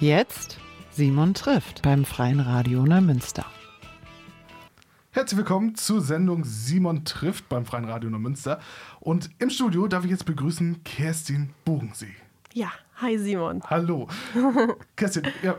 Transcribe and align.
Jetzt 0.00 0.58
Simon 0.90 1.32
trifft 1.32 1.80
beim 1.80 2.04
Freien 2.04 2.40
Radio 2.40 2.84
Neumünster. 2.84 3.46
Herzlich 5.10 5.38
willkommen 5.38 5.74
zur 5.74 6.02
Sendung 6.02 6.44
Simon 6.44 7.06
trifft 7.06 7.48
beim 7.48 7.64
Freien 7.64 7.86
Radio 7.86 8.10
Neumünster. 8.10 8.60
Und 9.00 9.30
im 9.38 9.48
Studio 9.48 9.88
darf 9.88 10.04
ich 10.04 10.10
jetzt 10.10 10.26
begrüßen 10.26 10.84
Kerstin 10.84 11.48
Bogensee. 11.64 12.14
Ja, 12.52 12.72
hi 12.96 13.16
Simon. 13.16 13.62
Hallo. 13.70 14.06
Kerstin, 14.96 15.22
ja, 15.42 15.56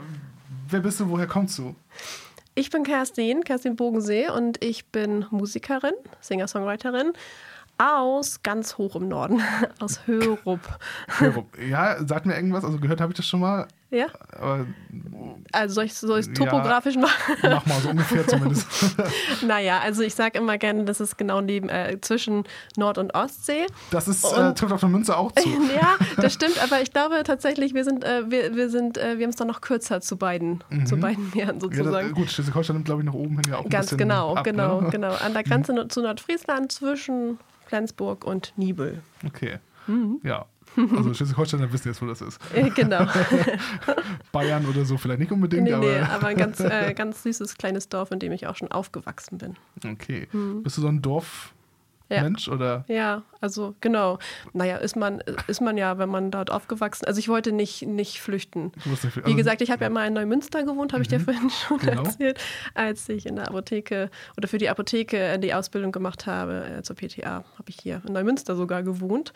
wer 0.70 0.82
bist 0.82 1.00
du, 1.00 1.10
woher 1.10 1.26
kommst 1.26 1.58
du? 1.58 1.76
Ich 2.54 2.70
bin 2.70 2.84
Kerstin, 2.84 3.44
Kerstin 3.44 3.76
Bogensee 3.76 4.30
und 4.30 4.64
ich 4.64 4.86
bin 4.86 5.26
Musikerin, 5.32 5.94
Singer-Songwriterin 6.22 7.14
aus 7.80 8.44
ganz 8.44 8.78
hoch 8.78 8.96
im 8.96 9.08
Norden, 9.08 9.42
aus 9.80 10.06
Hörup. 10.06 10.60
Hörup. 11.18 11.58
Ja, 11.60 12.06
sagt 12.06 12.28
mir 12.28 12.36
irgendwas, 12.36 12.64
also 12.64 12.78
gehört 12.80 13.02
habe 13.02 13.14
ich 13.14 13.18
das 13.18 13.28
schon 13.28 13.40
mal. 13.40 13.68
Ja. 13.90 14.07
Aber, 14.32 14.66
also 15.54 15.75
soll 15.75 15.86
ich 16.20 16.28
es 16.28 16.34
topografisch 16.34 16.96
ja, 16.96 17.02
machen? 17.02 17.36
Mach 17.42 17.66
mal, 17.66 17.80
so 17.80 17.89
ungefähr 17.89 18.28
zumindest. 18.28 18.68
naja, 19.46 19.80
also 19.80 20.04
ich 20.04 20.14
sage 20.14 20.38
immer 20.38 20.57
gerne, 20.57 20.84
das 20.84 21.00
ist 21.00 21.18
genau 21.18 21.39
neben, 21.39 21.70
äh, 21.70 21.97
zwischen 22.02 22.44
Nord- 22.75 22.97
und 22.97 23.16
Ostsee. 23.16 23.66
Das 23.92 24.08
ist, 24.08 24.25
äh, 24.25 24.54
trifft 24.54 24.74
auf 24.74 24.82
der 24.82 24.89
Münze 24.89 25.16
auch 25.16 25.32
zu. 25.32 25.47
ja, 25.75 25.96
das 26.18 26.34
stimmt, 26.34 26.61
aber 26.61 26.82
ich 26.82 26.92
glaube 26.92 27.24
tatsächlich, 27.24 27.74
wir 27.74 27.86
sind, 27.86 28.04
äh, 28.04 28.30
wir, 28.30 28.56
wir 28.56 28.70
sind, 28.70 28.97
äh, 28.97 29.18
wir 29.18 29.24
haben 29.24 29.30
es 29.30 29.38
dann 29.38 29.47
noch 29.47 29.61
kürzer 29.61 30.02
zu 30.02 30.18
beiden, 30.18 30.64
mhm. 30.69 30.86
zu 30.86 30.97
beiden 30.97 31.32
Meeren 31.33 31.61
sozusagen. 31.61 32.09
Ja, 32.09 32.14
gut, 32.14 32.30
Schleswig-Holstein 32.30 32.75
nimmt, 32.75 32.86
glaube 32.86 33.02
ich, 33.02 33.06
nach 33.06 33.14
oben 33.14 33.36
hin 33.36 33.45
ja 33.50 33.58
auch 33.58 33.69
Ganz 33.69 33.95
genau, 33.95 34.36
ab, 34.36 34.44
genau, 34.44 34.81
ne? 34.81 34.89
genau. 34.89 35.14
An 35.14 35.33
der 35.33 35.44
Grenze 35.44 35.72
mhm. 35.72 35.89
zu 35.89 36.02
Nordfriesland 36.02 36.73
zwischen 36.73 37.39
Flensburg 37.67 38.25
und 38.25 38.52
Nibel. 38.58 39.02
Okay. 39.25 39.59
Mhm. 39.88 40.19
Ja. 40.23 40.45
Also 40.95 41.14
Schleswig-Holsteiner 41.14 41.72
wissen 41.73 41.88
jetzt, 41.88 42.02
wo 42.02 42.06
das 42.06 42.22
ist. 42.22 42.40
Genau. 42.76 43.06
Bayern 44.31 44.66
oder 44.66 44.86
so 44.86 44.98
vielleicht 44.98 45.20
nicht 45.20 45.31
unbedingt, 45.31 45.64
nee, 45.64 45.73
aber. 45.73 45.86
Nee, 45.86 46.00
aber 46.00 46.28
ein 46.28 46.38
ganz, 46.38 46.59
äh, 46.59 46.94
ganz 46.95 47.23
süßes 47.23 47.58
kleines 47.58 47.89
Dorf, 47.89 48.11
in 48.11 48.19
dem 48.19 48.31
ich 48.31 48.47
auch 48.47 48.56
schon 48.56 48.72
aufgewachsen 48.72 49.38
bin. 49.38 49.56
Okay. 49.84 50.28
Mhm. 50.31 50.64
Bist 50.64 50.78
du 50.78 50.81
so 50.81 50.88
ein 50.88 51.02
Dorf? 51.02 51.53
Ja. 52.09 52.23
Mensch 52.23 52.47
oder? 52.47 52.86
Ja, 52.88 53.23
also 53.42 53.75
genau. 53.81 54.17
Naja, 54.53 54.78
ist 54.78 54.95
man, 54.95 55.22
ist 55.47 55.59
man 55.59 55.78
ja, 55.78 55.97
wenn 55.97 56.08
man 56.08 56.31
dort 56.31 56.50
aufgewachsen 56.50 57.06
Also 57.06 57.19
ich 57.19 57.28
wollte 57.28 57.52
nicht, 57.52 57.86
nicht 57.86 58.22
flüchten. 58.22 58.72
Also, 58.89 59.09
Wie 59.25 59.36
gesagt, 59.36 59.62
ich 59.62 59.72
habe 59.72 59.84
ja 59.84 59.89
mal 59.89 60.08
in 60.08 60.14
Neumünster 60.14 60.64
gewohnt, 60.64 60.94
habe 60.94 61.02
ich 61.02 61.09
dir 61.09 61.19
vorhin 61.19 61.50
schon 61.50 61.80
genau. 61.80 62.03
erzählt, 62.03 62.39
als 62.75 63.09
ich 63.09 63.25
in 63.25 63.36
der 63.36 63.50
Apotheke 63.50 64.09
oder 64.38 64.47
für 64.47 64.58
die 64.58 64.69
Apotheke 64.69 65.38
die 65.39 65.53
Ausbildung 65.53 65.91
gemacht 65.91 66.25
habe 66.25 66.78
äh, 66.78 66.81
zur 66.81 66.95
PTA, 66.95 67.44
habe 67.58 67.69
ich 67.69 67.78
hier 67.81 68.02
in 68.08 68.14
Neumünster 68.14 68.56
sogar 68.56 68.84
gewohnt. 68.84 69.34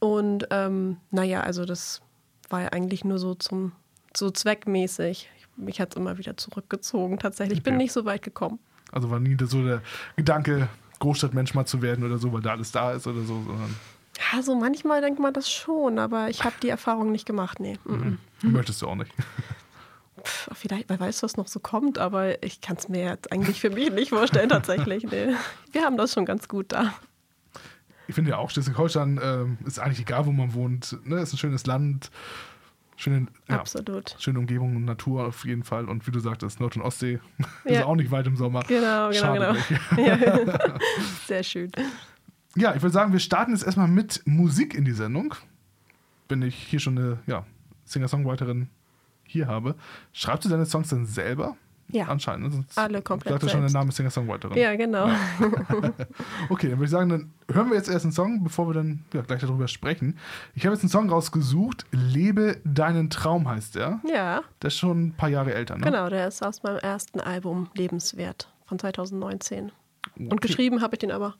Und 0.00 0.46
ähm, 0.50 0.98
naja, 1.10 1.40
also 1.40 1.64
das 1.64 2.00
war 2.48 2.62
ja 2.62 2.68
eigentlich 2.68 3.04
nur 3.04 3.18
so 3.18 3.34
zum 3.34 3.72
so 4.16 4.30
zweckmäßig. 4.30 5.30
Mich 5.56 5.80
hat 5.80 5.90
es 5.90 5.96
immer 5.96 6.18
wieder 6.18 6.36
zurückgezogen. 6.36 7.18
Tatsächlich. 7.18 7.58
Ich 7.58 7.64
bin 7.64 7.76
nicht 7.76 7.92
so 7.92 8.04
weit 8.04 8.22
gekommen. 8.22 8.58
Also 8.92 9.10
war 9.10 9.20
nie 9.20 9.36
so 9.44 9.62
der 9.64 9.82
Gedanke, 10.16 10.68
Großstadtmensch 11.00 11.54
mal 11.54 11.66
zu 11.66 11.82
werden 11.82 12.04
oder 12.04 12.18
so, 12.18 12.32
weil 12.32 12.40
da 12.40 12.52
alles 12.52 12.72
da 12.72 12.92
ist 12.92 13.06
oder 13.06 13.20
so, 13.20 13.42
sondern. 13.42 13.74
Ja, 14.32 14.42
so 14.42 14.56
manchmal 14.56 15.00
denkt 15.00 15.20
man 15.20 15.32
das 15.32 15.50
schon, 15.50 15.98
aber 15.98 16.28
ich 16.28 16.44
habe 16.44 16.56
die 16.62 16.68
Erfahrung 16.68 17.12
nicht 17.12 17.26
gemacht, 17.26 17.60
nee. 17.60 17.78
Mhm. 17.84 18.18
Möchtest 18.42 18.82
du 18.82 18.88
auch 18.88 18.96
nicht. 18.96 19.12
Pff, 20.24 20.50
vielleicht, 20.54 20.88
wer 20.88 20.98
weiß, 20.98 21.22
was 21.22 21.36
noch 21.36 21.46
so 21.46 21.60
kommt, 21.60 21.98
aber 21.98 22.42
ich 22.42 22.60
kann 22.60 22.76
es 22.76 22.88
mir 22.88 23.04
jetzt 23.04 23.30
eigentlich 23.30 23.60
für 23.60 23.70
mich 23.70 23.90
nicht 23.92 24.08
vorstellen, 24.10 24.48
tatsächlich. 24.48 25.04
Nee. 25.04 25.34
Wir 25.70 25.84
haben 25.84 25.96
das 25.96 26.14
schon 26.14 26.24
ganz 26.24 26.48
gut 26.48 26.72
da. 26.72 26.94
Ich 28.08 28.14
finde 28.14 28.32
ja 28.32 28.38
auch, 28.38 28.50
Schleswig-Holstein 28.50 29.18
äh, 29.18 29.44
ist 29.66 29.78
eigentlich 29.78 30.00
egal, 30.00 30.26
wo 30.26 30.32
man 30.32 30.54
wohnt. 30.54 30.98
Ne? 31.04 31.20
Ist 31.20 31.32
ein 31.34 31.38
schönes 31.38 31.66
Land, 31.66 32.10
schöne, 32.96 33.26
ja, 33.48 33.62
schöne 34.18 34.38
Umgebung 34.38 34.76
und 34.76 34.84
Natur 34.84 35.26
auf 35.26 35.44
jeden 35.44 35.62
Fall. 35.62 35.88
Und 35.88 36.06
wie 36.06 36.10
du 36.10 36.18
sagtest, 36.18 36.58
Nord- 36.58 36.76
und 36.76 36.82
Ostsee 36.82 37.20
Ja. 37.64 37.80
ist 37.80 37.82
auch 37.84 37.94
nicht 37.96 38.10
weit 38.10 38.26
im 38.26 38.36
Sommer. 38.36 38.62
Genau, 38.66 39.10
genau, 39.10 39.12
Schade 39.12 39.56
genau. 39.94 40.02
Ja. 40.08 40.58
Sehr 41.26 41.42
schön. 41.42 41.70
Ja, 42.56 42.74
ich 42.74 42.82
würde 42.82 42.92
sagen, 42.92 43.12
wir 43.12 43.20
starten 43.20 43.52
jetzt 43.52 43.64
erstmal 43.64 43.88
mit 43.88 44.22
Musik 44.24 44.74
in 44.74 44.84
die 44.84 44.92
Sendung. 44.92 45.34
Wenn 46.28 46.42
ich 46.42 46.56
hier 46.56 46.80
schon 46.80 46.98
eine 46.98 47.18
ja, 47.26 47.44
Singer-Songwriterin 47.84 48.68
hier 49.24 49.46
habe. 49.46 49.76
Schreibst 50.12 50.46
du 50.46 50.48
deine 50.48 50.66
Songs 50.66 50.88
dann 50.88 51.06
selber? 51.06 51.56
Ja. 51.90 52.06
Anscheinend. 52.08 52.46
Ne? 52.48 52.52
Sonst 52.52 52.76
Alle 52.78 53.00
komplett 53.00 53.32
sagt 53.32 53.44
ja 53.44 53.48
schon 53.48 53.60
der. 53.62 53.70
Name 53.70 53.92
Singer-Songwriterin. 53.92 54.58
Ja, 54.58 54.76
genau. 54.76 55.08
Okay, 56.50 56.68
dann 56.68 56.78
würde 56.78 56.84
ich 56.84 56.90
sagen, 56.90 57.08
dann 57.10 57.32
hören 57.50 57.70
wir 57.70 57.76
jetzt 57.76 57.88
erst 57.88 58.04
einen 58.04 58.12
Song, 58.12 58.42
bevor 58.44 58.68
wir 58.68 58.74
dann 58.74 59.04
ja, 59.14 59.22
gleich 59.22 59.40
darüber 59.40 59.68
sprechen. 59.68 60.18
Ich 60.54 60.64
habe 60.66 60.74
jetzt 60.74 60.82
einen 60.82 60.90
Song 60.90 61.08
rausgesucht. 61.08 61.86
Lebe 61.90 62.60
deinen 62.64 63.10
Traum 63.10 63.48
heißt 63.48 63.74
der. 63.76 64.00
Ja, 64.12 64.42
Der 64.62 64.68
ist 64.68 64.76
schon 64.76 65.06
ein 65.08 65.12
paar 65.14 65.28
Jahre 65.30 65.54
älter, 65.54 65.76
ne? 65.76 65.84
genau. 65.84 66.08
Der 66.08 66.28
ist 66.28 66.42
aus 66.44 66.62
meinem 66.62 66.78
ersten 66.78 67.20
Album 67.20 67.68
Lebenswert 67.74 68.52
von 68.66 68.78
2019. 68.78 69.72
Und 70.16 70.32
Okay. 70.32 70.46
geschrieben 70.48 70.82
habe 70.82 70.94
ich 70.94 70.98
den 70.98 71.10
aber 71.10 71.36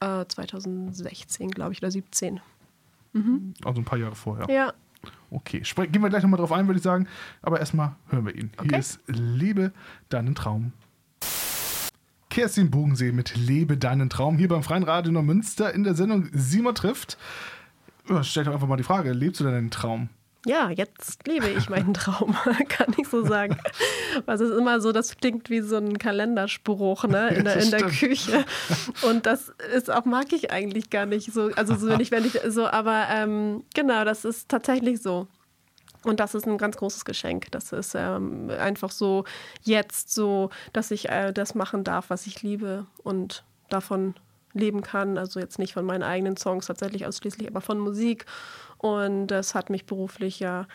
äh, 0.00 0.24
2016, 0.28 1.50
glaube 1.50 1.72
ich, 1.72 1.80
oder 1.80 1.90
17. 1.90 2.40
Also 3.64 3.80
ein 3.80 3.84
paar 3.84 3.98
Jahre 3.98 4.14
vorher. 4.14 4.46
Ja, 4.54 4.74
Okay, 5.30 5.62
spre- 5.64 5.86
gehen 5.86 6.02
wir 6.02 6.08
gleich 6.10 6.22
nochmal 6.22 6.38
drauf 6.38 6.52
ein, 6.52 6.66
würde 6.66 6.78
ich 6.78 6.84
sagen. 6.84 7.06
Aber 7.42 7.58
erstmal 7.60 7.96
hören 8.08 8.26
wir 8.26 8.34
ihn. 8.34 8.50
Hier 8.60 8.64
Okay. 8.64 8.78
ist 8.78 9.00
Lebe 9.06 9.72
deinen 10.08 10.34
Traum. 10.34 10.72
Kerstin 12.30 12.70
Bogensee 12.70 13.12
mit 13.12 13.34
Lebe 13.36 13.76
deinen 13.78 14.10
Traum 14.10 14.36
hier 14.36 14.48
beim 14.48 14.62
Freien 14.62 14.82
Radio 14.82 15.10
Neumünster 15.12 15.72
in 15.72 15.84
der 15.84 15.94
Sendung 15.94 16.28
Simon 16.32 16.74
trifft. 16.74 17.16
Stell 18.22 18.44
doch 18.44 18.52
einfach 18.52 18.68
mal 18.68 18.76
die 18.76 18.82
Frage, 18.82 19.12
lebst 19.12 19.40
du 19.40 19.44
deinen 19.44 19.70
Traum? 19.70 20.08
Ja, 20.46 20.70
jetzt 20.70 21.26
lebe 21.26 21.48
ich 21.48 21.68
meinen 21.68 21.92
Traum, 21.94 22.36
kann 22.68 22.94
ich 22.96 23.08
so 23.08 23.26
sagen. 23.26 23.58
Was 24.24 24.40
ist 24.40 24.56
immer 24.56 24.80
so, 24.80 24.92
das 24.92 25.16
klingt 25.16 25.50
wie 25.50 25.60
so 25.60 25.76
ein 25.76 25.98
Kalenderspruch 25.98 27.04
ne, 27.04 27.28
in, 27.30 27.44
der, 27.44 27.56
in 27.56 27.70
der. 27.70 27.82
Küche. 27.86 28.44
Und 29.02 29.26
das 29.26 29.52
ist 29.74 29.90
auch, 29.90 30.04
mag 30.04 30.32
ich 30.32 30.50
eigentlich 30.52 30.90
gar 30.90 31.04
nicht 31.04 31.32
so. 31.32 31.50
Also 31.56 31.74
so, 31.74 31.88
wenn 31.88 32.00
ich, 32.00 32.10
wenn 32.12 32.24
ich 32.24 32.38
so, 32.48 32.66
aber 32.66 33.06
ähm, 33.10 33.64
genau, 33.74 34.04
das 34.04 34.24
ist 34.24 34.48
tatsächlich 34.48 35.02
so. 35.02 35.26
Und 36.04 36.20
das 36.20 36.36
ist 36.36 36.46
ein 36.46 36.58
ganz 36.58 36.76
großes 36.76 37.04
Geschenk. 37.04 37.50
Das 37.50 37.72
ist 37.72 37.96
ähm, 37.96 38.48
einfach 38.50 38.92
so 38.92 39.24
jetzt 39.62 40.14
so, 40.14 40.50
dass 40.72 40.92
ich 40.92 41.08
äh, 41.08 41.32
das 41.32 41.56
machen 41.56 41.82
darf, 41.82 42.10
was 42.10 42.28
ich 42.28 42.42
liebe 42.42 42.86
und 43.02 43.42
davon 43.68 44.14
leben 44.52 44.82
kann. 44.82 45.18
Also 45.18 45.40
jetzt 45.40 45.58
nicht 45.58 45.74
von 45.74 45.84
meinen 45.84 46.04
eigenen 46.04 46.36
Songs 46.36 46.66
tatsächlich 46.66 47.06
ausschließlich, 47.06 47.48
aber 47.48 47.60
von 47.60 47.78
Musik. 47.80 48.26
Und 48.78 49.28
das 49.28 49.54
hat 49.54 49.70
mich 49.70 49.86
beruflich 49.86 50.40
ja 50.40 50.66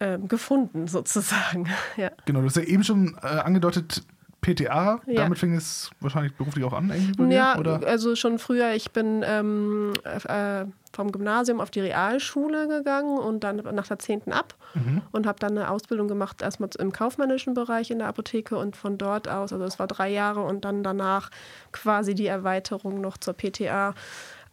ähm, 0.00 0.28
gefunden, 0.28 0.86
sozusagen. 0.88 1.68
Ja. 1.96 2.10
Genau, 2.24 2.40
du 2.40 2.46
hast 2.46 2.56
ja 2.56 2.62
eben 2.62 2.84
schon 2.84 3.16
äh, 3.22 3.26
angedeutet, 3.26 4.02
PTA, 4.40 5.00
Ja. 5.06 5.22
damit 5.22 5.38
fing 5.38 5.54
es 5.54 5.90
wahrscheinlich 6.00 6.34
beruflich 6.34 6.62
auch 6.66 6.74
an, 6.74 6.90
irgendwie 6.90 7.34
Ja, 7.34 7.56
oder? 7.58 7.80
also 7.86 8.14
schon 8.14 8.38
früher, 8.38 8.72
ich 8.74 8.90
bin 8.90 9.24
ähm, 9.26 9.94
äh, 10.04 10.66
vom 10.92 11.12
Gymnasium 11.12 11.62
auf 11.62 11.70
die 11.70 11.80
Realschule 11.80 12.68
gegangen 12.68 13.16
und 13.18 13.42
dann 13.42 13.56
nach 13.56 13.86
der 13.86 13.98
10. 13.98 14.32
ab 14.32 14.54
Mhm. 14.74 15.00
und 15.12 15.26
habe 15.26 15.38
dann 15.38 15.56
eine 15.56 15.70
Ausbildung 15.70 16.08
gemacht, 16.08 16.42
erstmal 16.42 16.68
im 16.78 16.92
kaufmännischen 16.92 17.54
Bereich 17.54 17.90
in 17.90 18.00
der 18.00 18.08
Apotheke 18.08 18.58
und 18.58 18.76
von 18.76 18.98
dort 18.98 19.28
aus, 19.28 19.50
also 19.52 19.64
es 19.64 19.78
war 19.78 19.86
drei 19.86 20.10
Jahre 20.10 20.42
und 20.42 20.64
dann 20.66 20.82
danach 20.82 21.30
quasi 21.72 22.14
die 22.14 22.26
Erweiterung 22.26 23.00
noch 23.00 23.16
zur 23.16 23.32
PTA. 23.34 23.94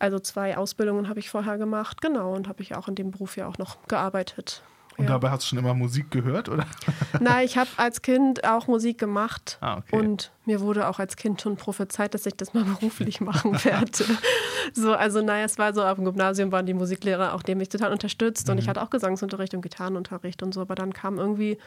Also 0.02 0.18
zwei 0.18 0.58
Ausbildungen 0.58 1.10
habe 1.10 1.20
ich 1.20 1.30
vorher 1.30 1.60
gemacht, 1.60 2.02
genau, 2.02 2.34
und 2.34 2.48
habe 2.48 2.64
ich 2.64 2.76
auch 2.76 2.88
in 2.88 2.96
dem 2.96 3.12
Beruf 3.12 3.38
ja 3.38 3.48
auch 3.48 3.60
noch 3.60 3.78
gearbeitet. 3.88 4.64
Und 4.98 5.06
ja. 5.06 5.12
dabei 5.12 5.30
hast 5.30 5.44
du 5.44 5.48
schon 5.50 5.60
immer 5.60 5.76
Musik 5.76 6.10
gehört, 6.10 6.50
oder? 6.50 6.66
Nein, 7.20 7.46
ich 7.46 7.56
habe 7.56 7.70
als 7.78 8.02
Kind 8.02 8.44
auch 8.44 8.66
Musik 8.66 8.98
gemacht 8.98 9.60
Ah, 9.62 9.78
okay. 9.78 9.96
und 9.96 10.32
mir 10.46 10.60
wurde 10.60 10.88
auch 10.88 10.98
als 10.98 11.18
Kind 11.18 11.40
schon 11.40 11.56
prophezeit, 11.56 12.16
dass 12.16 12.26
ich 12.26 12.36
das 12.36 12.56
mal 12.56 12.64
beruflich 12.80 13.22
machen 13.22 13.64
werde. 13.64 14.04
so, 14.74 14.94
also 14.94 15.22
naja, 15.22 15.46
es 15.46 15.60
war 15.60 15.72
so, 15.76 15.84
auf 15.84 15.96
dem 15.96 16.06
Gymnasium 16.06 16.52
waren 16.52 16.66
die 16.66 16.74
Musiklehrer 16.74 17.36
auch, 17.36 17.44
die 17.44 17.52
haben 17.52 17.60
mich 17.60 17.70
total 17.70 17.92
unterstützt 17.92 18.50
und 18.50 18.58
ich 18.58 18.68
hatte 18.68 18.82
auch 18.82 18.90
Gesangsunterricht 18.90 19.54
und 19.54 19.62
Gitarrenunterricht 19.62 20.42
und 20.42 20.52
so, 20.52 20.62
aber 20.62 20.74
dann 20.74 20.94
kam 20.94 21.20
irgendwie 21.20 21.60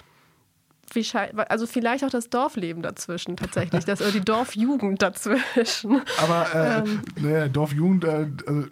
wie 0.94 1.06
also 1.48 1.66
vielleicht 1.66 2.04
auch 2.04 2.10
das 2.10 2.30
Dorfleben 2.30 2.82
dazwischen 2.82 3.36
tatsächlich, 3.36 3.84
das, 3.84 4.00
oder 4.00 4.12
die 4.12 4.20
Dorfjugend 4.20 5.02
dazwischen. 5.02 6.02
Aber 6.22 6.46
äh, 6.54 6.78
Ähm. 6.78 7.00
naja, 7.20 7.48
Dorfjugend, 7.48 8.04
äh, 8.04 8.28
also, 8.46 8.66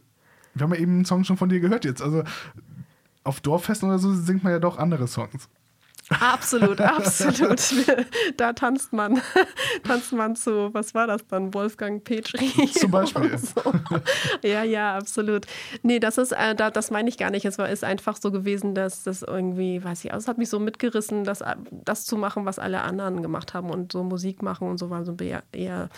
wir 0.54 0.62
haben 0.62 0.74
ja 0.74 0.80
eben 0.80 0.92
einen 0.96 1.04
Song 1.04 1.24
schon 1.24 1.36
von 1.36 1.48
dir 1.48 1.60
gehört 1.60 1.84
jetzt. 1.84 2.02
Also 2.02 2.22
auf 3.24 3.40
Dorffesten 3.40 3.88
oder 3.88 3.98
so 3.98 4.12
singt 4.12 4.44
man 4.44 4.52
ja 4.52 4.58
doch 4.58 4.78
andere 4.78 5.06
Songs. 5.08 5.48
Absolut, 6.10 6.80
absolut. 6.80 7.60
Da 8.36 8.52
tanzt 8.52 8.92
man, 8.92 9.20
tanzt 9.84 10.12
man 10.12 10.36
zu, 10.36 10.72
was 10.74 10.94
war 10.94 11.06
das 11.06 11.26
dann? 11.28 11.54
Wolfgang 11.54 12.02
Petri. 12.02 12.50
Zum 12.72 12.90
Beispiel. 12.90 13.36
So. 13.38 13.60
Ja, 14.42 14.62
ja, 14.62 14.96
absolut. 14.96 15.46
Nee, 15.82 16.00
das 16.00 16.18
ist, 16.18 16.32
äh, 16.32 16.54
da, 16.54 16.70
das 16.70 16.90
meine 16.90 17.08
ich 17.08 17.18
gar 17.18 17.30
nicht. 17.30 17.44
Es 17.44 17.58
war 17.58 17.68
ist 17.68 17.84
einfach 17.84 18.16
so 18.20 18.30
gewesen, 18.30 18.74
dass 18.74 19.02
das 19.04 19.22
irgendwie, 19.22 19.82
weiß 19.82 20.04
ich, 20.04 20.12
also 20.12 20.24
es 20.24 20.28
hat 20.28 20.38
mich 20.38 20.48
so 20.48 20.58
mitgerissen, 20.58 21.24
das, 21.24 21.42
das 21.70 22.04
zu 22.04 22.16
machen, 22.16 22.44
was 22.44 22.58
alle 22.58 22.82
anderen 22.82 23.22
gemacht 23.22 23.54
haben 23.54 23.70
und 23.70 23.92
so 23.92 24.02
Musik 24.02 24.42
machen 24.42 24.68
und 24.68 24.78
so 24.78 24.90
war 24.90 25.04
so 25.04 25.16
eher 25.52 25.88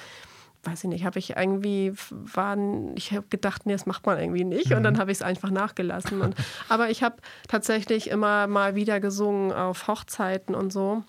weiß 0.65 0.85
ich 0.85 0.91
nicht, 0.91 1.05
habe 1.05 1.19
ich 1.19 1.37
irgendwie, 1.37 1.93
waren, 2.11 2.97
ich 2.97 3.13
habe 3.13 3.27
gedacht, 3.29 3.67
nee, 3.67 3.73
das 3.73 3.87
macht 3.87 4.07
man 4.07 4.19
irgendwie 4.19 4.45
nicht. 4.45 4.73
Und 4.73 4.83
dann 4.83 4.99
habe 4.99 5.11
ich 5.13 5.19
es 5.19 5.23
einfach 5.23 5.51
nachgelassen. 5.51 6.21
Und, 6.21 6.35
aber 6.69 6.91
ich 6.91 7.03
habe 7.03 7.17
tatsächlich 7.49 8.09
immer 8.11 8.47
mal 8.47 8.75
wieder 8.75 9.01
gesungen 9.01 9.53
auf 9.53 9.87
Hochzeiten 9.89 10.55
und 10.55 10.73
so. 10.73 11.03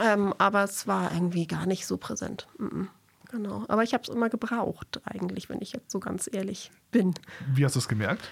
Ähm, 0.00 0.34
aber 0.38 0.64
es 0.64 0.86
war 0.86 1.12
irgendwie 1.12 1.46
gar 1.46 1.66
nicht 1.66 1.86
so 1.86 1.96
präsent. 1.96 2.46
-mm. 2.58 2.86
Genau. 3.30 3.64
Aber 3.68 3.82
ich 3.82 3.94
habe 3.94 4.02
es 4.02 4.10
immer 4.10 4.28
gebraucht, 4.28 5.00
eigentlich, 5.04 5.48
wenn 5.48 5.62
ich 5.62 5.72
jetzt 5.72 5.90
so 5.90 6.00
ganz 6.00 6.28
ehrlich 6.30 6.70
bin. 6.90 7.14
Wie 7.54 7.64
hast 7.64 7.74
du 7.74 7.78
es 7.78 7.88
gemerkt? 7.88 8.28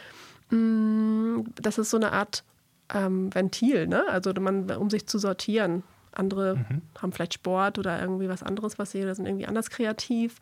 Mm, 0.50 1.40
Das 1.60 1.78
ist 1.78 1.90
so 1.90 1.96
eine 1.96 2.12
Art 2.12 2.44
ähm, 2.92 3.34
Ventil, 3.34 3.86
ne? 3.86 4.04
Also 4.08 4.32
man, 4.34 4.70
um 4.72 4.90
sich 4.90 5.06
zu 5.06 5.18
sortieren. 5.18 5.82
Andere 6.12 6.64
haben 7.00 7.12
vielleicht 7.12 7.34
Sport 7.34 7.78
oder 7.78 8.00
irgendwie 8.00 8.28
was 8.28 8.42
anderes, 8.42 8.78
was 8.78 8.90
sie 8.90 9.02
oder 9.02 9.14
sind 9.14 9.26
irgendwie 9.26 9.46
anders 9.46 9.70
kreativ 9.70 10.36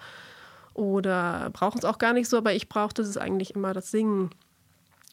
oder 0.74 1.50
brauchen 1.52 1.78
es 1.78 1.84
auch 1.84 1.98
gar 1.98 2.12
nicht 2.12 2.28
so, 2.28 2.38
aber 2.38 2.54
ich 2.54 2.68
brauchte 2.68 3.02
es 3.02 3.16
eigentlich 3.16 3.54
immer, 3.54 3.72
das 3.74 3.90
Singen 3.90 4.30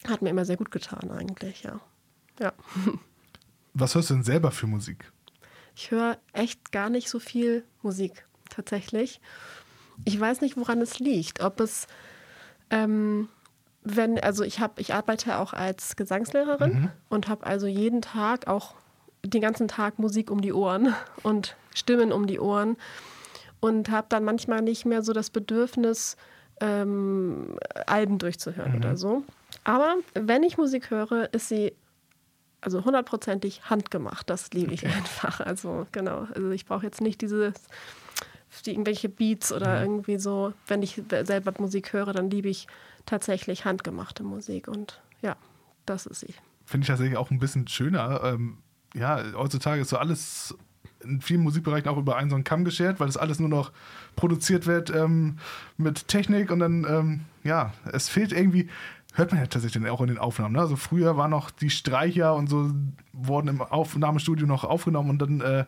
hat 0.07 0.21
mir 0.21 0.29
immer 0.29 0.45
sehr 0.45 0.57
gut 0.57 0.71
getan 0.71 1.09
eigentlich, 1.11 1.63
ja. 1.63 1.79
Ja. 2.39 2.53
Was 3.73 3.95
hörst 3.95 4.09
du 4.09 4.13
denn 4.13 4.23
selber 4.23 4.51
für 4.51 4.67
Musik? 4.67 5.11
Ich 5.75 5.91
höre 5.91 6.17
echt 6.33 6.71
gar 6.71 6.89
nicht 6.89 7.09
so 7.09 7.19
viel 7.19 7.65
Musik, 7.81 8.25
tatsächlich. 8.49 9.19
Ich 10.05 10.19
weiß 10.19 10.41
nicht, 10.41 10.55
woran 10.55 10.81
es 10.81 10.99
liegt. 10.99 11.41
Ob 11.41 11.59
es, 11.59 11.87
ähm, 12.69 13.27
wenn, 13.83 14.19
also 14.19 14.43
ich 14.43 14.59
habe, 14.59 14.79
ich 14.79 14.93
arbeite 14.93 15.39
auch 15.39 15.53
als 15.53 15.95
Gesangslehrerin 15.95 16.91
und 17.09 17.27
habe 17.27 17.45
also 17.45 17.67
jeden 17.67 18.01
Tag 18.01 18.47
auch 18.47 18.75
den 19.27 19.41
ganzen 19.41 19.67
Tag 19.67 19.99
Musik 19.99 20.31
um 20.31 20.41
die 20.41 20.53
Ohren 20.53 20.93
und 21.23 21.55
Stimmen 21.73 22.11
um 22.11 22.27
die 22.27 22.39
Ohren 22.39 22.77
und 23.59 23.89
habe 23.89 24.07
dann 24.09 24.23
manchmal 24.23 24.61
nicht 24.61 24.85
mehr 24.85 25.01
so 25.01 25.13
das 25.13 25.29
Bedürfnis, 25.29 26.17
ähm, 26.61 27.57
Alben 27.85 28.17
durchzuhören 28.17 28.75
oder 28.75 28.95
so. 28.95 29.23
Aber 29.63 29.95
wenn 30.13 30.43
ich 30.43 30.57
Musik 30.57 30.89
höre, 30.89 31.33
ist 31.33 31.49
sie 31.49 31.73
also 32.61 32.83
hundertprozentig 32.85 33.69
handgemacht. 33.69 34.29
Das 34.29 34.51
liebe 34.51 34.73
ich 34.73 34.85
einfach. 34.85 35.39
Also 35.41 35.85
genau. 35.91 36.27
Also 36.33 36.51
ich 36.51 36.65
brauche 36.65 36.85
jetzt 36.85 37.01
nicht 37.01 37.21
dieses 37.21 37.53
die 38.65 38.71
irgendwelche 38.71 39.09
Beats 39.09 39.51
oder 39.51 39.81
irgendwie 39.81 40.17
so. 40.17 40.53
Wenn 40.67 40.81
ich 40.81 41.01
selber 41.23 41.53
Musik 41.59 41.93
höre, 41.93 42.13
dann 42.13 42.29
liebe 42.29 42.49
ich 42.49 42.67
tatsächlich 43.05 43.65
handgemachte 43.65 44.23
Musik 44.23 44.67
und 44.67 45.01
ja, 45.21 45.35
das 45.85 46.05
ist 46.05 46.21
sie. 46.21 46.33
Finde 46.65 46.85
ich 46.85 46.87
tatsächlich 46.87 47.17
auch 47.17 47.31
ein 47.31 47.39
bisschen 47.39 47.67
schöner. 47.67 48.21
Ähm, 48.23 48.57
ja, 48.95 49.21
heutzutage 49.35 49.81
ist 49.81 49.89
so 49.89 49.97
alles 49.97 50.55
in 51.03 51.21
vielen 51.21 51.41
Musikbereichen 51.41 51.89
auch 51.89 51.97
über 51.97 52.15
einen 52.15 52.29
so 52.29 52.35
einen 52.35 52.43
Kamm 52.43 52.65
geschert, 52.65 52.99
weil 52.99 53.07
das 53.07 53.17
alles 53.17 53.39
nur 53.39 53.49
noch 53.49 53.71
produziert 54.15 54.65
wird 54.65 54.89
ähm, 54.89 55.37
mit 55.77 56.07
Technik 56.07 56.51
und 56.51 56.59
dann, 56.59 56.85
ähm, 56.89 57.21
ja, 57.43 57.73
es 57.91 58.09
fehlt 58.09 58.31
irgendwie, 58.31 58.69
hört 59.15 59.31
man 59.31 59.39
ja 59.39 59.47
tatsächlich 59.47 59.81
dann 59.81 59.91
auch 59.91 60.01
in 60.01 60.07
den 60.07 60.17
Aufnahmen. 60.17 60.53
Ne? 60.53 60.59
Also 60.59 60.75
früher 60.75 61.17
waren 61.17 61.31
noch 61.31 61.49
die 61.49 61.69
Streicher 61.69 62.35
und 62.35 62.49
so 62.49 62.71
wurden 63.13 63.47
im 63.47 63.61
Aufnahmestudio 63.61 64.45
noch 64.45 64.65
aufgenommen 64.65 65.09
und 65.09 65.21
dann, 65.21 65.41
äh, 65.41 65.65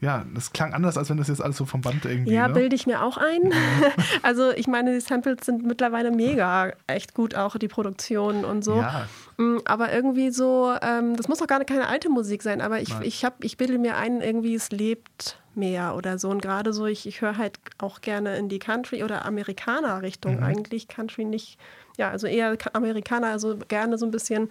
ja, 0.00 0.24
das 0.34 0.52
klang 0.52 0.74
anders, 0.74 0.98
als 0.98 1.08
wenn 1.10 1.16
das 1.16 1.28
jetzt 1.28 1.42
alles 1.42 1.56
so 1.56 1.64
vom 1.64 1.80
Band 1.80 2.04
irgendwie. 2.04 2.32
Ja, 2.32 2.48
ne? 2.48 2.54
bilde 2.54 2.74
ich 2.74 2.86
mir 2.86 3.02
auch 3.02 3.16
ein. 3.16 3.52
also 4.22 4.50
ich 4.50 4.66
meine, 4.66 4.94
die 4.94 5.00
Samples 5.00 5.38
sind 5.44 5.64
mittlerweile 5.64 6.10
mega, 6.10 6.72
echt 6.88 7.14
gut, 7.14 7.34
auch 7.36 7.56
die 7.56 7.68
Produktion 7.68 8.44
und 8.44 8.64
so. 8.64 8.76
Ja. 8.76 9.06
Mm, 9.36 9.58
Aber 9.64 9.92
irgendwie 9.92 10.30
so, 10.30 10.74
ähm, 10.82 11.16
das 11.16 11.28
muss 11.28 11.40
auch 11.40 11.46
gar 11.46 11.64
keine 11.64 11.88
alte 11.88 12.08
Musik 12.08 12.42
sein, 12.42 12.60
aber 12.60 12.80
ich, 12.80 12.90
Nein. 12.90 13.02
ich, 13.04 13.24
hab, 13.24 13.44
ich 13.44 13.56
bilde 13.56 13.78
mir 13.78 13.96
ein, 13.96 14.20
irgendwie 14.20 14.54
es 14.54 14.70
lebt 14.70 15.38
mehr 15.54 15.94
oder 15.94 16.18
so. 16.18 16.30
Und 16.30 16.42
gerade 16.42 16.72
so, 16.72 16.86
ich, 16.86 17.06
ich 17.06 17.20
höre 17.20 17.36
halt 17.36 17.58
auch 17.78 18.00
gerne 18.00 18.36
in 18.36 18.48
die 18.48 18.58
Country- 18.58 19.04
oder 19.04 19.24
Amerikaner-Richtung 19.24 20.42
eigentlich. 20.42 20.88
Country 20.88 21.24
nicht, 21.24 21.58
ja, 21.98 22.08
also 22.10 22.26
eher 22.26 22.56
Ka- 22.56 22.70
Amerikaner, 22.72 23.26
also 23.26 23.58
gerne 23.68 23.98
so 23.98 24.06
ein 24.06 24.10
bisschen, 24.10 24.48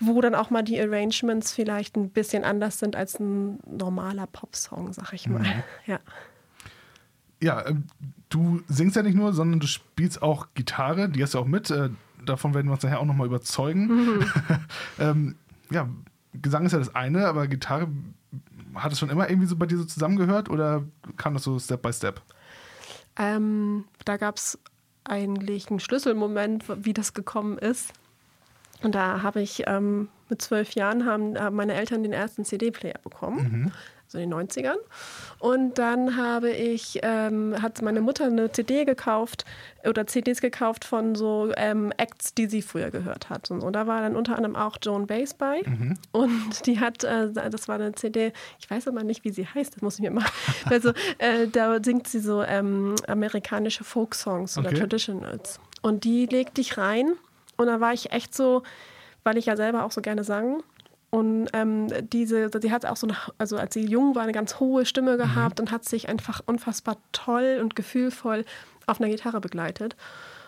wo 0.00 0.20
dann 0.20 0.34
auch 0.34 0.50
mal 0.50 0.62
die 0.64 0.80
Arrangements 0.80 1.52
vielleicht 1.52 1.96
ein 1.96 2.10
bisschen 2.10 2.42
anders 2.42 2.80
sind 2.80 2.96
als 2.96 3.20
ein 3.20 3.60
normaler 3.64 4.26
Popsong, 4.26 4.92
sag 4.92 5.12
ich 5.12 5.28
mal. 5.28 5.44
Ja. 5.86 6.00
Ja, 7.42 7.66
ähm, 7.66 7.84
du 8.30 8.62
singst 8.68 8.96
ja 8.96 9.02
nicht 9.02 9.14
nur, 9.16 9.32
sondern 9.34 9.60
du 9.60 9.66
spielst 9.66 10.22
auch 10.22 10.46
Gitarre, 10.54 11.10
die 11.10 11.22
hast 11.22 11.34
du 11.34 11.38
auch 11.38 11.46
mit. 11.46 11.70
Äh, 11.70 11.90
davon 12.24 12.54
werden 12.54 12.68
wir 12.68 12.72
uns 12.72 12.82
nachher 12.82 13.00
auch 13.00 13.04
nochmal 13.04 13.26
überzeugen. 13.26 14.24
ähm, 14.98 15.34
ja, 15.70 15.88
Gesang 16.32 16.64
ist 16.64 16.72
ja 16.72 16.78
das 16.78 16.94
eine, 16.94 17.26
aber 17.26 17.46
Gitarre, 17.46 17.88
hat 18.74 18.92
es 18.92 18.98
schon 18.98 19.10
immer 19.10 19.28
irgendwie 19.28 19.46
so 19.46 19.56
bei 19.56 19.66
dir 19.66 19.76
so 19.76 19.84
zusammengehört 19.84 20.48
oder 20.48 20.84
kam 21.18 21.34
das 21.34 21.42
so 21.42 21.58
Step 21.58 21.82
by 21.82 21.92
Step? 21.92 22.22
Ähm, 23.16 23.84
da 24.04 24.16
gab 24.16 24.36
es 24.36 24.58
eigentlich 25.04 25.70
einen 25.70 25.80
Schlüsselmoment, 25.80 26.64
wie 26.84 26.92
das 26.92 27.12
gekommen 27.14 27.58
ist. 27.58 27.92
Und 28.82 28.94
da 28.94 29.22
habe 29.22 29.40
ich 29.40 29.64
ähm, 29.66 30.08
mit 30.28 30.42
zwölf 30.42 30.72
Jahren 30.72 31.06
haben, 31.06 31.38
haben 31.38 31.56
meine 31.56 31.74
Eltern 31.74 32.02
den 32.02 32.12
ersten 32.12 32.44
CD-Player 32.44 32.98
bekommen, 33.02 33.72
so 34.14 34.18
in 34.20 34.30
den 34.30 34.48
90ern. 34.48 34.76
Und 35.38 35.78
dann 35.78 36.16
habe 36.16 36.50
ich, 36.50 37.00
ähm, 37.02 37.54
hat 37.60 37.82
meine 37.82 38.00
Mutter 38.00 38.24
eine 38.26 38.50
CD 38.50 38.84
gekauft 38.84 39.44
oder 39.84 40.06
CDs 40.06 40.40
gekauft 40.40 40.84
von 40.84 41.14
so 41.14 41.52
ähm, 41.56 41.92
Acts, 41.98 42.32
die 42.32 42.46
sie 42.46 42.62
früher 42.62 42.90
gehört 42.90 43.28
hat. 43.28 43.50
Und, 43.50 43.60
so. 43.60 43.70
da 43.70 43.86
war 43.86 44.00
dann 44.00 44.16
unter 44.16 44.36
anderem 44.36 44.56
auch 44.56 44.78
Joan 44.80 45.06
Baez 45.06 45.34
bei. 45.34 45.62
Und 46.12 46.66
die 46.66 46.80
hat, 46.80 47.04
äh, 47.04 47.30
das 47.50 47.68
war 47.68 47.74
eine 47.74 47.92
CD, 47.92 48.32
ich 48.58 48.70
weiß 48.70 48.88
aber 48.88 49.02
nicht, 49.02 49.24
wie 49.24 49.30
sie 49.30 49.46
heißt, 49.46 49.74
das 49.76 49.82
muss 49.82 49.96
ich 49.96 50.00
mir 50.00 50.10
mal. 50.10 50.24
Also 50.70 50.92
äh, 51.18 51.46
da 51.46 51.82
singt 51.82 52.08
sie 52.08 52.20
so 52.20 52.42
ähm, 52.42 52.94
amerikanische 53.06 53.84
Folk-Songs 53.84 54.56
oder 54.56 54.68
Okay. 54.68 54.78
Traditionals. 54.78 55.60
Und 55.82 56.04
die 56.04 56.26
legte 56.26 56.60
ich 56.60 56.78
rein. 56.78 57.12
Und 57.56 57.66
da 57.66 57.80
war 57.80 57.92
ich 57.92 58.12
echt 58.12 58.34
so, 58.34 58.62
weil 59.24 59.36
ich 59.36 59.46
ja 59.46 59.56
selber 59.56 59.84
auch 59.84 59.92
so 59.92 60.00
gerne 60.00 60.24
sang. 60.24 60.62
Und 61.14 61.46
ähm, 61.52 61.86
diese, 62.10 62.50
sie 62.60 62.72
hat 62.72 62.84
auch 62.84 62.96
so, 62.96 63.06
eine, 63.06 63.16
also 63.38 63.56
als 63.56 63.74
sie 63.74 63.84
jung 63.86 64.16
war, 64.16 64.24
eine 64.24 64.32
ganz 64.32 64.58
hohe 64.58 64.84
Stimme 64.84 65.16
gehabt 65.16 65.60
und 65.60 65.70
hat 65.70 65.84
sich 65.84 66.08
einfach 66.08 66.40
unfassbar 66.44 66.96
toll 67.12 67.60
und 67.62 67.76
gefühlvoll 67.76 68.44
auf 68.88 69.00
einer 69.00 69.08
Gitarre 69.08 69.40
begleitet. 69.40 69.94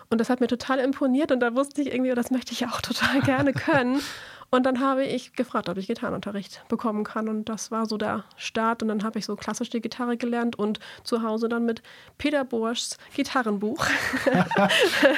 Und 0.09 0.19
das 0.19 0.29
hat 0.29 0.41
mir 0.41 0.47
total 0.47 0.79
imponiert 0.79 1.31
und 1.31 1.39
da 1.39 1.55
wusste 1.55 1.81
ich 1.81 1.93
irgendwie, 1.93 2.13
das 2.13 2.31
möchte 2.31 2.51
ich 2.51 2.65
auch 2.65 2.81
total 2.81 3.21
gerne 3.25 3.53
können. 3.53 4.01
Und 4.49 4.65
dann 4.65 4.79
habe 4.79 5.03
ich 5.03 5.33
gefragt, 5.33 5.67
ob 5.67 5.75
ich 5.77 5.87
Gitarrenunterricht 5.87 6.63
bekommen 6.69 7.03
kann. 7.03 7.27
Und 7.27 7.49
das 7.49 7.69
war 7.69 7.85
so 7.85 7.97
der 7.97 8.23
Start. 8.37 8.81
Und 8.81 8.87
dann 8.87 9.03
habe 9.03 9.19
ich 9.19 9.25
so 9.25 9.35
klassisch 9.35 9.69
die 9.69 9.81
Gitarre 9.81 10.15
gelernt 10.15 10.57
und 10.57 10.79
zu 11.03 11.21
Hause 11.21 11.49
dann 11.49 11.65
mit 11.65 11.81
Peter 12.17 12.45
Borschs 12.45 12.97
Gitarrenbuch. 13.13 13.85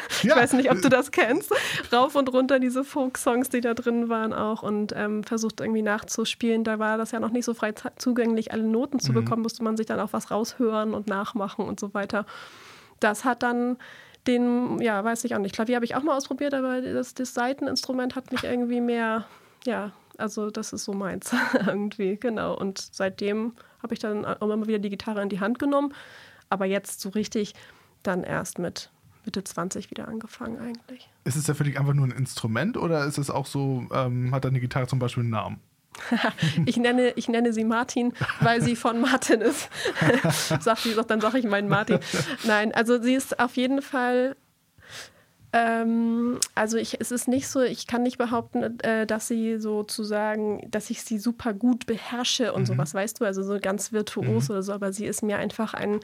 ich 0.09 0.23
Ja. 0.23 0.35
weiß 0.35 0.53
nicht, 0.53 0.71
ob 0.71 0.81
du 0.81 0.89
das 0.89 1.11
kennst. 1.11 1.51
Rauf 1.93 2.15
und 2.15 2.31
runter 2.33 2.59
diese 2.59 2.83
Folk-Songs, 2.83 3.49
die 3.49 3.61
da 3.61 3.75
drin 3.75 4.09
waren 4.09 4.33
auch. 4.33 4.63
Und 4.63 4.93
ähm, 4.95 5.23
versucht 5.23 5.61
irgendwie 5.61 5.83
nachzuspielen. 5.83 6.63
Da 6.63 6.79
war 6.79 6.97
das 6.97 7.11
ja 7.11 7.19
noch 7.19 7.29
nicht 7.31 7.45
so 7.45 7.53
frei 7.53 7.71
zu- 7.73 7.91
zugänglich, 7.97 8.51
alle 8.51 8.63
Noten 8.63 8.99
zu 8.99 9.13
bekommen. 9.13 9.43
Musste 9.43 9.63
man 9.63 9.77
sich 9.77 9.85
dann 9.85 9.99
auch 9.99 10.11
was 10.11 10.31
raushören 10.31 10.93
und 10.95 11.07
nachmachen 11.07 11.65
und 11.65 11.79
so 11.79 11.93
weiter. 11.93 12.25
Das 12.99 13.25
hat 13.25 13.43
dann 13.43 13.77
den, 14.29 14.79
ja, 14.79 15.03
weiß 15.03 15.23
ich 15.23 15.35
auch 15.35 15.39
nicht. 15.39 15.55
Klavier 15.55 15.75
habe 15.75 15.85
ich 15.85 15.95
auch 15.95 16.03
mal 16.03 16.15
ausprobiert, 16.15 16.53
aber 16.53 16.81
das, 16.81 17.13
das 17.15 17.33
Saiteninstrument 17.33 18.15
hat 18.15 18.31
mich 18.31 18.43
irgendwie 18.43 18.79
mehr, 18.79 19.25
ja, 19.65 19.91
also 20.17 20.51
das 20.51 20.71
ist 20.71 20.85
so 20.85 20.93
meins 20.93 21.33
irgendwie, 21.65 22.15
genau. 22.17 22.55
Und 22.55 22.89
seitdem 22.91 23.53
habe 23.81 23.93
ich 23.93 23.99
dann 23.99 24.25
auch 24.25 24.49
immer 24.49 24.67
wieder 24.67 24.79
die 24.79 24.89
Gitarre 24.89 25.21
in 25.21 25.29
die 25.29 25.39
Hand 25.39 25.59
genommen, 25.59 25.93
aber 26.49 26.65
jetzt 26.65 27.01
so 27.01 27.09
richtig 27.09 27.55
dann 28.03 28.23
erst 28.23 28.59
mit 28.59 28.91
Mitte 29.25 29.43
20 29.43 29.91
wieder 29.91 30.07
angefangen 30.07 30.59
eigentlich. 30.59 31.09
Ist 31.23 31.35
es 31.35 31.47
ja 31.47 31.53
für 31.53 31.63
dich 31.63 31.79
einfach 31.79 31.93
nur 31.93 32.05
ein 32.05 32.11
Instrument 32.11 32.77
oder 32.77 33.05
ist 33.05 33.17
es 33.17 33.29
auch 33.29 33.45
so, 33.45 33.87
ähm, 33.91 34.33
hat 34.33 34.45
deine 34.45 34.59
Gitarre 34.59 34.87
zum 34.87 34.99
Beispiel 34.99 35.23
einen 35.23 35.31
Namen? 35.31 35.59
Ich 36.65 36.77
nenne, 36.77 37.11
ich 37.15 37.27
nenne 37.29 37.53
sie 37.53 37.63
Martin, 37.63 38.13
weil 38.41 38.61
sie 38.61 38.75
von 38.75 38.99
Martin 38.99 39.41
ist. 39.41 39.69
Sagt 40.59 40.81
sie 40.81 40.93
doch, 40.93 41.05
dann 41.05 41.21
sage 41.21 41.39
ich 41.39 41.45
meinen 41.45 41.67
Martin. 41.67 41.99
Nein, 42.43 42.73
also 42.73 43.01
sie 43.01 43.15
ist 43.15 43.39
auf 43.39 43.55
jeden 43.55 43.81
Fall. 43.81 44.35
Ähm, 45.51 46.39
also 46.53 46.77
ich, 46.77 47.01
es 47.01 47.11
ist 47.11 47.27
nicht 47.27 47.47
so, 47.47 47.61
ich 47.61 47.87
kann 47.87 48.03
nicht 48.03 48.19
behaupten, 48.19 48.79
äh, 48.81 49.07
dass 49.07 49.27
sie 49.27 49.57
sozusagen, 49.57 50.69
dass 50.69 50.91
ich 50.91 51.01
sie 51.01 51.17
super 51.17 51.53
gut 51.53 51.87
beherrsche 51.87 52.53
und 52.53 52.67
sowas, 52.67 52.93
weißt 52.93 53.19
du, 53.19 53.25
also 53.25 53.41
so 53.41 53.57
ganz 53.59 53.91
virtuos 53.91 54.51
oder 54.51 54.61
so, 54.61 54.73
aber 54.73 54.93
sie 54.93 55.07
ist 55.07 55.23
mir 55.23 55.37
einfach 55.37 55.73
ein, 55.73 56.01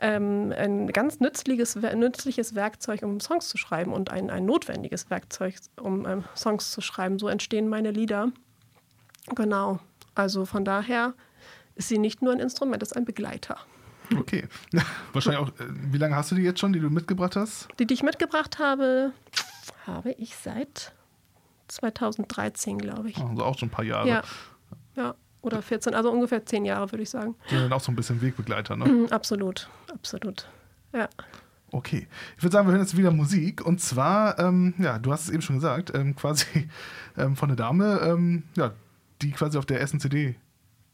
ähm, 0.00 0.52
ein 0.54 0.88
ganz 0.88 1.18
nützliches, 1.18 1.76
nützliches 1.76 2.54
Werkzeug, 2.54 3.02
um 3.02 3.20
Songs 3.20 3.48
zu 3.48 3.56
schreiben 3.56 3.90
und 3.90 4.10
ein, 4.10 4.28
ein 4.28 4.44
notwendiges 4.44 5.08
Werkzeug, 5.08 5.54
um 5.80 6.04
ähm, 6.06 6.24
Songs 6.36 6.70
zu 6.70 6.82
schreiben. 6.82 7.18
So 7.18 7.28
entstehen 7.28 7.68
meine 7.68 7.90
Lieder. 7.90 8.32
Genau. 9.34 9.80
Also 10.14 10.44
von 10.44 10.64
daher 10.64 11.14
ist 11.74 11.88
sie 11.88 11.98
nicht 11.98 12.22
nur 12.22 12.32
ein 12.32 12.40
Instrument, 12.40 12.82
es 12.82 12.90
ist 12.90 12.96
ein 12.96 13.04
Begleiter. 13.04 13.58
Okay. 14.16 14.46
Wahrscheinlich 15.12 15.42
auch, 15.42 15.48
äh, 15.60 15.68
wie 15.68 15.98
lange 15.98 16.14
hast 16.14 16.30
du 16.30 16.34
die 16.34 16.42
jetzt 16.42 16.60
schon, 16.60 16.72
die 16.72 16.80
du 16.80 16.90
mitgebracht 16.90 17.36
hast? 17.36 17.68
Die, 17.78 17.86
die 17.86 17.94
ich 17.94 18.02
mitgebracht 18.02 18.58
habe, 18.58 19.12
habe 19.86 20.12
ich 20.12 20.36
seit 20.36 20.92
2013, 21.68 22.78
glaube 22.78 23.10
ich. 23.10 23.18
Also 23.18 23.44
auch 23.44 23.58
schon 23.58 23.68
ein 23.68 23.72
paar 23.72 23.84
Jahre. 23.84 24.08
Ja. 24.08 24.22
Ja, 24.96 25.14
oder 25.42 25.60
14, 25.60 25.94
also 25.94 26.10
ungefähr 26.10 26.44
10 26.46 26.64
Jahre, 26.64 26.92
würde 26.92 27.02
ich 27.02 27.10
sagen. 27.10 27.34
Sind 27.48 27.60
dann 27.60 27.72
auch 27.72 27.80
so 27.80 27.90
ein 27.90 27.96
bisschen 27.96 28.22
Wegbegleiter, 28.22 28.76
ne? 28.76 28.84
Mhm, 28.84 29.06
Absolut, 29.06 29.68
absolut. 29.92 30.48
Ja. 30.92 31.08
Okay. 31.72 32.06
Ich 32.36 32.42
würde 32.42 32.52
sagen, 32.52 32.68
wir 32.68 32.72
hören 32.72 32.82
jetzt 32.82 32.96
wieder 32.96 33.10
Musik. 33.10 33.66
Und 33.66 33.80
zwar, 33.80 34.38
ähm, 34.38 34.74
ja, 34.78 35.00
du 35.00 35.12
hast 35.12 35.24
es 35.24 35.30
eben 35.30 35.42
schon 35.42 35.56
gesagt, 35.56 35.92
ähm, 35.92 36.14
quasi 36.14 36.68
ähm, 37.18 37.34
von 37.34 37.48
der 37.48 37.56
Dame, 37.56 37.98
ähm, 38.02 38.44
ja, 38.56 38.72
die 39.24 39.32
quasi 39.32 39.58
auf 39.58 39.66
der 39.66 39.80
ersten 39.80 40.00
CD 40.00 40.36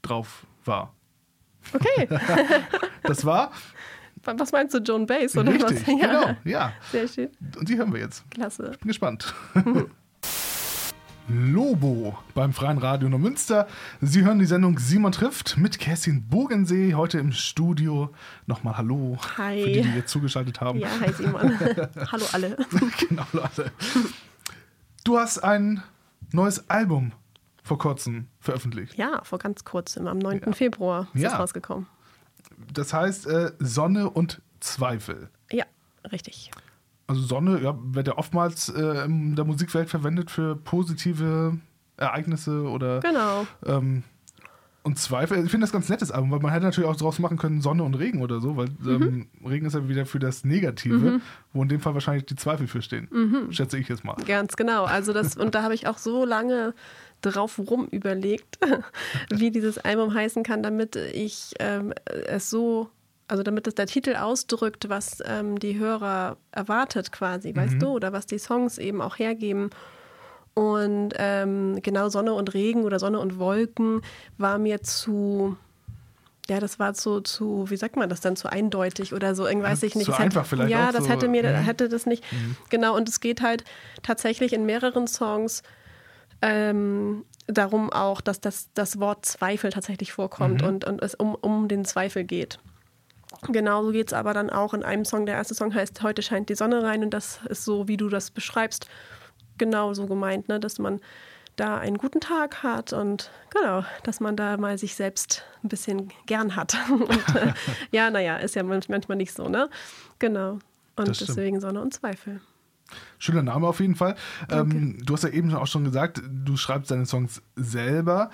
drauf 0.02 0.46
war. 0.64 0.94
Okay. 1.72 2.08
Das 3.02 3.24
war 3.24 3.50
was 4.24 4.52
meinst 4.52 4.74
du, 4.74 4.78
Joan 4.78 5.06
Bass 5.06 5.36
oder 5.36 5.52
richtig, 5.52 5.86
was? 5.86 5.86
Ja. 6.00 6.06
genau, 6.06 6.36
ja. 6.44 6.72
Sehr 6.90 7.08
schön. 7.08 7.30
Und 7.58 7.68
die 7.68 7.76
hören 7.76 7.92
wir 7.92 8.00
jetzt. 8.00 8.28
Klasse. 8.30 8.72
Bin 8.80 8.88
gespannt. 8.88 9.34
Lobo 11.28 12.18
beim 12.34 12.52
Freien 12.52 12.78
Radio 12.78 13.08
Neumünster. 13.08 13.68
Sie 14.00 14.24
hören 14.24 14.40
die 14.40 14.46
Sendung 14.46 14.78
Simon 14.80 15.12
trifft 15.12 15.58
mit 15.58 15.78
Kerstin 15.78 16.26
Bogensee 16.28 16.94
heute 16.94 17.18
im 17.18 17.30
Studio. 17.30 18.10
Nochmal 18.46 18.76
Hallo 18.78 19.16
Hi. 19.38 19.62
für 19.62 19.70
die, 19.70 19.82
die 19.82 19.94
jetzt 19.96 20.10
zugeschaltet 20.10 20.60
haben. 20.60 20.80
Ja, 20.80 20.88
hi 21.00 21.12
Simon. 21.12 21.56
Hallo 22.10 22.24
alle. 22.32 22.56
genau, 23.08 23.24
Leute. 23.32 23.70
Du 25.04 25.18
hast 25.18 25.38
ein 25.38 25.84
neues 26.32 26.68
Album 26.68 27.12
vor 27.70 27.78
kurzem 27.78 28.26
veröffentlicht. 28.40 28.96
Ja, 28.98 29.20
vor 29.22 29.38
ganz 29.38 29.62
kurzem, 29.64 30.08
am 30.08 30.18
9. 30.18 30.40
Ja. 30.44 30.52
Februar 30.52 31.06
ist 31.14 31.22
Ja. 31.22 31.32
es 31.34 31.38
rausgekommen. 31.38 31.86
Das 32.74 32.92
heißt 32.92 33.28
äh, 33.28 33.52
Sonne 33.60 34.10
und 34.10 34.42
Zweifel. 34.58 35.28
Ja, 35.52 35.64
richtig. 36.10 36.50
Also 37.06 37.22
Sonne 37.22 37.60
ja, 37.62 37.78
wird 37.80 38.08
ja 38.08 38.18
oftmals 38.18 38.68
äh, 38.70 39.04
in 39.04 39.36
der 39.36 39.44
Musikwelt 39.44 39.88
verwendet 39.88 40.32
für 40.32 40.56
positive 40.56 41.58
Ereignisse 41.96 42.62
oder 42.64 42.98
Genau. 42.98 43.46
ähm, 43.66 44.02
und 44.82 44.98
Zweifel. 44.98 45.44
Ich 45.44 45.50
finde 45.50 45.64
das 45.66 45.72
ganz 45.72 45.88
nettes 45.90 46.10
Album, 46.10 46.30
weil 46.30 46.38
man 46.40 46.50
hätte 46.52 46.64
natürlich 46.64 46.88
auch 46.88 46.96
draus 46.96 47.18
machen 47.18 47.36
können 47.36 47.60
Sonne 47.60 47.82
und 47.84 47.94
Regen 47.94 48.22
oder 48.22 48.40
so, 48.40 48.56
weil 48.56 48.68
ähm, 48.86 49.28
Regen 49.46 49.66
ist 49.66 49.74
ja 49.74 49.86
wieder 49.88 50.06
für 50.06 50.18
das 50.18 50.42
Negative, 50.42 51.20
wo 51.52 51.62
in 51.62 51.68
dem 51.68 51.80
Fall 51.80 51.92
wahrscheinlich 51.94 52.24
die 52.24 52.34
Zweifel 52.34 52.66
für 52.66 52.80
stehen. 52.80 53.06
Schätze 53.50 53.76
ich 53.78 53.88
jetzt 53.88 54.04
mal. 54.04 54.16
Ganz 54.26 54.56
genau. 54.56 54.84
Also 54.84 55.12
das, 55.12 55.36
und 55.36 55.54
da 55.54 55.62
habe 55.62 55.74
ich 55.74 55.86
auch 55.86 55.98
so 55.98 56.24
lange 56.24 56.72
drauf 57.22 57.58
rum 57.58 57.86
überlegt, 57.86 58.58
wie 59.30 59.50
dieses 59.50 59.78
Album 59.78 60.14
heißen 60.14 60.42
kann, 60.42 60.62
damit 60.62 60.96
ich 60.96 61.52
ähm, 61.58 61.92
es 62.26 62.50
so, 62.50 62.88
also 63.28 63.42
damit 63.42 63.66
es 63.66 63.74
der 63.74 63.86
Titel 63.86 64.16
ausdrückt, 64.16 64.88
was 64.88 65.22
ähm, 65.26 65.58
die 65.58 65.78
Hörer 65.78 66.36
erwartet 66.52 67.12
quasi, 67.12 67.54
weißt 67.54 67.80
du, 67.80 67.88
oder 67.88 68.12
was 68.12 68.26
die 68.26 68.38
Songs 68.38 68.78
eben 68.78 69.00
auch 69.02 69.18
hergeben. 69.18 69.70
Und 70.54 71.10
ähm, 71.16 71.80
genau 71.82 72.08
Sonne 72.08 72.34
und 72.34 72.52
Regen 72.54 72.82
oder 72.84 72.98
Sonne 72.98 73.20
und 73.20 73.38
Wolken 73.38 74.02
war 74.36 74.58
mir 74.58 74.82
zu, 74.82 75.56
ja, 76.48 76.58
das 76.58 76.80
war 76.80 76.92
zu, 76.94 77.20
zu, 77.20 77.70
wie 77.70 77.76
sagt 77.76 77.94
man 77.96 78.08
das 78.08 78.20
dann, 78.20 78.34
zu 78.34 78.48
eindeutig 78.50 79.14
oder 79.14 79.34
so, 79.36 79.46
irgendwie 79.46 79.68
weiß 79.68 79.82
Ja, 79.82 79.86
ich 79.88 79.94
nicht. 79.94 80.06
zu 80.06 80.12
hätte- 80.12 80.22
einfach 80.24 80.44
vielleicht 80.46 80.70
Ja, 80.70 80.90
das 80.90 81.04
so, 81.04 81.10
hätte 81.10 81.28
mir, 81.28 81.44
mhm. 81.44 81.54
hätte 81.54 81.88
das 81.88 82.04
nicht. 82.04 82.24
Genau, 82.68 82.96
und 82.96 83.08
es 83.08 83.20
geht 83.20 83.42
halt 83.42 83.62
tatsächlich 84.02 84.52
in 84.52 84.66
mehreren 84.66 85.06
Songs 85.06 85.62
ähm, 86.42 87.24
darum 87.46 87.92
auch, 87.92 88.20
dass 88.20 88.40
das, 88.40 88.70
das 88.74 89.00
Wort 89.00 89.26
Zweifel 89.26 89.70
tatsächlich 89.70 90.12
vorkommt 90.12 90.62
und, 90.62 90.84
und 90.84 91.02
es 91.02 91.14
um, 91.14 91.34
um 91.34 91.68
den 91.68 91.84
Zweifel 91.84 92.24
geht. 92.24 92.58
Genauso 93.48 93.92
geht 93.92 94.08
es 94.08 94.12
aber 94.12 94.34
dann 94.34 94.50
auch 94.50 94.74
in 94.74 94.82
einem 94.82 95.04
Song. 95.04 95.24
Der 95.26 95.36
erste 95.36 95.54
Song 95.54 95.74
heißt 95.74 96.02
Heute 96.02 96.22
scheint 96.22 96.48
die 96.48 96.54
Sonne 96.54 96.82
rein 96.82 97.02
und 97.04 97.10
das 97.10 97.40
ist 97.48 97.64
so, 97.64 97.88
wie 97.88 97.96
du 97.96 98.08
das 98.08 98.30
beschreibst, 98.30 98.86
genau 99.56 99.94
so 99.94 100.06
gemeint, 100.06 100.48
ne? 100.48 100.58
dass 100.60 100.78
man 100.78 101.00
da 101.56 101.76
einen 101.78 101.98
guten 101.98 102.20
Tag 102.20 102.62
hat 102.62 102.92
und 102.92 103.30
genau, 103.50 103.84
dass 104.02 104.20
man 104.20 104.34
da 104.36 104.56
mal 104.56 104.78
sich 104.78 104.94
selbst 104.94 105.44
ein 105.62 105.68
bisschen 105.68 106.10
gern 106.26 106.56
hat. 106.56 106.74
Und, 106.90 107.10
äh, 107.36 107.52
ja, 107.90 108.10
naja, 108.10 108.38
ist 108.38 108.54
ja 108.54 108.62
manch- 108.62 108.88
manchmal 108.88 109.16
nicht 109.18 109.34
so, 109.34 109.48
ne? 109.48 109.68
Genau. 110.18 110.58
Und 110.96 111.20
deswegen 111.20 111.60
Sonne 111.60 111.82
und 111.82 111.92
Zweifel. 111.92 112.40
Schöner 113.18 113.42
Name 113.42 113.66
auf 113.66 113.80
jeden 113.80 113.94
Fall. 113.94 114.14
Ähm, 114.50 114.98
du 115.04 115.14
hast 115.14 115.24
ja 115.24 115.30
eben 115.30 115.54
auch 115.54 115.66
schon 115.66 115.84
gesagt, 115.84 116.22
du 116.28 116.56
schreibst 116.56 116.90
deine 116.90 117.06
Songs 117.06 117.42
selber. 117.56 118.30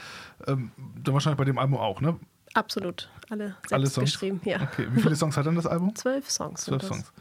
Ähm, 0.46 0.70
dann 1.02 1.14
wahrscheinlich 1.14 1.38
bei 1.38 1.44
dem 1.44 1.58
Album 1.58 1.78
auch, 1.78 2.00
ne? 2.00 2.18
Absolut. 2.54 3.10
Alle 3.28 3.48
selbst 3.48 3.72
Alle 3.72 3.86
Songs? 3.88 4.12
geschrieben. 4.12 4.40
Ja. 4.44 4.60
Okay. 4.62 4.86
Wie 4.90 5.02
viele 5.02 5.16
Songs 5.16 5.36
hat 5.36 5.46
dann 5.46 5.56
das 5.56 5.66
Album? 5.66 5.94
Zwölf 5.94 6.30
Songs. 6.30 6.62
Zwölf. 6.64 6.82
Songs. 6.84 7.12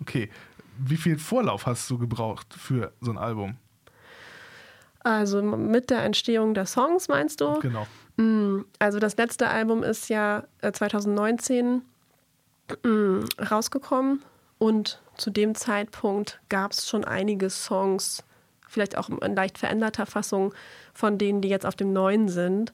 Okay. 0.00 0.30
Wie 0.78 0.96
viel 0.96 1.18
Vorlauf 1.18 1.66
hast 1.66 1.88
du 1.90 1.98
gebraucht 1.98 2.52
für 2.54 2.92
so 3.00 3.10
ein 3.10 3.18
Album? 3.18 3.56
Also 5.00 5.40
mit 5.42 5.90
der 5.90 6.02
Entstehung 6.02 6.52
der 6.54 6.66
Songs, 6.66 7.08
meinst 7.08 7.40
du? 7.40 7.58
Genau. 7.60 7.86
Mm, 8.16 8.64
Also 8.78 8.98
das 8.98 9.16
letzte 9.16 9.48
Album 9.48 9.82
ist 9.82 10.08
ja 10.08 10.44
äh, 10.62 10.72
2019 10.72 11.82
mm, 12.84 13.20
rausgekommen 13.50 14.22
und 14.58 15.00
zu 15.16 15.30
dem 15.30 15.54
Zeitpunkt 15.54 16.40
gab 16.48 16.72
es 16.72 16.88
schon 16.88 17.04
einige 17.04 17.50
Songs, 17.50 18.22
vielleicht 18.68 18.96
auch 18.98 19.08
in 19.08 19.34
leicht 19.34 19.58
veränderter 19.58 20.06
Fassung 20.06 20.52
von 20.92 21.18
denen, 21.18 21.40
die 21.40 21.48
jetzt 21.48 21.66
auf 21.66 21.76
dem 21.76 21.92
neuen 21.92 22.28
sind. 22.28 22.72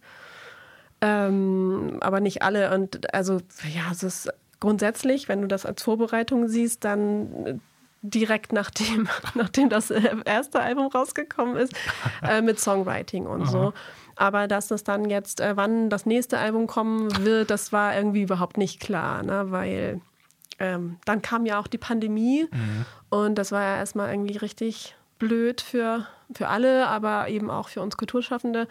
Ähm, 1.01 1.99
aber 2.01 2.21
nicht 2.21 2.43
alle. 2.43 2.73
Und 2.75 3.13
also, 3.15 3.41
ja, 3.75 3.91
es 3.91 4.03
ist 4.03 4.31
grundsätzlich, 4.61 5.29
wenn 5.29 5.43
du 5.43 5.49
das 5.49 5.67
als 5.67 5.83
Vorbereitung 5.83 6.49
siehst, 6.49 6.85
dann 6.85 7.47
äh, 7.47 7.55
direkt 8.03 8.53
nachdem, 8.53 9.09
nachdem 9.35 9.69
das 9.69 9.91
erste 9.91 10.61
Album 10.61 10.87
rausgekommen 10.87 11.57
ist, 11.57 11.75
äh, 12.23 12.41
mit 12.41 12.61
Songwriting 12.61 13.27
und 13.27 13.47
so. 13.47 13.73
Aber 14.15 14.47
dass 14.47 14.71
es 14.71 14.85
dann 14.85 15.09
jetzt, 15.09 15.41
äh, 15.41 15.57
wann 15.57 15.91
das 15.91 16.07
nächste 16.07 16.39
Album 16.39 16.67
kommen 16.67 17.25
wird, 17.25 17.51
das 17.51 17.73
war 17.73 17.97
irgendwie 17.97 18.23
überhaupt 18.23 18.57
nicht 18.57 18.79
klar, 18.81 19.23
ne? 19.23 19.47
weil 19.51 20.01
ähm, 20.63 20.97
dann 21.05 21.23
kam 21.23 21.45
ja 21.45 21.59
auch 21.59 21.67
die 21.67 21.77
Pandemie 21.77 22.49
und 23.11 23.35
das 23.35 23.51
war 23.51 23.61
ja 23.63 23.77
erstmal 23.79 24.11
irgendwie 24.13 24.37
richtig 24.37 24.95
blöd 25.19 25.61
für, 25.61 26.07
für 26.33 26.47
alle, 26.47 26.87
aber 26.87 27.29
eben 27.29 27.51
auch 27.51 27.69
für 27.69 27.83
uns 27.83 27.97
Kulturschaffende. 27.97 28.69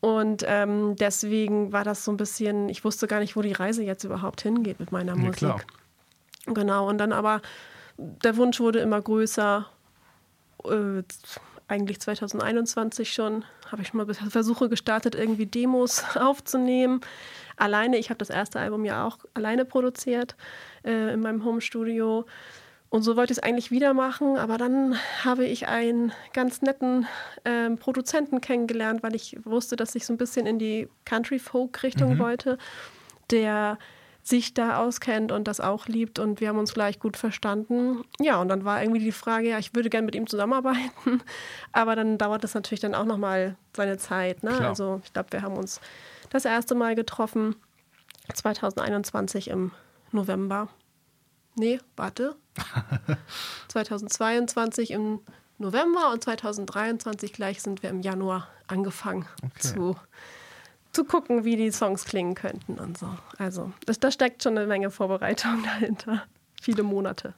Und 0.00 0.44
ähm, 0.46 0.96
deswegen 0.96 1.72
war 1.72 1.84
das 1.84 2.04
so 2.04 2.10
ein 2.12 2.16
bisschen, 2.16 2.68
ich 2.68 2.84
wusste 2.84 3.06
gar 3.06 3.20
nicht, 3.20 3.36
wo 3.36 3.42
die 3.42 3.52
Reise 3.52 3.84
jetzt 3.84 4.02
überhaupt 4.02 4.42
hingeht 4.42 4.80
mit 4.80 4.90
meiner 4.90 5.12
Ja, 5.12 5.18
Musik. 5.18 5.36
klar. 5.36 5.60
Genau, 6.46 6.88
und 6.88 6.98
dann 6.98 7.12
aber, 7.12 7.40
der 7.96 8.36
Wunsch 8.36 8.58
wurde 8.58 8.80
immer 8.80 9.00
größer. 9.00 9.66
Äh, 10.64 11.02
eigentlich 11.66 12.00
2021 12.00 13.12
schon, 13.12 13.44
habe 13.72 13.80
ich 13.80 13.94
mal 13.94 14.06
Versuche 14.12 14.68
gestartet, 14.68 15.14
irgendwie 15.14 15.46
Demos 15.46 16.04
aufzunehmen. 16.16 17.00
Alleine, 17.56 17.96
ich 17.96 18.10
habe 18.10 18.18
das 18.18 18.30
erste 18.30 18.60
Album 18.60 18.84
ja 18.84 19.06
auch 19.06 19.18
alleine 19.32 19.64
produziert 19.64 20.36
äh, 20.84 21.12
in 21.12 21.20
meinem 21.20 21.44
Homestudio. 21.44 22.26
Und 22.94 23.02
so 23.02 23.16
wollte 23.16 23.32
ich 23.32 23.38
es 23.38 23.42
eigentlich 23.42 23.72
wieder 23.72 23.92
machen, 23.92 24.36
aber 24.36 24.56
dann 24.56 24.96
habe 25.24 25.44
ich 25.44 25.66
einen 25.66 26.12
ganz 26.32 26.62
netten 26.62 27.08
ähm, 27.44 27.76
Produzenten 27.76 28.40
kennengelernt, 28.40 29.02
weil 29.02 29.16
ich 29.16 29.36
wusste, 29.44 29.74
dass 29.74 29.96
ich 29.96 30.06
so 30.06 30.12
ein 30.12 30.16
bisschen 30.16 30.46
in 30.46 30.60
die 30.60 30.88
Country-Folk-Richtung 31.04 32.20
wollte, 32.20 32.56
der 33.32 33.78
sich 34.24 34.54
da 34.54 34.78
auskennt 34.78 35.32
und 35.32 35.48
das 35.48 35.60
auch 35.60 35.86
liebt 35.86 36.18
und 36.18 36.40
wir 36.40 36.48
haben 36.48 36.58
uns 36.58 36.72
gleich 36.72 36.98
gut 36.98 37.16
verstanden. 37.16 38.04
Ja, 38.20 38.40
und 38.40 38.48
dann 38.48 38.64
war 38.64 38.80
irgendwie 38.80 39.04
die 39.04 39.12
Frage, 39.12 39.50
ja, 39.50 39.58
ich 39.58 39.74
würde 39.74 39.90
gerne 39.90 40.06
mit 40.06 40.14
ihm 40.14 40.26
zusammenarbeiten, 40.26 41.20
aber 41.72 41.94
dann 41.94 42.16
dauert 42.16 42.42
das 42.42 42.54
natürlich 42.54 42.80
dann 42.80 42.94
auch 42.94 43.04
nochmal 43.04 43.56
seine 43.76 43.98
Zeit. 43.98 44.42
Ne? 44.42 44.52
Klar. 44.52 44.68
Also 44.68 45.02
ich 45.04 45.12
glaube, 45.12 45.32
wir 45.32 45.42
haben 45.42 45.56
uns 45.56 45.80
das 46.30 46.46
erste 46.46 46.74
Mal 46.74 46.94
getroffen, 46.94 47.56
2021 48.32 49.48
im 49.48 49.72
November. 50.14 50.68
Nee, 51.56 51.78
warte. 51.96 52.36
2022 53.68 54.90
im 54.90 55.20
November 55.58 56.10
und 56.12 56.22
2023 56.24 57.32
gleich 57.32 57.62
sind 57.62 57.82
wir 57.82 57.90
im 57.90 58.00
Januar 58.00 58.48
angefangen 58.66 59.26
Okay. 59.42 59.60
zu, 59.60 59.96
zu 60.92 61.04
gucken, 61.04 61.44
wie 61.44 61.56
die 61.56 61.70
Songs 61.70 62.04
klingen 62.04 62.34
könnten 62.34 62.74
und 62.78 62.98
so. 62.98 63.08
Also, 63.38 63.72
da 64.00 64.10
steckt 64.10 64.42
schon 64.42 64.56
eine 64.56 64.66
Menge 64.66 64.90
Vorbereitung 64.90 65.62
dahinter. 65.64 66.24
Viele 66.60 66.82
Monate. 66.82 67.34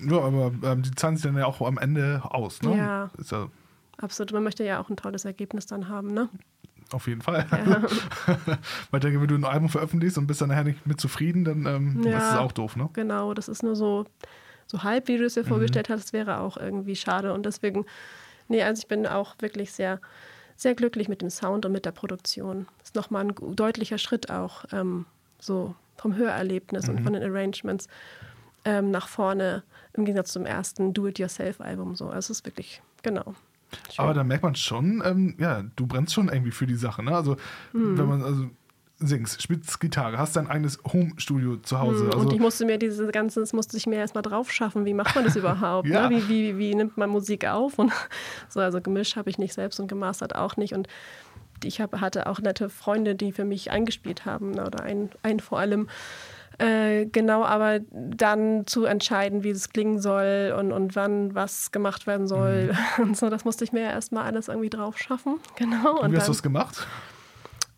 Ja, 0.00 0.18
aber 0.20 0.52
ähm, 0.62 0.82
die 0.82 0.92
zahlen 0.92 1.16
sich 1.16 1.24
dann 1.24 1.36
ja 1.36 1.46
auch 1.46 1.60
am 1.60 1.78
Ende 1.78 2.22
aus, 2.24 2.62
ne? 2.62 2.76
Ja. 2.76 3.10
Ja 3.30 3.48
Absolut. 4.00 4.32
Man 4.32 4.44
möchte 4.44 4.62
ja 4.62 4.80
auch 4.80 4.88
ein 4.90 4.96
tolles 4.96 5.24
Ergebnis 5.24 5.66
dann 5.66 5.88
haben, 5.88 6.12
ne? 6.14 6.28
Auf 6.92 7.06
jeden 7.06 7.22
Fall. 7.22 7.46
Ja. 7.50 7.82
Weil 8.90 8.98
ich 8.98 9.00
denke, 9.00 9.20
wenn 9.20 9.28
du 9.28 9.34
ein 9.34 9.44
Album 9.44 9.68
veröffentlichst 9.68 10.18
und 10.18 10.26
bist 10.26 10.40
dann 10.40 10.48
nachher 10.48 10.64
nicht 10.64 10.86
mit 10.86 11.00
zufrieden, 11.00 11.44
dann 11.44 11.66
ähm, 11.66 12.02
Ja. 12.04 12.12
das 12.12 12.30
ist 12.30 12.36
auch 12.38 12.52
doof, 12.52 12.76
ne? 12.76 12.88
Genau, 12.92 13.34
das 13.34 13.48
ist 13.48 13.62
nur 13.62 13.76
so, 13.76 14.06
so 14.66 14.82
halb, 14.82 15.08
wie 15.08 15.16
du 15.18 15.24
es 15.24 15.34
dir 15.34 15.44
vorgestellt 15.44 15.88
hast, 15.88 16.12
wäre 16.12 16.38
auch 16.40 16.56
irgendwie 16.56 16.96
schade. 16.96 17.32
Und 17.32 17.46
deswegen, 17.46 17.86
nee, 18.48 18.62
also 18.62 18.80
ich 18.80 18.88
bin 18.88 19.06
auch 19.06 19.34
wirklich 19.40 19.72
sehr, 19.72 20.00
sehr 20.56 20.74
glücklich 20.74 21.08
mit 21.08 21.22
dem 21.22 21.30
Sound 21.30 21.66
und 21.66 21.72
mit 21.72 21.84
der 21.84 21.92
Produktion. 21.92 22.66
Ist 22.82 22.94
nochmal 22.94 23.26
ein 23.26 23.34
deutlicher 23.56 23.98
Schritt 23.98 24.30
auch 24.30 24.64
ähm, 24.72 25.06
so 25.38 25.74
vom 25.96 26.16
Hörerlebnis 26.16 26.88
und 26.88 27.00
von 27.02 27.12
den 27.12 27.22
Arrangements 27.22 27.88
ähm, 28.64 28.90
nach 28.90 29.08
vorne 29.08 29.62
im 29.94 30.04
Gegensatz 30.04 30.32
zum 30.32 30.46
ersten 30.46 30.92
Do-It-Yourself-Album. 30.94 31.96
So. 31.96 32.06
Also 32.06 32.32
es 32.32 32.38
ist 32.40 32.46
wirklich, 32.46 32.82
genau. 33.02 33.34
Schön. 33.92 34.04
Aber 34.04 34.14
da 34.14 34.24
merkt 34.24 34.42
man 34.42 34.54
schon, 34.54 35.02
ähm, 35.04 35.34
ja, 35.38 35.62
du 35.76 35.86
brennst 35.86 36.14
schon 36.14 36.28
irgendwie 36.28 36.50
für 36.52 36.66
die 36.66 36.74
Sache, 36.76 37.02
ne? 37.02 37.14
Also, 37.14 37.36
Mhm. 37.72 37.98
wenn 37.98 38.06
man, 38.06 38.22
also, 38.22 38.44
singst, 39.00 39.40
spielst 39.42 39.78
Gitarre, 39.78 40.18
hast 40.18 40.34
dein 40.34 40.48
eigenes 40.48 40.80
Home-Studio 40.92 41.58
zu 41.58 41.78
Hause. 41.78 42.00
Hm, 42.00 42.06
Also, 42.06 42.18
und 42.18 42.32
ich 42.32 42.40
musste 42.40 42.64
mir 42.64 42.78
diese 42.78 43.06
ganze, 43.12 43.38
das 43.40 43.52
musste 43.52 43.76
ich 43.76 43.86
mir 43.86 43.94
erstmal 43.96 44.22
drauf 44.22 44.50
schaffen. 44.50 44.84
Wie 44.86 44.94
macht 44.94 45.14
man 45.14 45.24
das 45.24 45.36
überhaupt? 45.36 45.86
Ja. 45.86 46.08
ne? 46.08 46.16
wie, 46.16 46.28
wie, 46.28 46.58
wie 46.58 46.74
nimmt 46.74 46.96
man 46.96 47.08
Musik 47.08 47.46
auf? 47.46 47.78
Und 47.78 47.92
so, 48.48 48.58
also 48.60 48.80
gemischt 48.80 49.14
habe 49.16 49.30
ich 49.30 49.38
nicht 49.38 49.54
selbst 49.54 49.78
und 49.78 49.86
gemastert 49.86 50.34
auch 50.34 50.56
nicht. 50.56 50.72
Und 50.74 50.88
ich 51.62 51.80
hab, 51.80 52.00
hatte 52.00 52.26
auch 52.26 52.40
nette 52.40 52.68
Freunde, 52.68 53.14
die 53.14 53.30
für 53.32 53.44
mich 53.44 53.70
eingespielt 53.70 54.24
haben, 54.26 54.52
ne? 54.52 54.64
oder 54.66 54.82
einen, 54.82 55.10
einen 55.22 55.38
vor 55.40 55.58
allem. 55.60 55.88
Äh, 56.58 57.06
genau, 57.06 57.44
aber 57.44 57.78
dann 57.90 58.66
zu 58.66 58.84
entscheiden, 58.84 59.44
wie 59.44 59.50
es 59.50 59.70
klingen 59.70 60.00
soll 60.00 60.54
und, 60.58 60.72
und 60.72 60.96
wann 60.96 61.34
was 61.34 61.70
gemacht 61.70 62.06
werden 62.08 62.26
soll 62.26 62.74
und 62.98 63.16
so, 63.16 63.30
das 63.30 63.44
musste 63.44 63.62
ich 63.62 63.72
mir 63.72 63.82
ja 63.82 63.90
erstmal 63.90 64.24
alles 64.24 64.48
irgendwie 64.48 64.70
drauf 64.70 64.98
schaffen. 64.98 65.36
Genau. 65.56 66.00
und 66.00 66.12
wie 66.12 66.16
hast 66.16 66.28
du 66.28 66.32
das 66.32 66.42
gemacht? 66.42 66.86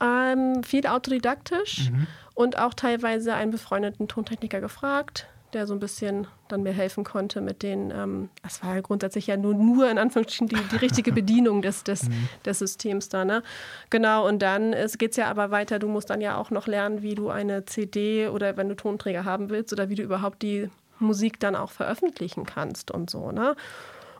ähm, 0.01 0.63
viel 0.63 0.87
autodidaktisch 0.87 1.91
und 2.35 2.59
auch 2.59 2.75
teilweise 2.75 3.35
einen 3.35 3.51
befreundeten 3.51 4.09
Tontechniker 4.09 4.61
gefragt, 4.61 5.27
der 5.52 5.66
so 5.66 5.75
ein 5.75 5.80
bisschen 5.80 6.26
dann 6.49 6.62
mir 6.62 6.73
helfen 6.73 7.04
konnte 7.04 7.40
mit 7.40 7.62
den, 7.62 7.90
ähm, 7.90 8.28
das 8.42 8.62
war 8.62 8.75
ja 8.75 8.80
grundsätzlich 8.80 9.26
ja 9.26 9.37
nur, 9.37 9.54
nur 9.54 9.90
in 9.90 9.99
Anführungsstrichen 9.99 10.49
die, 10.49 10.57
die 10.71 10.76
richtige 10.76 11.12
Bedienung 11.21 11.62
des, 11.62 11.85
des, 11.85 12.09
des 12.45 12.59
Systems 12.59 13.09
da, 13.09 13.25
ne? 13.25 13.42
Genau, 13.90 14.26
und 14.26 14.40
dann 14.40 14.75
geht 14.99 15.12
es 15.12 15.16
ja 15.16 15.26
aber 15.26 15.50
weiter, 15.50 15.78
du 15.78 15.88
musst 15.88 16.11
dann 16.11 16.21
ja 16.21 16.37
auch 16.37 16.50
noch 16.50 16.66
lernen, 16.66 17.02
wie 17.02 17.14
du 17.14 17.30
eine 17.30 17.64
CD 17.64 18.28
oder 18.28 18.57
wenn 18.57 18.69
du 18.69 18.76
Tonträger 18.76 19.25
haben 19.25 19.50
willst 19.50 19.73
oder 19.73 19.88
wie 19.88 19.95
du 19.95 20.02
überhaupt 20.02 20.42
die 20.42 20.71
Musik 20.99 21.40
dann 21.40 21.57
auch 21.57 21.71
veröffentlichen 21.71 22.45
kannst 22.45 22.90
und 22.90 23.11
so, 23.11 23.33
ne? 23.33 23.57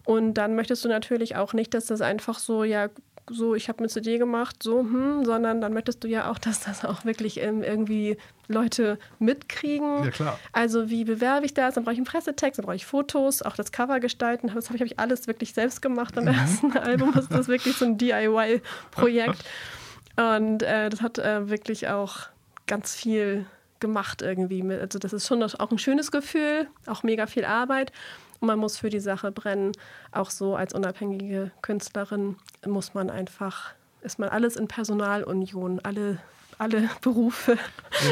Und 0.05 0.35
dann 0.35 0.55
möchtest 0.55 0.85
du 0.85 0.89
natürlich 0.89 1.37
auch 1.37 1.53
nicht, 1.53 1.75
dass 1.75 1.87
das 1.87 2.01
einfach 2.01 2.39
so, 2.39 2.65
ja, 2.65 2.89
so, 3.31 3.55
ich 3.55 3.69
habe 3.69 3.79
eine 3.79 3.89
CD 3.89 4.19
gemacht, 4.19 4.63
so, 4.63 4.81
hm, 4.81 5.25
sondern 5.25 5.61
dann 5.61 5.73
möchtest 5.73 6.03
du 6.05 6.09
ja 6.09 6.31
auch, 6.31 6.39
dass 6.39 6.61
das 6.61 6.85
auch 6.85 7.05
wirklich 7.05 7.41
ähm, 7.41 7.63
irgendwie 7.63 8.17
Leute 8.49 8.99
mitkriegen. 9.19 10.05
Ja, 10.05 10.11
klar. 10.11 10.39
Also, 10.53 10.91
wie 10.91 11.05
bewerbe 11.05 11.47
ich 11.47 11.55
das? 11.55 11.75
Dann 11.75 11.85
brauche 11.85 11.93
ich 11.93 11.99
einen 11.99 12.07
Pressetext, 12.07 12.59
dann 12.59 12.67
brauche 12.67 12.77
ich 12.77 12.87
Fotos, 12.87 13.43
auch 13.43 13.57
das 13.57 13.73
Cover 13.73 14.01
gestalten. 14.01 14.51
Das 14.55 14.67
habe 14.67 14.77
ich, 14.77 14.83
hab 14.83 14.87
ich 14.87 14.99
alles 14.99 15.27
wirklich 15.27 15.55
selbst 15.55 15.81
gemacht 15.83 16.19
am 16.19 16.27
ersten 16.27 16.73
Album. 16.77 17.13
Das 17.15 17.27
ist 17.27 17.49
wirklich 17.49 17.77
so 17.77 17.85
ein 17.85 17.99
DIY-Projekt. 17.99 19.45
Und 20.17 20.63
äh, 20.63 20.91
das 20.91 21.01
hat 21.01 21.19
äh, 21.19 21.49
wirklich 21.49 21.89
auch 21.89 22.19
ganz 22.67 22.95
viel 22.95 23.47
gemacht 23.79 24.23
irgendwie. 24.23 24.63
Also, 24.75 24.99
das 24.99 25.13
ist 25.13 25.27
schon 25.27 25.43
auch 25.43 25.71
ein 25.71 25.79
schönes 25.79 26.11
Gefühl, 26.11 26.69
auch 26.87 27.03
mega 27.03 27.27
viel 27.27 27.45
Arbeit. 27.45 27.93
Und 28.41 28.47
man 28.47 28.59
muss 28.59 28.79
für 28.79 28.91
die 28.91 29.01
Sache 29.01 29.31
brennen. 29.31 29.73
Auch 30.13 30.31
so 30.31 30.57
als 30.57 30.75
unabhängige 30.75 31.51
Künstlerin 31.63 32.37
muss 32.67 32.95
man 32.95 33.11
einfach, 33.11 33.73
ist 34.03 34.19
man 34.19 34.31
alles 34.31 34.57
in 34.57 34.67
Personalunion, 34.67 35.81
alle, 35.81 36.19
alle 36.59 36.89
Berufe, 37.03 37.59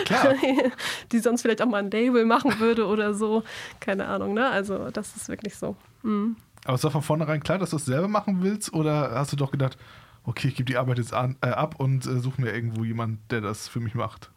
Ja, 0.09 0.35
die 1.13 1.19
sonst 1.19 1.43
vielleicht 1.43 1.63
auch 1.63 1.67
mal 1.67 1.79
ein 1.79 1.91
Label 1.91 2.25
machen 2.25 2.59
würde 2.61 2.87
oder 2.87 3.15
so. 3.15 3.43
Keine 3.81 4.07
Ahnung, 4.07 4.35
ne? 4.35 4.49
Also 4.49 4.91
das 4.91 5.17
ist 5.17 5.29
wirklich 5.29 5.57
so. 5.57 5.77
Mhm. 6.03 6.37
Aber 6.65 6.75
es 6.75 6.85
war 6.85 6.91
von 6.91 7.03
vornherein 7.03 7.43
klar, 7.43 7.59
dass 7.59 7.71
du 7.71 7.77
es 7.77 7.87
selber 7.87 8.09
machen 8.09 8.43
willst? 8.43 8.75
Oder 8.75 9.13
hast 9.13 9.33
du 9.33 9.37
doch 9.37 9.51
gedacht, 9.51 9.79
okay, 10.25 10.49
ich 10.49 10.55
gebe 10.57 10.67
die 10.67 10.77
Arbeit 10.77 10.99
jetzt 10.99 11.15
an, 11.15 11.37
äh, 11.41 11.49
ab 11.49 11.77
und 11.79 12.07
äh, 12.07 12.19
suche 12.19 12.41
mir 12.41 12.53
irgendwo 12.53 12.85
jemanden, 12.85 13.23
der 13.31 13.41
das 13.41 13.69
für 13.69 13.81
mich 13.81 13.95
macht? 13.95 14.31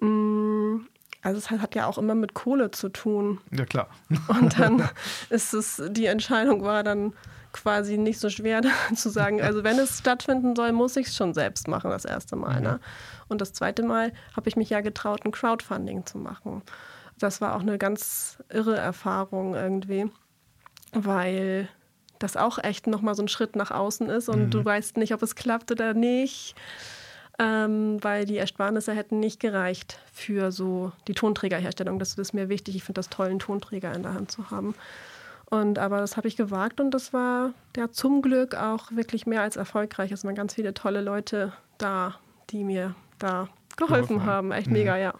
Mm, 0.00 0.86
Also 1.24 1.38
es 1.38 1.50
hat, 1.50 1.74
ja 1.74 1.86
auch 1.86 1.96
immer 1.96 2.14
mit 2.14 2.34
Kohle 2.34 2.70
zu 2.70 2.90
tun. 2.90 3.40
Ja, 3.50 3.64
klar. 3.64 3.88
Und 4.28 4.58
dann 4.58 4.88
ist 5.30 5.54
es, 5.54 5.82
die 5.88 6.04
Entscheidung 6.04 6.62
war 6.62 6.84
dann 6.84 7.14
quasi 7.52 7.96
nicht 7.96 8.20
so 8.20 8.28
schwer 8.28 8.60
zu 8.94 9.08
sagen, 9.08 9.40
also 9.40 9.64
wenn 9.64 9.78
es 9.78 9.98
stattfinden 9.98 10.54
soll, 10.54 10.72
muss 10.72 10.96
ich 10.96 11.06
es 11.06 11.16
schon 11.16 11.32
selbst 11.32 11.66
machen, 11.66 11.90
das 11.90 12.04
erste 12.04 12.36
Mal. 12.36 12.60
Ne? 12.60 12.78
Und 13.28 13.40
das 13.40 13.54
zweite 13.54 13.82
Mal 13.82 14.12
habe 14.36 14.48
ich 14.50 14.56
mich 14.56 14.68
ja 14.68 14.82
getraut, 14.82 15.24
ein 15.24 15.32
Crowdfunding 15.32 16.04
zu 16.04 16.18
machen. 16.18 16.62
Das 17.18 17.40
war 17.40 17.56
auch 17.56 17.62
eine 17.62 17.78
ganz 17.78 18.42
irre 18.50 18.76
Erfahrung 18.76 19.54
irgendwie, 19.54 20.10
weil 20.92 21.68
das 22.18 22.36
auch 22.36 22.58
echt 22.58 22.86
nochmal 22.86 23.14
so 23.14 23.22
ein 23.22 23.28
Schritt 23.28 23.56
nach 23.56 23.70
außen 23.70 24.10
ist 24.10 24.28
und 24.28 24.50
du 24.50 24.62
weißt 24.62 24.98
nicht, 24.98 25.14
ob 25.14 25.22
es 25.22 25.34
klappt 25.34 25.70
oder 25.70 25.94
nicht 25.94 26.54
ähm, 27.38 28.02
weil 28.02 28.26
die 28.26 28.36
Ersparnisse 28.36 28.92
hätten 28.92 29.20
nicht 29.20 29.40
gereicht 29.40 29.98
für 30.12 30.52
so 30.52 30.92
die 31.08 31.14
Tonträgerherstellung. 31.14 31.98
Das 31.98 32.14
ist 32.14 32.32
mir 32.32 32.48
wichtig. 32.48 32.76
Ich 32.76 32.84
finde 32.84 33.00
das 33.00 33.08
toll, 33.08 33.28
einen 33.28 33.38
Tonträger 33.38 33.92
in 33.94 34.02
der 34.02 34.14
Hand 34.14 34.30
zu 34.30 34.50
haben. 34.50 34.74
Und 35.46 35.78
aber 35.78 35.98
das 35.98 36.16
habe 36.16 36.28
ich 36.28 36.36
gewagt 36.36 36.80
und 36.80 36.92
das 36.92 37.12
war 37.12 37.52
ja 37.76 37.90
zum 37.90 38.22
Glück 38.22 38.54
auch 38.54 38.90
wirklich 38.92 39.26
mehr 39.26 39.42
als 39.42 39.56
erfolgreich. 39.56 40.10
Es 40.10 40.24
waren 40.24 40.34
ganz 40.34 40.54
viele 40.54 40.74
tolle 40.74 41.00
Leute 41.00 41.52
da, 41.78 42.14
die 42.50 42.64
mir 42.64 42.94
da 43.18 43.48
geholfen 43.76 44.16
Geholfen 44.16 44.26
haben. 44.26 44.52
Echt 44.52 44.70
mega, 44.70 44.96
ja. 44.96 45.14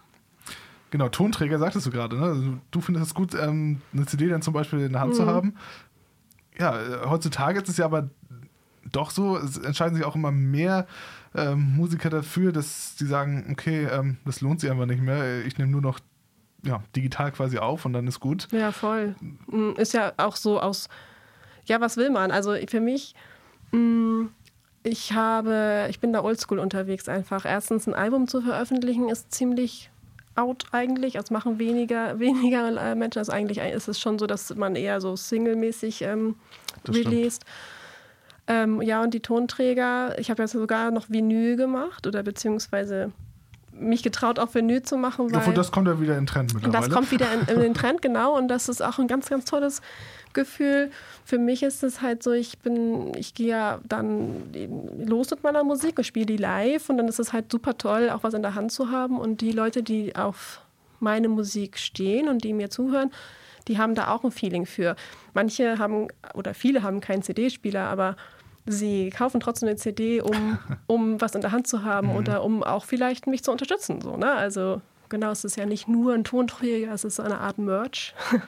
Genau, 0.90 1.09
Tonträger 1.09 1.59
sagtest 1.59 1.87
du 1.87 1.90
gerade. 1.90 2.16
Ne? 2.16 2.24
Also, 2.24 2.42
du 2.70 2.81
findest 2.81 3.07
es 3.07 3.14
gut, 3.14 3.35
ähm, 3.35 3.81
eine 3.92 4.07
CD 4.07 4.29
dann 4.29 4.42
zum 4.42 4.55
Beispiel 4.55 4.81
in 4.81 4.92
der 4.92 5.00
Hand 5.00 5.16
zu 5.16 5.27
haben. 5.27 5.57
Ja, 6.57 6.81
äh, 6.81 7.07
heutzutage 7.07 7.61
ist 7.61 7.68
es 7.68 7.79
ja 7.79 7.85
aber 7.85 8.11
doch 8.92 9.11
so, 9.11 9.37
es 9.37 9.59
entscheiden 9.59 9.96
sich 9.96 10.05
auch 10.05 10.14
immer 10.14 10.31
mehr 10.31 10.87
ähm, 11.35 11.77
Musiker 11.77 12.11
dafür, 12.11 12.53
dass 12.53 12.97
sie 12.97 13.07
sagen, 13.07 13.49
okay, 13.51 13.87
ähm, 13.90 14.18
das 14.25 14.40
lohnt 14.40 14.61
sich 14.61 14.70
einfach 14.70 14.87
nicht 14.87 15.03
mehr. 15.03 15.44
Ich 15.44 15.59
nehme 15.59 15.70
nur 15.70 15.81
noch 15.81 15.99
ja, 16.64 16.83
digital 16.97 17.33
quasi 17.33 17.59
auf 17.59 17.85
und 17.85 17.92
dann 17.92 18.07
ist 18.07 18.20
gut. 18.20 18.49
Ja, 18.51 18.73
voll. 18.73 19.14
Mm, 19.47 19.73
Ist 19.77 19.92
ja 19.92 20.12
auch 20.16 20.37
so 20.37 20.61
aus, 20.61 20.88
ja, 21.66 21.81
was 21.81 21.97
will 21.97 22.11
man? 22.11 22.31
Also 22.31 22.55
für 22.68 22.81
mich, 22.81 23.14
mm, 23.73 24.27
ich 24.83 25.12
habe, 25.12 25.87
ich 25.90 26.01
bin 26.01 26.12
da 26.12 26.23
oldschool 26.23 26.59
unterwegs 26.59 27.09
einfach. 27.09 27.44
Erstens 27.44 27.87
ein 27.87 27.94
Album 27.94 28.29
zu 28.29 28.40
veröffentlichen 28.40 29.09
ist 29.09 29.33
ziemlich 29.33 29.90
out 30.37 30.66
eigentlich. 30.73 31.18
Also 31.18 31.35
machen 31.35 31.59
weniger, 31.59 32.18
weniger 32.18 32.68
äh, 32.81 32.94
Menschen. 32.94 33.18
Also 33.18 33.33
eigentlich 33.33 33.59
ist 33.59 33.88
es 33.88 34.01
schon 34.01 34.18
so, 34.18 34.27
dass 34.27 34.55
man 34.55 34.77
eher 34.77 35.01
so 35.01 35.16
singlemäßig 35.16 36.03
ähm, 36.03 36.37
Das 36.85 36.97
stimmt. 36.97 37.40
Ähm, 38.46 38.83
ja, 38.83 39.02
und 39.02 39.14
die 39.14 39.20
Tonträger, 39.20 40.18
ich 40.18 40.30
habe 40.30 40.42
jetzt 40.42 40.52
sogar 40.52 40.90
noch 40.90 41.09
Vinyl 41.09 41.57
gemacht 41.57 42.07
oder 42.07 42.22
beziehungsweise 42.22 43.12
mich 43.72 44.02
getraut, 44.02 44.38
auch 44.38 44.54
Vinyl 44.54 44.83
zu 44.83 44.96
machen, 44.96 45.33
weil 45.33 45.40
Obwohl, 45.40 45.54
das 45.54 45.72
kommt 45.72 45.88
ja 45.88 46.00
wieder 46.00 46.12
in 46.14 46.20
den 46.20 46.26
Trend 46.26 46.54
mittlerweile. 46.54 46.87
das 46.87 46.94
kommt 46.94 47.11
wieder 47.11 47.26
in, 47.33 47.54
in 47.54 47.61
den 47.61 47.74
Trend, 47.74 48.02
genau. 48.02 48.37
Und 48.37 48.48
das 48.48 48.68
ist 48.68 48.83
auch 48.83 48.98
ein 48.98 49.09
ganz, 49.09 49.28
ganz 49.28 49.44
tolles 49.44 49.83
Gefühl. 50.33 50.90
Für 51.24 51.38
mich 51.38 51.62
ist 51.62 51.83
es 51.83 52.00
halt 52.00 52.22
so, 52.22 52.33
ich 52.33 52.59
bin, 52.59 53.14
ich 53.16 53.35
gehe 53.35 53.48
ja 53.48 53.80
dann 53.88 54.52
los 54.98 55.30
mit 55.30 55.42
meiner 55.42 55.64
Musik 55.64 55.98
und 55.98 56.04
spiele 56.04 56.26
die 56.26 56.37
live 56.37 56.88
und 56.88 56.98
dann 56.98 57.09
ist 57.09 57.18
es 57.18 57.33
halt 57.33 57.50
super 57.50 57.76
toll, 57.78 58.11
auch 58.11 58.22
was 58.22 58.35
in 58.35 58.42
der 58.42 58.54
Hand 58.54 58.72
zu 58.72 58.90
haben. 58.90 59.18
Und 59.18 59.40
die 59.40 59.52
Leute, 59.52 59.83
die 59.83 60.14
auf 60.14 60.61
meine 61.00 61.28
Musik 61.28 61.78
stehen 61.78 62.28
und 62.28 62.44
die 62.44 62.52
mir 62.52 62.70
zuhören, 62.70 63.11
die 63.68 63.78
haben 63.78 63.94
da 63.94 64.09
auch 64.09 64.24
ein 64.24 64.30
Feeling 64.30 64.66
für. 64.66 64.94
Manche 65.33 65.78
haben 65.78 66.09
oder 66.35 66.54
viele 66.54 66.83
haben 66.83 67.00
keinen 67.00 67.22
CD-Spieler, 67.22 67.88
aber 67.88 68.16
sie 68.66 69.11
kaufen 69.11 69.40
trotzdem 69.40 69.68
eine 69.68 69.77
CD, 69.77 70.20
um, 70.20 70.59
um 70.87 71.20
was 71.20 71.35
in 71.35 71.40
der 71.40 71.53
Hand 71.53 71.66
zu 71.66 71.85
haben 71.85 72.14
oder 72.14 72.42
um 72.42 72.62
auch 72.62 72.85
vielleicht 72.85 73.27
mich 73.27 73.42
zu 73.42 73.53
unterstützen. 73.53 74.00
So, 74.00 74.16
ne? 74.16 74.33
Also 74.33 74.81
genau, 75.09 75.31
es 75.31 75.44
ist 75.44 75.57
ja 75.57 75.66
nicht 75.66 75.88
nur 75.88 76.14
ein 76.14 76.24
Tonträger, 76.24 76.92
es 76.92 77.05
ist 77.05 77.16
so 77.16 77.22
eine 77.22 77.38
Art 77.38 77.59
Merch. 77.59 78.14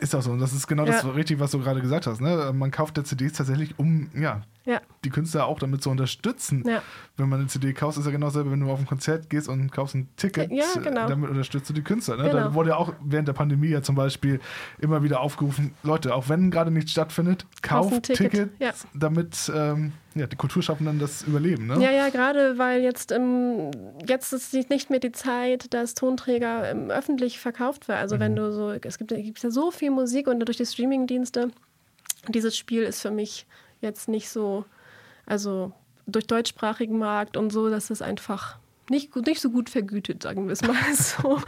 Ist 0.00 0.14
auch 0.14 0.22
so. 0.22 0.32
Und 0.32 0.40
das 0.40 0.52
ist 0.52 0.66
genau 0.66 0.84
das 0.84 1.02
Ja. 1.02 1.10
richtig, 1.10 1.38
was 1.38 1.52
du 1.52 1.60
gerade 1.60 1.80
gesagt 1.80 2.06
hast. 2.06 2.20
Ne? 2.20 2.52
Man 2.52 2.70
kauft 2.70 2.96
der 2.96 3.04
CDs 3.04 3.32
tatsächlich, 3.34 3.78
um 3.78 4.10
ja, 4.14 4.42
ja, 4.64 4.80
die 5.04 5.10
Künstler 5.10 5.46
auch 5.46 5.58
damit 5.58 5.82
zu 5.82 5.90
unterstützen. 5.90 6.64
Ja. 6.66 6.82
Wenn 7.16 7.28
man 7.28 7.40
eine 7.40 7.48
CD 7.48 7.72
kauft, 7.72 7.98
ist 7.98 8.04
ja 8.04 8.10
genau 8.10 8.26
dasselbe, 8.26 8.50
wenn 8.50 8.60
du 8.60 8.70
auf 8.70 8.78
ein 8.80 8.86
Konzert 8.86 9.30
gehst 9.30 9.48
und 9.48 9.70
kaufst 9.70 9.94
ein 9.94 10.08
Ticket, 10.16 10.50
Ja, 10.50 10.64
genau. 10.82 11.04
äh, 11.04 11.08
damit 11.08 11.30
unterstützt 11.30 11.68
du 11.70 11.74
die 11.74 11.82
Künstler. 11.82 12.16
Ne? 12.16 12.24
Genau. 12.24 12.34
Da 12.34 12.54
wurde 12.54 12.70
ja 12.70 12.76
auch 12.76 12.92
während 13.04 13.28
der 13.28 13.34
Pandemie 13.34 13.68
ja 13.68 13.82
zum 13.82 13.94
Beispiel 13.94 14.40
immer 14.78 15.02
wieder 15.02 15.20
aufgerufen, 15.20 15.74
Leute, 15.82 16.14
auch 16.14 16.28
wenn 16.28 16.50
gerade 16.50 16.70
nichts 16.70 16.90
stattfindet, 16.90 17.46
kauft 17.62 18.02
Ticket. 18.04 18.58
Tickets, 18.58 18.86
damit 18.94 19.52
ähm, 19.54 19.92
ja, 20.14 20.26
die 20.26 20.36
Kulturschaffenden 20.36 20.98
das 20.98 21.22
überleben. 21.22 21.66
Ne? 21.66 21.82
Ja, 21.82 21.90
ja, 21.90 22.08
gerade 22.08 22.56
weil 22.58 22.82
jetzt, 22.82 23.10
ähm, 23.12 23.70
jetzt 24.06 24.32
ist 24.32 24.52
nicht 24.70 24.90
mehr 24.90 25.00
die 25.00 25.12
Zeit, 25.12 25.72
dass 25.74 25.94
Tonträger 25.94 26.70
ähm, 26.70 26.90
öffentlich 26.90 27.38
verkauft 27.40 27.88
werden. 27.88 28.00
Also 28.00 28.20
wenn 28.20 28.36
du 28.36 28.52
so, 28.52 28.70
es 28.70 28.98
gibt, 28.98 29.10
gibt 29.14 29.42
ja 29.42 29.50
so 29.50 29.70
viel 29.70 29.90
Musik 29.90 30.26
und 30.28 30.40
durch 30.40 30.56
die 30.58 30.66
Streamingdienste, 30.66 31.50
dieses 32.28 32.56
Spiel 32.56 32.82
ist 32.84 33.02
für 33.02 33.10
mich 33.10 33.46
jetzt 33.80 34.08
nicht 34.08 34.28
so, 34.28 34.64
also 35.26 35.72
durch 36.06 36.26
deutschsprachigen 36.26 36.98
Markt 36.98 37.36
und 37.36 37.50
so, 37.50 37.68
dass 37.68 37.90
es 37.90 38.00
einfach 38.02 38.58
nicht, 38.90 39.10
gut- 39.10 39.26
nicht 39.26 39.40
so 39.40 39.50
gut 39.50 39.70
vergütet, 39.70 40.22
sagen 40.22 40.46
wir 40.46 40.52
es 40.52 40.62
mal 40.62 40.74
so. 40.94 41.40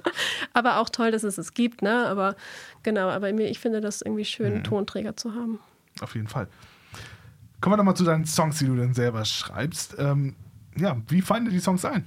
aber 0.55 0.79
auch 0.79 0.88
toll, 0.88 1.11
dass 1.11 1.22
es 1.22 1.37
es 1.38 1.52
gibt, 1.55 1.83
ne? 1.83 2.07
Aber 2.07 2.35
genau, 2.83 3.09
aber 3.11 3.31
ich 3.31 3.59
finde 3.59 3.81
das 3.81 4.00
irgendwie 4.02 4.24
schön, 4.24 4.64
Tonträger 4.64 5.16
zu 5.16 5.35
haben. 5.35 5.61
Auf 6.00 6.14
jeden 6.14 6.29
Fall. 6.29 6.48
Kommen 7.66 7.72
wir 7.72 7.79
doch 7.79 7.85
mal 7.85 7.96
zu 7.96 8.05
deinen 8.05 8.26
Songs, 8.26 8.61
die 8.61 8.66
du 8.66 8.76
dann 8.76 8.94
selber 8.94 9.24
schreibst. 9.24 9.96
Ähm, 9.98 10.37
ja, 10.76 10.98
wie 11.09 11.20
fallen 11.20 11.46
dir 11.46 11.50
die 11.50 11.59
Songs 11.59 11.85
ein? 11.85 12.07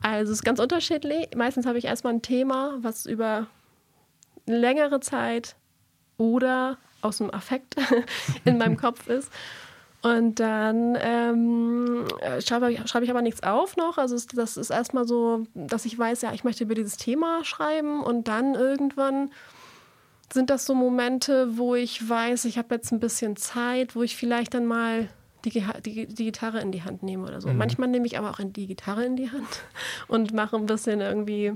Also 0.00 0.32
es 0.32 0.38
ist 0.38 0.42
ganz 0.42 0.58
unterschiedlich. 0.58 1.28
Meistens 1.36 1.66
habe 1.66 1.76
ich 1.76 1.84
erstmal 1.84 2.14
ein 2.14 2.22
Thema, 2.22 2.78
was 2.80 3.04
über 3.04 3.46
längere 4.46 5.00
Zeit 5.00 5.56
oder 6.16 6.78
aus 7.02 7.18
dem 7.18 7.30
Affekt 7.30 7.76
in 8.46 8.56
meinem 8.56 8.78
Kopf 8.78 9.06
ist. 9.06 9.30
Und 10.00 10.40
dann 10.40 10.96
ähm, 10.98 12.06
äh, 12.20 12.40
schreibe, 12.40 12.74
schreibe 12.88 13.04
ich 13.04 13.10
aber 13.10 13.20
nichts 13.20 13.42
auf 13.42 13.76
noch. 13.76 13.98
Also 13.98 14.16
das 14.34 14.56
ist 14.56 14.70
erstmal 14.70 15.06
so, 15.06 15.46
dass 15.52 15.84
ich 15.84 15.98
weiß, 15.98 16.22
ja, 16.22 16.32
ich 16.32 16.42
möchte 16.42 16.64
über 16.64 16.74
dieses 16.74 16.96
Thema 16.96 17.44
schreiben 17.44 18.02
und 18.02 18.28
dann 18.28 18.54
irgendwann 18.54 19.30
sind 20.32 20.50
das 20.50 20.66
so 20.66 20.74
Momente, 20.74 21.56
wo 21.56 21.74
ich 21.74 22.08
weiß, 22.08 22.44
ich 22.46 22.58
habe 22.58 22.74
jetzt 22.74 22.92
ein 22.92 23.00
bisschen 23.00 23.36
Zeit, 23.36 23.94
wo 23.94 24.02
ich 24.02 24.16
vielleicht 24.16 24.54
dann 24.54 24.66
mal 24.66 25.08
die, 25.44 25.62
die, 25.84 26.06
die 26.06 26.24
Gitarre 26.24 26.60
in 26.60 26.72
die 26.72 26.82
Hand 26.82 27.02
nehme 27.02 27.24
oder 27.24 27.40
so. 27.40 27.48
Mhm. 27.48 27.58
Manchmal 27.58 27.88
nehme 27.88 28.06
ich 28.06 28.18
aber 28.18 28.30
auch 28.30 28.40
die 28.42 28.66
Gitarre 28.66 29.04
in 29.04 29.16
die 29.16 29.30
Hand 29.30 29.62
und 30.08 30.32
mache 30.32 30.56
ein 30.56 30.66
bisschen 30.66 31.00
irgendwie 31.00 31.54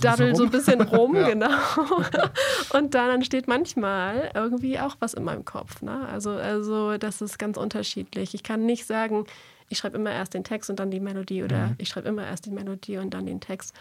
daddel 0.00 0.34
so 0.34 0.44
ein 0.44 0.50
bisschen 0.50 0.80
rum, 0.82 1.14
ja. 1.14 1.28
genau. 1.28 1.50
Und 2.72 2.94
dann 2.94 3.10
entsteht 3.10 3.48
manchmal 3.48 4.30
irgendwie 4.34 4.78
auch 4.80 4.96
was 5.00 5.14
in 5.14 5.24
meinem 5.24 5.44
Kopf. 5.44 5.82
Ne? 5.82 6.08
Also, 6.10 6.30
also 6.30 6.96
das 6.96 7.20
ist 7.20 7.38
ganz 7.38 7.58
unterschiedlich. 7.58 8.34
Ich 8.34 8.42
kann 8.42 8.64
nicht 8.64 8.86
sagen, 8.86 9.26
ich 9.68 9.78
schreibe 9.78 9.98
immer 9.98 10.10
erst 10.10 10.34
den 10.34 10.44
Text 10.44 10.70
und 10.70 10.80
dann 10.80 10.90
die 10.90 11.00
Melodie 11.00 11.42
oder 11.42 11.68
mhm. 11.68 11.74
ich 11.78 11.88
schreibe 11.88 12.08
immer 12.08 12.26
erst 12.26 12.46
die 12.46 12.50
Melodie 12.50 12.96
und 12.96 13.12
dann 13.12 13.26
den 13.26 13.40
Text. 13.40 13.74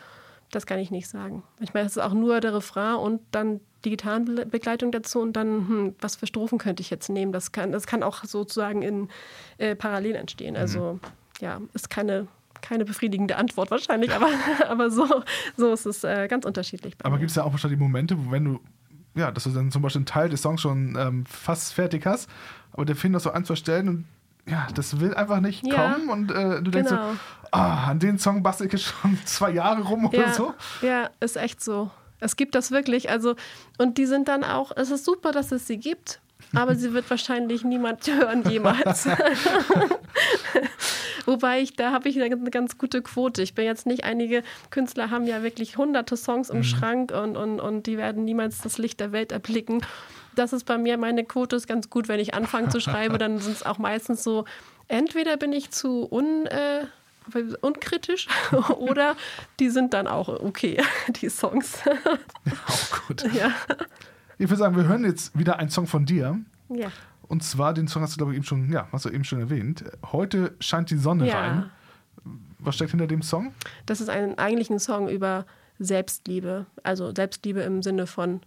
Das 0.51 0.65
kann 0.65 0.79
ich 0.79 0.91
nicht 0.91 1.07
sagen. 1.07 1.43
Manchmal 1.59 1.85
ist 1.85 1.93
es 1.93 1.97
auch 1.97 2.13
nur 2.13 2.39
der 2.39 2.53
Refrain 2.53 2.95
und 2.95 3.21
dann 3.31 3.59
die 3.83 3.91
Gitarrenbegleitung 3.91 4.91
dazu 4.91 5.19
und 5.19 5.33
dann, 5.33 5.67
hm, 5.67 5.95
was 5.99 6.15
für 6.15 6.27
Strophen 6.27 6.57
könnte 6.57 6.81
ich 6.81 6.89
jetzt 6.89 7.09
nehmen? 7.09 7.31
Das 7.31 7.51
kann, 7.51 7.71
das 7.71 7.85
kann 7.85 8.03
auch 8.03 8.23
sozusagen 8.23 8.81
in 8.81 9.09
äh, 9.57 9.75
parallel 9.75 10.15
entstehen. 10.15 10.53
Mhm. 10.53 10.59
Also 10.59 10.99
ja, 11.41 11.61
ist 11.73 11.89
keine, 11.89 12.27
keine 12.61 12.85
befriedigende 12.85 13.35
Antwort 13.35 13.71
wahrscheinlich, 13.71 14.13
aber, 14.13 14.29
aber 14.67 14.89
so, 14.89 15.23
so 15.55 15.71
ist 15.71 15.85
es 15.85 16.03
äh, 16.03 16.27
ganz 16.27 16.45
unterschiedlich. 16.45 16.95
aber 17.03 17.17
gibt 17.17 17.29
es 17.29 17.35
ja 17.35 17.43
auch 17.43 17.51
wahrscheinlich 17.51 17.79
Momente, 17.79 18.17
wo 18.17 18.31
wenn 18.31 18.45
du, 18.45 18.59
ja, 19.15 19.31
dass 19.31 19.43
du 19.43 19.51
dann 19.51 19.71
zum 19.71 19.81
Beispiel 19.81 19.99
einen 19.99 20.05
Teil 20.05 20.29
des 20.29 20.41
Songs 20.41 20.61
schon 20.61 20.95
ähm, 20.97 21.25
fast 21.25 21.73
fertig 21.73 22.05
hast, 22.05 22.29
aber 22.71 22.85
der 22.85 22.95
Film 22.95 23.13
noch 23.13 23.19
so 23.19 23.31
ein, 23.31 23.45
zwei 23.45 23.55
Stellen 23.55 23.89
und 23.89 24.05
ja, 24.47 24.67
das 24.73 24.99
will 24.99 25.13
einfach 25.13 25.41
nicht 25.41 25.67
ja, 25.67 25.93
kommen 25.93 26.09
und 26.09 26.31
äh, 26.31 26.61
du 26.61 26.71
denkst 26.71 26.89
genau. 26.89 27.11
so, 27.11 27.17
ah, 27.51 27.89
an 27.89 27.99
den 27.99 28.17
Song 28.17 28.43
bastel 28.43 28.73
ich 28.73 28.85
schon 28.85 29.17
zwei 29.25 29.51
Jahre 29.51 29.83
rum 29.83 30.05
oder 30.05 30.17
ja, 30.17 30.33
so. 30.33 30.53
Ja, 30.81 31.09
ist 31.19 31.37
echt 31.37 31.63
so. 31.63 31.91
Es 32.19 32.35
gibt 32.35 32.55
das 32.55 32.71
wirklich. 32.71 33.09
Also, 33.09 33.35
und 33.77 33.97
die 33.97 34.05
sind 34.05 34.27
dann 34.27 34.43
auch, 34.43 34.71
es 34.75 34.89
ist 34.89 35.05
super, 35.05 35.31
dass 35.31 35.51
es 35.51 35.67
sie 35.67 35.77
gibt, 35.77 36.19
aber 36.55 36.75
sie 36.75 36.93
wird 36.93 37.09
wahrscheinlich 37.09 37.63
niemand 37.63 38.07
hören 38.07 38.43
jemals. 38.49 39.07
Wobei 41.25 41.59
ich, 41.59 41.75
da 41.75 41.91
habe 41.91 42.07
ich 42.07 42.21
eine 42.21 42.49
ganz 42.49 42.77
gute 42.77 43.01
Quote. 43.01 43.41
Ich 43.41 43.53
bin 43.53 43.65
jetzt 43.65 43.85
nicht, 43.85 44.05
einige 44.05 44.43
Künstler 44.69 45.11
haben 45.11 45.27
ja 45.27 45.43
wirklich 45.43 45.77
hunderte 45.77 46.15
Songs 46.15 46.49
im 46.49 46.59
mhm. 46.59 46.63
Schrank 46.63 47.11
und, 47.11 47.35
und, 47.35 47.59
und 47.59 47.85
die 47.85 47.97
werden 47.97 48.23
niemals 48.23 48.61
das 48.61 48.77
Licht 48.77 49.01
der 49.01 49.11
Welt 49.11 49.33
erblicken 49.33 49.81
das 50.37 50.53
ist 50.53 50.65
bei 50.65 50.77
mir, 50.77 50.97
meine 50.97 51.23
Quote 51.23 51.55
ist 51.55 51.67
ganz 51.67 51.89
gut, 51.89 52.07
wenn 52.07 52.19
ich 52.19 52.33
anfange 52.33 52.69
zu 52.69 52.79
schreiben, 52.79 53.17
dann 53.17 53.39
sind 53.39 53.55
es 53.55 53.63
auch 53.63 53.77
meistens 53.77 54.23
so, 54.23 54.45
entweder 54.87 55.37
bin 55.37 55.51
ich 55.51 55.71
zu 55.71 56.07
un, 56.11 56.45
äh, 56.45 56.85
unkritisch 57.61 58.27
oder 58.77 59.15
die 59.59 59.69
sind 59.69 59.93
dann 59.93 60.07
auch 60.07 60.29
okay, 60.29 60.81
die 61.21 61.29
Songs. 61.29 61.79
auch 62.67 63.07
gut. 63.07 63.23
Ja. 63.33 63.51
Ich 64.37 64.49
würde 64.49 64.57
sagen, 64.57 64.75
wir 64.75 64.87
hören 64.87 65.03
jetzt 65.03 65.37
wieder 65.37 65.57
einen 65.59 65.69
Song 65.69 65.87
von 65.87 66.05
dir. 66.05 66.39
Ja. 66.69 66.91
Und 67.27 67.43
zwar, 67.43 67.73
den 67.73 67.87
Song 67.87 68.03
hast 68.03 68.13
du, 68.13 68.17
glaube 68.17 68.33
ich, 68.33 68.37
eben 68.37 68.45
schon, 68.45 68.71
ja, 68.71 68.87
hast 68.91 69.05
du 69.05 69.09
eben 69.09 69.23
schon 69.23 69.39
erwähnt. 69.39 69.83
Heute 70.11 70.55
scheint 70.59 70.89
die 70.89 70.97
Sonne 70.97 71.27
ja. 71.27 71.39
rein. 71.39 71.69
Was 72.59 72.75
steckt 72.75 72.91
hinter 72.91 73.07
dem 73.07 73.21
Song? 73.21 73.53
Das 73.85 74.01
ist 74.01 74.09
ein, 74.09 74.37
eigentlich 74.37 74.69
ein 74.69 74.79
Song 74.79 75.09
über 75.09 75.45
Selbstliebe. 75.79 76.65
Also 76.83 77.13
Selbstliebe 77.13 77.61
im 77.61 77.83
Sinne 77.83 78.07
von, 78.07 78.41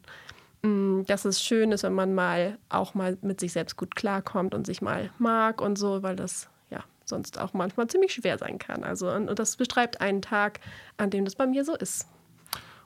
dass 0.62 1.24
es 1.24 1.42
schön 1.42 1.72
ist, 1.72 1.82
wenn 1.82 1.94
man 1.94 2.14
mal 2.14 2.58
auch 2.68 2.94
mal 2.94 3.16
mit 3.22 3.40
sich 3.40 3.52
selbst 3.52 3.76
gut 3.76 3.96
klarkommt 3.96 4.54
und 4.54 4.66
sich 4.66 4.82
mal 4.82 5.10
mag 5.18 5.60
und 5.60 5.76
so, 5.76 6.02
weil 6.02 6.16
das 6.16 6.48
ja 6.70 6.84
sonst 7.04 7.40
auch 7.40 7.52
manchmal 7.52 7.86
ziemlich 7.88 8.12
schwer 8.12 8.38
sein 8.38 8.58
kann. 8.58 8.84
Also 8.84 9.10
und, 9.10 9.28
und 9.28 9.38
das 9.38 9.56
beschreibt 9.56 10.00
einen 10.00 10.22
Tag, 10.22 10.60
an 10.98 11.10
dem 11.10 11.24
das 11.24 11.34
bei 11.34 11.46
mir 11.46 11.64
so 11.64 11.74
ist. 11.74 12.06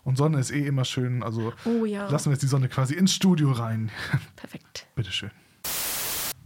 Und 0.05 0.19
Sonne 0.19 0.39
ist 0.39 0.51
eh 0.51 0.67
immer 0.67 0.85
schön, 0.85 1.23
also 1.23 1.53
oh, 1.65 1.85
ja. 1.87 2.09
lassen 2.11 2.27
wir 2.27 2.33
jetzt 2.33 2.43
die 2.43 2.49
Sonne 2.49 2.69
quasi 2.69 2.95
ins 2.95 3.15
Studio 3.15 3.53
rein. 3.53 3.91
Perfekt. 4.37 4.87
Bitteschön. 4.95 5.31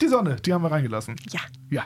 Die 0.01 0.07
Sonne, 0.07 0.37
die 0.37 0.53
haben 0.53 0.63
wir 0.63 0.71
reingelassen. 0.71 1.17
Ja. 1.31 1.41
Ja. 1.71 1.85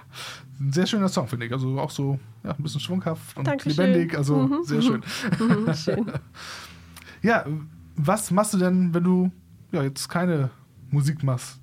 Ein 0.60 0.72
sehr 0.72 0.86
schöner 0.86 1.08
Song, 1.08 1.28
finde 1.28 1.46
ich. 1.46 1.52
Also 1.52 1.78
auch 1.80 1.90
so 1.90 2.20
ja, 2.44 2.50
ein 2.50 2.62
bisschen 2.62 2.80
schwunghaft 2.80 3.36
und 3.38 3.46
Dankeschön. 3.46 3.86
lebendig. 3.86 4.16
Also 4.16 4.36
mhm. 4.36 4.64
sehr 4.64 4.82
schön. 4.82 5.02
Mhm. 5.38 5.74
schön. 5.74 6.12
ja, 7.22 7.46
was 7.96 8.30
machst 8.30 8.54
du 8.54 8.58
denn, 8.58 8.94
wenn 8.94 9.04
du 9.04 9.30
ja, 9.72 9.82
jetzt 9.82 10.08
keine 10.08 10.50
Musik 10.90 11.22
machst? 11.22 11.58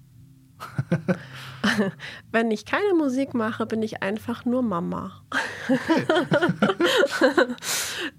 Wenn 2.31 2.51
ich 2.51 2.65
keine 2.65 2.93
Musik 2.93 3.33
mache, 3.33 3.65
bin 3.65 3.81
ich 3.81 4.03
einfach 4.03 4.45
nur 4.45 4.61
Mama. 4.61 5.21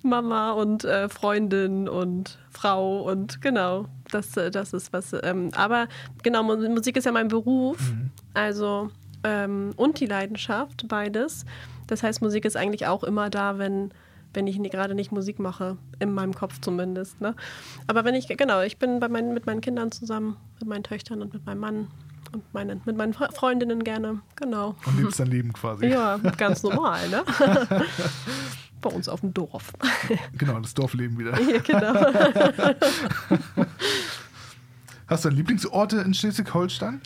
Mama 0.02 0.52
und 0.52 0.84
äh, 0.84 1.08
Freundin 1.08 1.88
und 1.88 2.38
Frau 2.50 3.02
und 3.02 3.42
genau, 3.42 3.86
das, 4.10 4.36
äh, 4.36 4.50
das 4.50 4.72
ist 4.72 4.92
was. 4.92 5.14
Ähm, 5.22 5.50
aber 5.54 5.88
genau, 6.22 6.42
Musik 6.42 6.96
ist 6.96 7.04
ja 7.04 7.12
mein 7.12 7.28
Beruf, 7.28 7.78
mhm. 7.90 8.10
also 8.34 8.90
ähm, 9.22 9.72
und 9.76 10.00
die 10.00 10.06
Leidenschaft, 10.06 10.88
beides. 10.88 11.44
Das 11.86 12.02
heißt, 12.02 12.22
Musik 12.22 12.44
ist 12.44 12.56
eigentlich 12.56 12.86
auch 12.86 13.04
immer 13.04 13.30
da, 13.30 13.58
wenn 13.58 13.92
wenn 14.32 14.46
ich 14.46 14.60
gerade 14.70 14.94
nicht 14.94 15.12
Musik 15.12 15.38
mache, 15.38 15.76
in 15.98 16.12
meinem 16.12 16.34
Kopf 16.34 16.60
zumindest. 16.60 17.20
Ne? 17.20 17.34
Aber 17.86 18.04
wenn 18.04 18.14
ich, 18.14 18.28
genau, 18.28 18.62
ich 18.62 18.78
bin 18.78 19.00
bei 19.00 19.08
meinen, 19.08 19.34
mit 19.34 19.46
meinen 19.46 19.60
Kindern 19.60 19.90
zusammen, 19.90 20.36
mit 20.58 20.68
meinen 20.68 20.84
Töchtern 20.84 21.22
und 21.22 21.32
mit 21.32 21.44
meinem 21.46 21.60
Mann 21.60 21.88
und 22.32 22.54
meinen, 22.54 22.80
mit 22.84 22.96
meinen 22.96 23.12
Freundinnen 23.12 23.82
gerne, 23.82 24.20
genau. 24.36 24.76
Und 24.86 24.98
lebst 24.98 25.18
dein 25.18 25.26
Leben 25.26 25.52
quasi. 25.52 25.86
Ja, 25.86 26.18
ganz 26.36 26.62
normal, 26.64 27.08
ne? 27.08 27.24
bei 28.80 28.90
uns 28.90 29.08
auf 29.08 29.20
dem 29.20 29.34
Dorf. 29.34 29.72
Genau, 30.38 30.58
das 30.60 30.74
Dorfleben 30.74 31.18
wieder. 31.18 31.38
Ja, 31.40 31.58
genau. 31.60 31.94
Hast 35.06 35.24
du 35.24 35.28
Lieblingsorte 35.28 35.98
in 35.98 36.14
Schleswig-Holstein? 36.14 37.00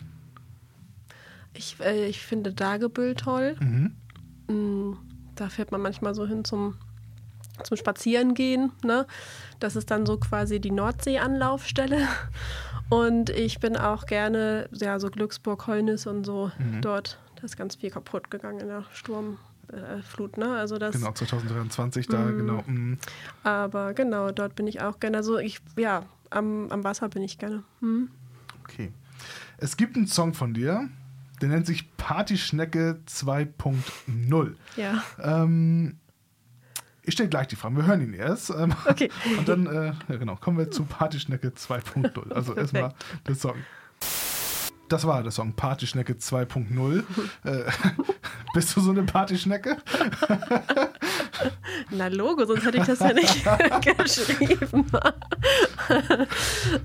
Ich, 1.53 1.77
äh, 1.79 2.05
ich 2.07 2.21
finde 2.21 2.53
Dagebüll 2.53 3.15
toll. 3.15 3.55
Mhm. 3.59 3.95
Mm, 4.47 4.97
da 5.35 5.49
fährt 5.49 5.71
man 5.71 5.81
manchmal 5.81 6.13
so 6.13 6.27
hin 6.27 6.45
zum 6.45 6.75
zum 7.63 7.77
Spazierengehen. 7.77 8.71
Ne? 8.83 9.05
Das 9.59 9.75
ist 9.75 9.91
dann 9.91 10.05
so 10.05 10.17
quasi 10.17 10.59
die 10.59 10.71
Nordsee-Anlaufstelle. 10.71 12.07
Und 12.89 13.29
ich 13.31 13.59
bin 13.59 13.77
auch 13.77 14.05
gerne, 14.05 14.69
ja, 14.73 14.99
so 14.99 15.09
Glücksburg, 15.09 15.65
Heulnis 15.67 16.05
und 16.05 16.23
so 16.23 16.51
mhm. 16.59 16.81
dort. 16.81 17.19
Da 17.35 17.43
ist 17.43 17.57
ganz 17.57 17.75
viel 17.75 17.89
kaputt 17.89 18.29
gegangen 18.29 18.59
in 18.59 18.67
der 18.67 18.85
Sturmflut, 18.93 20.37
äh, 20.37 20.39
ne? 20.39 20.55
Also 20.57 20.77
das, 20.77 20.95
genau, 20.95 21.11
2023 21.11 22.07
da, 22.07 22.19
mm, 22.19 22.37
genau. 22.37 22.61
Mm. 22.67 22.97
Aber 23.43 23.93
genau, 23.93 24.31
dort 24.31 24.55
bin 24.55 24.67
ich 24.67 24.81
auch 24.81 24.99
gerne. 24.99 25.17
Also 25.17 25.39
ich, 25.39 25.59
ja, 25.77 26.03
am, 26.29 26.69
am 26.71 26.83
Wasser 26.83 27.09
bin 27.09 27.23
ich 27.23 27.37
gerne. 27.37 27.63
Hm. 27.81 28.09
Okay. 28.63 28.91
Es 29.57 29.77
gibt 29.77 29.95
einen 29.95 30.07
Song 30.07 30.33
von 30.33 30.53
dir, 30.53 30.87
der 31.41 31.49
nennt 31.49 31.65
sich 31.65 31.95
Partyschnecke 31.97 32.99
2.0. 33.07 34.55
Ja. 34.77 35.03
Ähm, 35.21 35.97
ich 37.05 37.13
stelle 37.13 37.29
gleich 37.29 37.47
die 37.47 37.55
Fragen. 37.55 37.75
Wir 37.75 37.85
hören 37.85 38.01
ihn 38.01 38.13
erst. 38.13 38.49
Ähm, 38.49 38.73
okay. 38.85 39.09
Und 39.37 39.47
dann, 39.47 39.65
äh, 39.67 39.93
ja 40.07 40.17
genau, 40.17 40.35
kommen 40.35 40.57
wir 40.57 40.71
zu 40.71 40.83
Partyschnecke 40.83 41.49
2.0. 41.49 42.31
Also 42.31 42.53
erstmal 42.57 42.93
der 43.27 43.35
Song. 43.35 43.55
Das 44.87 45.05
war 45.07 45.23
der 45.23 45.31
Song 45.31 45.53
Partyschnecke 45.53 46.13
2.0. 46.13 47.03
äh, 47.43 47.63
bist 48.53 48.75
du 48.75 48.81
so 48.81 48.91
eine 48.91 49.03
Partyschnecke? 49.03 49.77
Na 51.89 52.07
Logo, 52.07 52.45
sonst 52.45 52.65
hätte 52.65 52.77
ich 52.77 52.85
das 52.85 52.99
ja 52.99 53.13
nicht 53.13 53.43
geschrieben. 53.97 54.85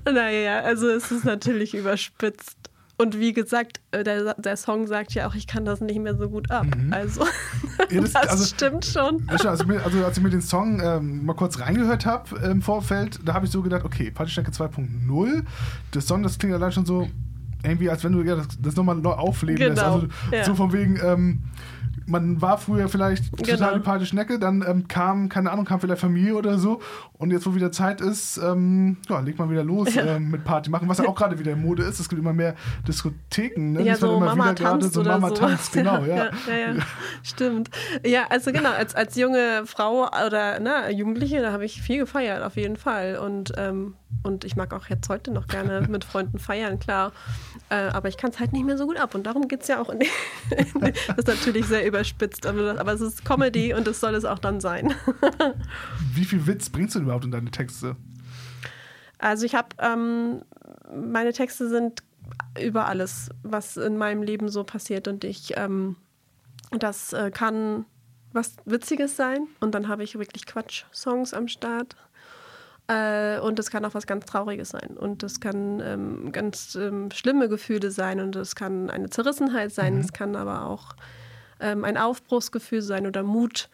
naja, 0.05 0.61
also 0.61 0.89
es 0.89 1.11
ist 1.11 1.25
natürlich 1.25 1.75
überspitzt. 1.75 2.60
Und 2.97 3.19
wie 3.19 3.33
gesagt, 3.33 3.79
äh, 3.91 4.03
der, 4.03 4.35
der, 4.35 4.57
Song 4.57 4.85
sagt 4.87 5.13
ja 5.13 5.27
auch, 5.27 5.35
ich 5.35 5.47
kann 5.47 5.65
das 5.65 5.81
nicht 5.81 5.99
mehr 5.99 6.15
so 6.15 6.29
gut 6.29 6.51
ab. 6.51 6.67
Mhm. 6.75 6.93
Also, 6.93 7.21
ja, 7.89 8.01
das, 8.01 8.13
das 8.13 8.27
also, 8.27 8.45
stimmt 8.45 8.85
schon. 8.85 9.23
Also, 9.27 9.49
also, 9.49 10.05
als 10.05 10.17
ich 10.17 10.23
mir 10.23 10.29
den 10.29 10.41
Song 10.41 10.81
ähm, 10.83 11.25
mal 11.25 11.33
kurz 11.33 11.59
reingehört 11.59 12.05
habe 12.05 12.37
im 12.39 12.61
Vorfeld, 12.61 13.19
da 13.25 13.33
habe 13.33 13.45
ich 13.45 13.51
so 13.51 13.61
gedacht, 13.61 13.83
okay, 13.83 14.11
Partystrecke 14.11 14.51
2.0, 14.51 15.43
der 15.93 16.01
Song, 16.01 16.23
das 16.23 16.37
klingt 16.37 16.53
allein 16.53 16.71
schon 16.71 16.85
so 16.85 17.07
irgendwie, 17.63 17.89
als 17.89 18.03
wenn 18.03 18.13
du 18.13 18.21
ja, 18.23 18.35
das, 18.35 18.47
das 18.59 18.75
nochmal 18.75 18.95
neu 18.95 19.11
aufleben 19.11 19.57
genau. 19.57 19.69
lässt. 19.69 19.83
Also 19.83 20.07
ja. 20.31 20.43
so 20.45 20.55
von 20.55 20.73
wegen, 20.73 20.99
ähm, 21.03 21.43
man 22.11 22.41
war 22.41 22.57
früher 22.57 22.89
vielleicht 22.89 23.31
genau. 23.37 23.57
total 23.57 23.73
die 23.75 23.79
Partyschnecke, 23.79 24.37
dann 24.37 24.63
ähm, 24.67 24.87
kam, 24.87 25.29
keine 25.29 25.51
Ahnung, 25.51 25.65
kam 25.65 25.79
vielleicht 25.79 26.01
Familie 26.01 26.35
oder 26.35 26.57
so. 26.57 26.81
Und 27.13 27.31
jetzt, 27.31 27.47
wo 27.47 27.55
wieder 27.55 27.71
Zeit 27.71 28.01
ist, 28.01 28.37
ähm, 28.37 28.97
ja, 29.09 29.19
legt 29.19 29.39
man 29.39 29.49
wieder 29.49 29.63
los 29.63 29.95
ja. 29.95 30.05
ähm, 30.15 30.29
mit 30.29 30.43
Party 30.43 30.69
machen, 30.69 30.87
was 30.89 30.97
ja 30.97 31.07
auch 31.07 31.15
gerade 31.15 31.39
wieder 31.39 31.53
in 31.53 31.61
Mode 31.61 31.83
ist. 31.83 31.99
Es 31.99 32.09
gibt 32.09 32.21
immer 32.21 32.33
mehr 32.33 32.55
Diskotheken, 32.87 33.71
ne? 33.71 33.83
Ja, 33.83 33.95
so 33.95 34.17
immer 34.17 34.27
Mama 34.27 34.51
wieder 34.51 34.55
tanzt 34.55 34.93
so 34.93 35.03
Mama 35.03 35.29
sowas. 35.29 35.39
tanzt, 35.39 35.73
genau, 35.73 36.03
ja. 36.03 36.15
ja. 36.25 36.31
Stimmt. 37.23 37.69
Ja, 38.05 38.25
also 38.29 38.51
genau, 38.51 38.71
als, 38.71 38.93
als 38.93 39.15
junge 39.15 39.63
Frau 39.65 40.07
oder 40.25 40.59
ne, 40.59 40.91
Jugendliche, 40.91 41.41
da 41.41 41.51
habe 41.51 41.65
ich 41.65 41.81
viel 41.81 41.99
gefeiert, 41.99 42.43
auf 42.43 42.57
jeden 42.57 42.75
Fall. 42.75 43.17
Und 43.17 43.53
ähm, 43.57 43.95
und 44.23 44.43
ich 44.43 44.55
mag 44.55 44.73
auch 44.73 44.87
jetzt 44.87 45.09
heute 45.09 45.31
noch 45.31 45.47
gerne 45.47 45.81
mit 45.89 46.03
Freunden 46.03 46.39
feiern, 46.39 46.79
klar. 46.79 47.11
Äh, 47.69 47.75
aber 47.75 48.09
ich 48.09 48.17
kann 48.17 48.31
es 48.31 48.39
halt 48.39 48.53
nicht 48.53 48.65
mehr 48.65 48.77
so 48.77 48.85
gut 48.85 48.97
ab. 48.97 49.15
Und 49.15 49.23
darum 49.23 49.47
geht 49.47 49.61
es 49.61 49.67
ja 49.67 49.81
auch 49.81 49.89
in, 49.89 50.01
in, 50.01 50.81
Das 50.81 51.07
ist 51.17 51.27
natürlich 51.27 51.65
sehr 51.65 51.85
überspitzt, 51.85 52.45
aber, 52.45 52.79
aber 52.79 52.93
es 52.93 53.01
ist 53.01 53.25
Comedy 53.25 53.73
und 53.73 53.87
es 53.87 53.99
soll 53.99 54.15
es 54.15 54.25
auch 54.25 54.39
dann 54.39 54.61
sein. 54.61 54.93
Wie 56.13 56.25
viel 56.25 56.45
Witz 56.47 56.69
bringst 56.69 56.95
du 56.95 56.99
denn 56.99 57.05
überhaupt 57.05 57.25
in 57.25 57.31
deine 57.31 57.51
Texte? 57.51 57.95
Also 59.17 59.45
ich 59.45 59.55
habe, 59.55 59.69
ähm, 59.79 60.41
meine 60.93 61.31
Texte 61.31 61.69
sind 61.69 62.03
über 62.59 62.87
alles, 62.87 63.29
was 63.43 63.77
in 63.77 63.97
meinem 63.97 64.23
Leben 64.23 64.49
so 64.49 64.63
passiert 64.63 65.07
und 65.07 65.23
ich, 65.23 65.53
ähm, 65.57 65.95
das 66.71 67.13
äh, 67.13 67.31
kann 67.31 67.85
was 68.33 68.55
Witziges 68.65 69.15
sein 69.15 69.47
und 69.59 69.75
dann 69.75 69.87
habe 69.87 70.03
ich 70.03 70.17
wirklich 70.17 70.45
Quatsch-Songs 70.45 71.33
am 71.33 71.47
Start. 71.47 71.95
Äh, 72.91 73.39
und 73.39 73.57
es 73.57 73.71
kann 73.71 73.85
auch 73.85 73.93
was 73.93 74.05
ganz 74.05 74.25
Trauriges 74.25 74.69
sein. 74.69 74.97
Und 74.97 75.23
es 75.23 75.39
kann 75.39 75.81
ähm, 75.85 76.31
ganz 76.31 76.75
ähm, 76.75 77.09
schlimme 77.11 77.47
Gefühle 77.47 77.89
sein 77.89 78.19
und 78.19 78.35
es 78.35 78.55
kann 78.55 78.89
eine 78.89 79.09
Zerrissenheit 79.09 79.71
sein. 79.71 79.95
Mhm. 79.95 80.01
Es 80.01 80.13
kann 80.13 80.35
aber 80.35 80.65
auch 80.65 80.95
ähm, 81.61 81.85
ein 81.85 81.97
Aufbruchsgefühl 81.97 82.81
sein 82.81 83.07
oder 83.07 83.23
Mut, 83.23 83.69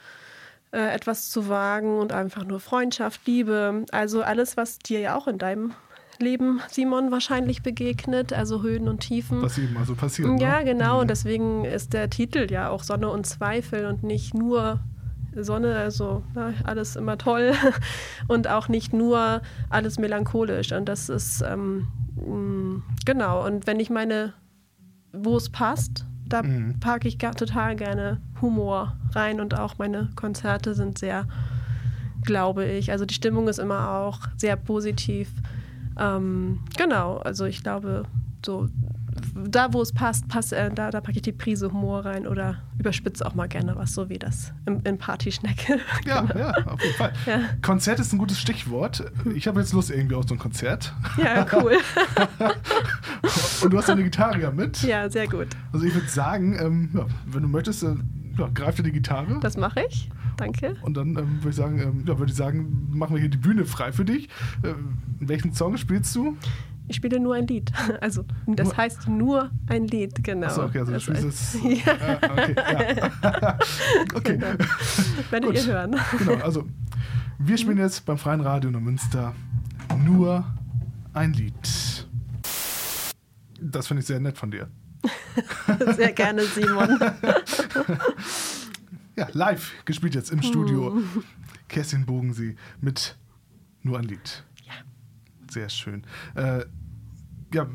äh, 0.71 0.93
etwas 0.93 1.32
zu 1.32 1.49
wagen 1.49 1.97
und 1.97 2.12
einfach 2.12 2.43
nur 2.43 2.60
Freundschaft, 2.60 3.25
Liebe. 3.25 3.86
Also 3.91 4.21
alles, 4.21 4.56
was 4.56 4.77
dir 4.77 4.99
ja 4.99 5.15
auch 5.15 5.27
in 5.27 5.39
deinem 5.39 5.73
Leben, 6.19 6.62
Simon, 6.69 7.12
wahrscheinlich 7.12 7.63
begegnet, 7.63 8.34
also 8.34 8.62
Höhen 8.62 8.88
und 8.88 8.99
Tiefen. 8.99 9.41
Was 9.41 9.58
eben 9.58 9.77
also 9.77 9.95
passiert. 9.95 10.39
Ja, 10.39 10.60
ne? 10.60 10.65
genau. 10.65 10.95
Mhm. 10.95 11.01
Und 11.01 11.10
deswegen 11.10 11.65
ist 11.65 11.93
der 11.93 12.10
Titel 12.12 12.47
ja 12.51 12.69
auch 12.69 12.84
Sonne 12.84 13.10
und 13.10 13.25
Zweifel 13.25 13.86
und 13.86 14.03
nicht 14.03 14.36
nur 14.36 14.80
Sonne, 15.43 15.76
also 15.76 16.23
na, 16.34 16.54
alles 16.63 16.95
immer 16.95 17.17
toll 17.17 17.54
und 18.28 18.47
auch 18.47 18.67
nicht 18.67 18.93
nur 18.93 19.41
alles 19.69 20.00
melancholisch. 20.00 20.71
Und 20.71 20.86
das 20.86 21.10
ist 21.10 21.41
ähm, 21.41 21.88
mm, 22.15 22.84
genau. 23.06 23.45
Und 23.45 23.67
wenn 23.67 23.80
ich 23.80 23.89
meine, 23.89 24.34
wo 25.13 25.38
es 25.38 25.50
passt, 25.50 26.06
da 26.28 26.43
mhm. 26.43 26.80
packe 26.80 27.08
ich 27.08 27.17
total 27.17 27.76
gerne 27.76 28.21
Humor 28.41 28.97
rein 29.12 29.39
und 29.39 29.58
auch 29.58 29.78
meine 29.78 30.10
Konzerte 30.15 30.76
sind 30.76 30.97
sehr, 30.97 31.26
glaube 32.23 32.65
ich, 32.65 32.91
also 32.91 33.06
die 33.06 33.13
Stimmung 33.13 33.47
ist 33.47 33.60
immer 33.60 33.91
auch 33.91 34.19
sehr 34.36 34.56
positiv. 34.56 35.32
Ähm, 36.00 36.60
genau, 36.78 37.17
also 37.17 37.45
ich 37.45 37.63
glaube, 37.63 38.04
so 38.45 38.67
da, 39.47 39.73
wo 39.73 39.82
es 39.82 39.91
passt, 39.91 40.28
passt 40.28 40.54
äh, 40.54 40.71
da, 40.73 40.91
da 40.91 41.02
packe 41.02 41.17
ich 41.17 41.21
die 41.21 41.32
Prise 41.32 41.71
Humor 41.71 42.06
rein 42.06 42.28
oder 42.28 42.58
überspitze 42.80 43.26
auch 43.26 43.36
mal 43.36 43.47
gerne 43.47 43.76
was, 43.76 43.93
so 43.93 44.10
wie 44.10 44.19
das 44.19 44.54
im, 44.65 44.82
in 44.84 44.97
Partyschnecke. 44.97 45.80
Ja, 46.06 46.21
genau. 46.26 46.39
ja, 46.39 46.52
auf 46.65 46.82
jeden 46.82 46.95
Fall. 46.95 47.13
Ja. 47.26 47.41
Konzert 47.62 48.00
ist 48.00 48.13
ein 48.13 48.17
gutes 48.17 48.39
Stichwort. 48.39 49.12
Ich 49.36 49.47
habe 49.47 49.60
jetzt 49.60 49.73
Lust 49.73 49.91
irgendwie 49.91 50.15
auf 50.15 50.28
so 50.28 50.36
ein 50.36 50.39
Konzert. 50.39 50.93
Ja, 51.17 51.45
cool. 51.54 51.78
Und 53.63 53.73
du 53.73 53.78
hast 53.78 53.89
eine 53.89 54.04
Gitarre 54.04 54.41
ja 54.41 54.52
mit. 54.52 54.84
Ja, 54.84 55.10
sehr 55.10 55.28
gut. 55.28 55.47
Also 55.73 55.86
ich 55.86 55.93
würde 55.93 56.08
sagen, 56.08 56.58
ähm, 56.60 56.89
ja, 56.93 57.06
wenn 57.26 57.41
du 57.41 57.47
möchtest, 57.47 57.84
äh, 57.84 57.95
ja, 58.38 58.50
greif 58.54 58.76
dir 58.76 58.84
die 58.84 58.91
Gitarre. 58.91 59.39
Das 59.41 59.58
mache 59.58 59.86
ich. 59.89 60.10
Danke. 60.38 60.76
Und 60.82 60.95
dann 60.95 61.10
ähm, 61.17 61.38
würde 61.39 61.50
ich 61.50 61.56
sagen, 61.56 61.80
ähm, 61.80 62.04
ja, 62.08 62.19
würde 62.19 62.32
ich 62.32 62.38
sagen, 62.38 62.88
machen 62.91 63.15
wir 63.15 63.19
hier 63.19 63.30
die 63.30 63.38
Bühne 63.38 63.65
frei 63.65 63.91
für 63.91 64.06
dich. 64.06 64.26
Äh, 64.62 64.73
welchen 65.19 65.54
Song 65.54 65.78
spielst 65.78 66.15
du? 66.15 66.38
Ich 66.88 66.95
spiele 66.95 67.19
nur 67.19 67.36
ein 67.36 67.47
Lied. 67.47 67.71
Also 68.02 68.26
das 68.45 68.67
nur? 68.67 68.78
heißt 68.78 69.08
nur 69.08 69.52
ein 69.67 69.88
Lied, 69.88 70.23
genau. 70.23 70.47
Achso, 70.47 70.63
okay, 70.63 70.80
also 70.80 70.93
du 70.93 71.00
spielst. 71.00 71.56
Ja. 71.63 71.97
Ah, 72.00 72.32
okay, 72.32 72.56
ja. 72.56 73.60
okay. 74.13 74.38
Genau. 74.38 74.65
Werdet 75.32 75.54
ihr 75.54 75.65
hören. 75.65 75.95
Genau, 76.17 76.43
also 76.43 76.67
wir 77.39 77.58
spielen 77.58 77.78
jetzt 77.78 78.06
beim 78.06 78.17
Freien 78.17 78.41
Radio 78.41 78.69
in 78.69 78.84
Münster 78.84 79.34
nur 80.04 80.45
ein 81.13 81.34
Lied. 81.34 82.08
Das 83.60 83.88
finde 83.88 84.02
ich 84.02 84.08
sehr 84.08 84.19
nett 84.19 84.38
von 84.38 84.52
dir. 84.52 84.69
Sehr 85.95 86.12
gerne, 86.13 86.43
Simon. 86.43 87.00
ja, 89.15 89.28
live 89.34 89.73
gespielt 89.86 90.15
jetzt 90.15 90.32
im 90.32 90.41
Studio. 90.41 90.93
Hm. 90.93 91.23
Kerstin 91.67 92.06
Bogensee 92.06 92.56
mit 92.82 93.17
nur 93.84 93.97
ein 93.97 94.06
Lied. 94.06 94.43
Ja. 94.65 94.73
Sehr 95.50 95.69
schön. 95.69 96.04
Äh, 96.36 96.65
ja, 97.53 97.67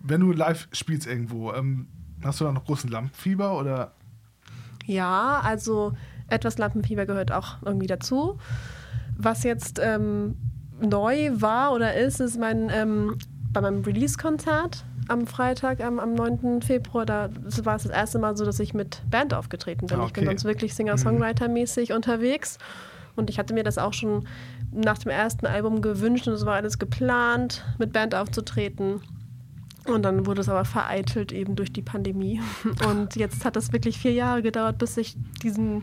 wenn 0.00 0.20
du 0.20 0.32
live 0.32 0.68
spielst 0.72 1.06
irgendwo, 1.06 1.52
ähm, 1.52 1.88
hast 2.22 2.40
du 2.40 2.44
da 2.44 2.52
noch 2.52 2.64
großen 2.64 2.90
Lampenfieber 2.90 3.58
oder? 3.58 3.92
Ja, 4.86 5.40
also 5.44 5.92
etwas 6.28 6.58
Lampenfieber 6.58 7.06
gehört 7.06 7.32
auch 7.32 7.62
irgendwie 7.62 7.86
dazu. 7.86 8.38
Was 9.16 9.42
jetzt 9.42 9.80
ähm, 9.82 10.36
neu 10.80 11.30
war 11.34 11.72
oder 11.72 11.94
ist, 11.94 12.20
ist 12.20 12.38
mein 12.38 12.70
ähm, 12.72 13.18
bei 13.52 13.60
meinem 13.60 13.82
Release-Konzert 13.82 14.84
am 15.08 15.26
Freitag, 15.26 15.80
am, 15.80 15.98
am 15.98 16.14
9. 16.14 16.62
Februar, 16.62 17.04
da 17.04 17.30
war 17.64 17.76
es 17.76 17.82
das 17.82 17.92
erste 17.92 18.18
Mal 18.20 18.36
so, 18.36 18.44
dass 18.44 18.60
ich 18.60 18.74
mit 18.74 19.02
Band 19.10 19.34
aufgetreten 19.34 19.86
bin. 19.86 19.98
Okay. 19.98 20.06
Ich 20.06 20.12
bin 20.12 20.24
sonst 20.26 20.44
wirklich 20.44 20.74
Singer-Songwriter-mäßig 20.74 21.90
mhm. 21.90 21.96
unterwegs. 21.96 22.58
Und 23.20 23.30
ich 23.30 23.38
hatte 23.38 23.54
mir 23.54 23.62
das 23.62 23.78
auch 23.78 23.92
schon 23.92 24.26
nach 24.72 24.98
dem 24.98 25.10
ersten 25.10 25.46
Album 25.46 25.82
gewünscht 25.82 26.26
und 26.26 26.34
es 26.34 26.44
war 26.44 26.54
alles 26.54 26.78
geplant, 26.78 27.64
mit 27.78 27.92
Band 27.92 28.14
aufzutreten. 28.14 29.00
Und 29.86 30.02
dann 30.02 30.26
wurde 30.26 30.40
es 30.40 30.48
aber 30.48 30.64
vereitelt 30.64 31.32
eben 31.32 31.56
durch 31.56 31.72
die 31.72 31.82
Pandemie. 31.82 32.40
Und 32.86 33.16
jetzt 33.16 33.46
hat 33.46 33.56
es 33.56 33.72
wirklich 33.72 33.98
vier 33.98 34.12
Jahre 34.12 34.42
gedauert, 34.42 34.76
bis 34.76 34.96
ich 34.98 35.16
diesen, 35.42 35.82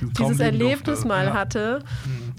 dieses 0.00 0.38
Erlebnis 0.38 0.82
durfte. 0.84 1.08
mal 1.08 1.26
ja. 1.26 1.34
hatte. 1.34 1.80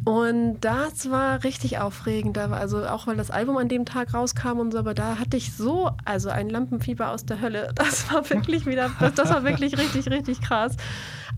Und 0.05 0.59
das 0.59 1.09
war 1.09 1.43
richtig 1.43 1.79
aufregend. 1.79 2.37
Also 2.37 2.85
auch 2.85 3.07
weil 3.07 3.15
das 3.15 3.31
Album 3.31 3.57
an 3.57 3.69
dem 3.69 3.85
Tag 3.85 4.13
rauskam 4.13 4.59
und 4.59 4.71
so, 4.71 4.79
aber 4.79 4.93
da 4.93 5.17
hatte 5.17 5.37
ich 5.37 5.53
so, 5.55 5.91
also 6.03 6.29
ein 6.29 6.49
Lampenfieber 6.49 7.09
aus 7.09 7.25
der 7.25 7.41
Hölle. 7.41 7.73
Das 7.83 8.11
war 8.11 8.29
wirklich 8.29 8.65
wieder, 8.65 8.89
das 9.15 9.29
war 9.29 9.43
wirklich 9.43 9.77
richtig, 9.77 10.09
richtig 10.09 10.41
krass. 10.41 10.75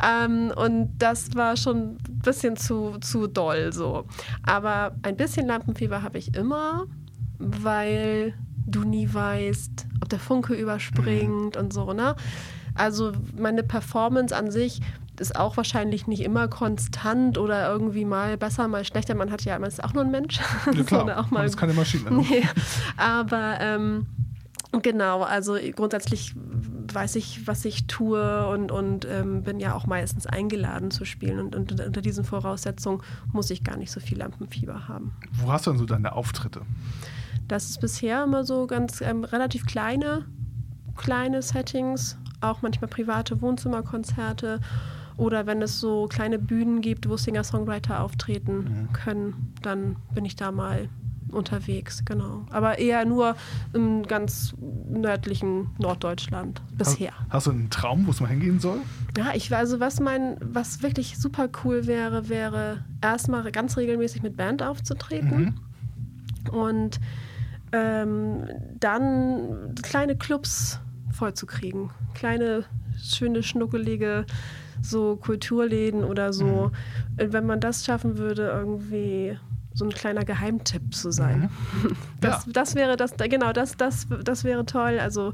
Ähm, 0.04 0.52
und 0.56 0.98
das 0.98 1.36
war 1.36 1.58
schon 1.58 1.78
ein 1.78 2.20
bisschen 2.24 2.56
zu, 2.56 2.98
zu 3.00 3.28
doll 3.28 3.74
so. 3.74 4.06
Aber 4.44 4.96
ein 5.04 5.16
bisschen 5.16 5.48
Lampenfieber 5.48 6.02
habe 6.02 6.18
ich 6.18 6.36
immer, 6.36 6.86
weil 7.38 8.34
du 8.68 8.84
nie 8.84 9.12
weißt, 9.12 9.88
ob 10.02 10.10
der 10.10 10.20
Funke 10.20 10.54
überspringt 10.54 11.56
mhm. 11.56 11.62
und 11.62 11.74
so, 11.74 11.94
ne? 11.94 12.16
Also 12.74 13.14
meine 13.38 13.64
Performance 13.64 14.36
an 14.36 14.52
sich 14.52 14.82
ist 15.20 15.36
auch 15.36 15.58
wahrscheinlich 15.58 16.08
nicht 16.08 16.22
immer 16.22 16.48
konstant 16.48 17.38
oder 17.38 17.70
irgendwie 17.70 18.06
mal 18.06 18.38
besser, 18.38 18.68
mal 18.68 18.86
schlechter. 18.86 19.16
Man 19.16 19.32
hat 19.32 19.44
ja, 19.44 19.58
man 19.60 19.70
ist 19.70 19.84
auch 19.84 19.94
nur 19.94 20.04
ein 20.04 20.12
Mensch. 20.12 20.40
Ja, 20.74 20.84
klar. 20.86 21.20
auch 21.20 21.32
mal, 21.32 21.44
das 21.44 21.52
ist 21.52 21.58
keine 21.58 21.74
Maschine. 21.74 22.12
Ne? 22.12 22.26
Nee. 22.30 22.44
Aber 22.98 23.58
ähm, 23.60 24.08
genau, 24.82 25.24
also 25.24 25.58
grundsätzlich 25.76 26.36
weiß 26.94 27.16
ich, 27.16 27.48
was 27.48 27.66
ich 27.66 27.88
tue 27.88 28.48
und, 28.48 28.72
und 28.72 29.06
ähm, 29.06 29.44
bin 29.44 29.60
ja 29.60 29.74
auch 29.74 29.86
meistens 29.86 30.28
eingeladen 30.28 30.92
zu 30.92 31.06
spielen. 31.06 31.40
Und, 31.40 31.56
und, 31.56 31.80
unter 31.80 32.02
diesen 32.02 32.24
Voraussetzungen 32.24 33.02
muss 33.32 33.50
ich 33.50 33.64
gar 33.64 33.78
nicht 33.78 33.92
so 33.92 34.00
viel 34.00 34.18
Lampenfieber 34.18 34.88
haben. 34.88 35.14
Wo 35.34 35.52
hast 35.52 35.68
du 35.68 35.72
denn 35.72 35.80
so 35.80 35.86
deine 35.86 36.14
Auftritte? 36.14 36.62
Das 37.48 37.70
ist 37.70 37.80
bisher 37.80 38.24
immer 38.24 38.44
so 38.44 38.68
ganz 38.68 39.02
ähm, 39.02 39.24
relativ 39.24 39.66
kleine, 39.66 40.26
kleine 40.96 41.42
Settings, 41.42 42.18
auch 42.42 42.62
manchmal 42.62 42.90
private 42.90 43.42
Wohnzimmerkonzerte 43.42 44.60
oder 45.18 45.46
wenn 45.46 45.62
es 45.62 45.80
so 45.80 46.08
kleine 46.08 46.40
Bühnen 46.40 46.82
gibt, 46.82 47.10
wo 47.10 47.18
Singer-Songwriter 47.18 48.02
auftreten 48.02 48.58
mhm. 48.58 48.94
können, 48.94 49.54
dann 49.62 49.96
bin 50.14 50.26
ich 50.26 50.36
da 50.36 50.52
mal 50.52 50.90
unterwegs, 51.32 52.04
genau. 52.06 52.46
Aber 52.50 52.80
eher 52.80 53.06
nur 53.06 53.36
im 53.74 54.04
ganz 54.04 54.56
nördlichen 54.90 55.70
Norddeutschland 55.78 56.62
bisher. 56.78 57.14
Hast, 57.20 57.34
hast 57.34 57.48
du 57.48 57.52
einen 57.52 57.70
Traum, 57.70 58.08
wo 58.08 58.12
es 58.12 58.20
mal 58.22 58.28
hingehen 58.28 58.60
soll? 58.60 58.80
Ja, 59.18 59.34
ich 59.34 59.54
also 59.56 59.80
was 59.80 60.00
mein, 60.00 60.38
was 60.42 60.82
wirklich 60.82 61.18
super 61.18 61.50
cool 61.64 61.88
wäre, 61.88 62.30
wäre 62.30 62.84
erstmal 63.02 63.52
ganz 63.52 63.78
regelmäßig 63.78 64.24
mit 64.24 64.38
Band 64.38 64.64
aufzutreten 64.64 65.56
mhm. 66.52 66.58
und 66.58 67.00
ähm, 67.72 68.44
dann 68.80 69.76
kleine 69.82 70.16
Clubs 70.16 70.80
vollzukriegen. 71.12 71.92
Kleine, 72.14 72.66
schöne, 73.02 73.44
schnuckelige 73.44 74.26
so 74.82 75.16
Kulturläden 75.16 76.04
oder 76.04 76.34
so. 76.34 76.72
Mhm. 77.18 77.34
Wenn 77.34 77.46
man 77.46 77.60
das 77.60 77.86
schaffen 77.86 78.18
würde, 78.18 78.48
irgendwie 78.48 79.38
so 79.74 79.86
ein 79.86 79.92
kleiner 79.92 80.24
Geheimtipp 80.24 80.94
zu 80.94 81.12
sein. 81.12 81.50
Mhm. 81.84 81.96
Das, 82.22 82.46
ja. 82.46 82.52
das 82.54 82.76
wäre 82.76 82.98
das, 82.98 83.14
genau, 83.18 83.54
das, 83.54 83.78
das, 83.78 84.08
das 84.24 84.44
wäre 84.44 84.66
toll. 84.66 85.00
Also 85.00 85.34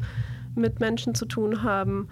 mit 0.55 0.81
Menschen 0.81 1.15
zu 1.15 1.25
tun 1.25 1.63
haben, 1.63 2.09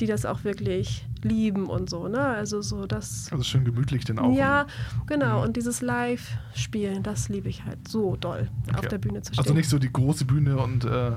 die 0.00 0.06
das 0.06 0.26
auch 0.26 0.44
wirklich 0.44 1.06
lieben 1.22 1.66
und 1.66 1.88
so, 1.88 2.08
ne? 2.08 2.20
Also 2.20 2.60
so 2.60 2.86
das. 2.86 3.28
Also 3.32 3.42
schön 3.42 3.64
gemütlich 3.64 4.04
denn 4.04 4.18
auch. 4.18 4.36
Ja, 4.36 4.66
genau. 5.06 5.38
Mhm. 5.38 5.44
Und 5.44 5.56
dieses 5.56 5.80
Live-Spielen, 5.80 7.02
das 7.02 7.28
liebe 7.28 7.48
ich 7.48 7.64
halt 7.64 7.88
so 7.88 8.16
doll, 8.16 8.48
okay. 8.68 8.78
auf 8.78 8.86
der 8.88 8.98
Bühne 8.98 9.22
zu 9.22 9.30
also 9.30 9.32
stehen. 9.32 9.40
Also 9.40 9.54
nicht 9.54 9.70
so 9.70 9.78
die 9.78 9.92
große 9.92 10.24
Bühne 10.26 10.58
und 10.58 10.84
äh 10.84 11.12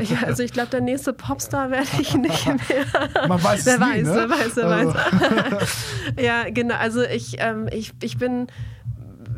ich, 0.00 0.18
also 0.18 0.42
ich 0.42 0.52
glaube, 0.52 0.70
der 0.70 0.80
nächste 0.80 1.12
Popstar 1.12 1.70
werde 1.70 1.86
ich 2.00 2.14
nicht 2.14 2.46
mehr. 2.68 3.28
Man 3.28 3.42
weiß 3.42 3.66
wer 3.66 3.74
es 3.74 3.80
weiß, 3.80 3.96
nie, 3.96 4.02
ne? 4.02 4.14
wer 4.14 4.30
weiß, 4.30 4.56
wer 4.56 4.66
also. 4.66 4.94
weiß. 4.94 5.86
ja, 6.20 6.50
genau. 6.50 6.74
Also 6.74 7.02
ich, 7.02 7.36
ähm, 7.38 7.68
ich, 7.72 7.92
ich 8.02 8.18
bin 8.18 8.48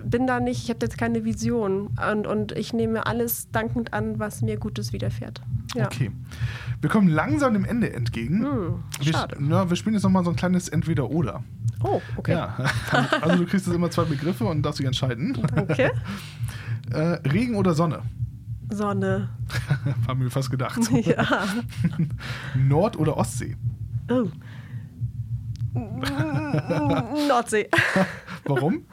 bin 0.08 0.26
da 0.26 0.38
nicht, 0.40 0.62
ich 0.62 0.70
habe 0.70 0.78
jetzt 0.82 0.96
keine 0.96 1.24
Vision 1.24 1.88
und, 2.10 2.26
und 2.28 2.52
ich 2.52 2.72
nehme 2.72 3.06
alles 3.06 3.50
dankend 3.50 3.92
an, 3.92 4.20
was 4.20 4.40
mir 4.40 4.56
Gutes 4.56 4.92
widerfährt. 4.92 5.42
Ja. 5.74 5.86
Okay. 5.86 6.12
Wir 6.80 6.90
kommen 6.90 7.08
langsam 7.08 7.54
dem 7.54 7.64
Ende 7.64 7.92
entgegen. 7.92 8.44
Hm, 8.44 8.84
wir, 9.00 9.12
schade. 9.12 9.36
ja, 9.40 9.68
wir 9.68 9.76
spielen 9.76 9.94
jetzt 9.94 10.04
nochmal 10.04 10.24
so 10.24 10.30
ein 10.30 10.36
kleines 10.36 10.68
Entweder-Oder. 10.68 11.42
Oh, 11.82 12.00
okay. 12.16 12.32
Ja. 12.32 12.56
Also 13.20 13.36
du 13.36 13.46
kriegst 13.46 13.66
jetzt 13.66 13.74
immer 13.74 13.90
zwei 13.90 14.04
Begriffe 14.04 14.44
und 14.44 14.62
darfst 14.62 14.78
dich 14.78 14.86
entscheiden. 14.86 15.36
Danke. 15.54 15.92
Äh, 16.92 17.18
Regen 17.28 17.56
oder 17.56 17.74
Sonne? 17.74 18.02
Sonne. 18.70 19.28
Haben 20.08 20.20
wir 20.20 20.30
fast 20.30 20.50
gedacht. 20.50 20.80
Ja. 20.90 21.46
Nord- 22.54 22.96
oder 22.98 23.16
Ostsee? 23.16 23.56
Oh. 24.10 24.26
Nordsee. 27.28 27.68
Warum? 28.44 28.86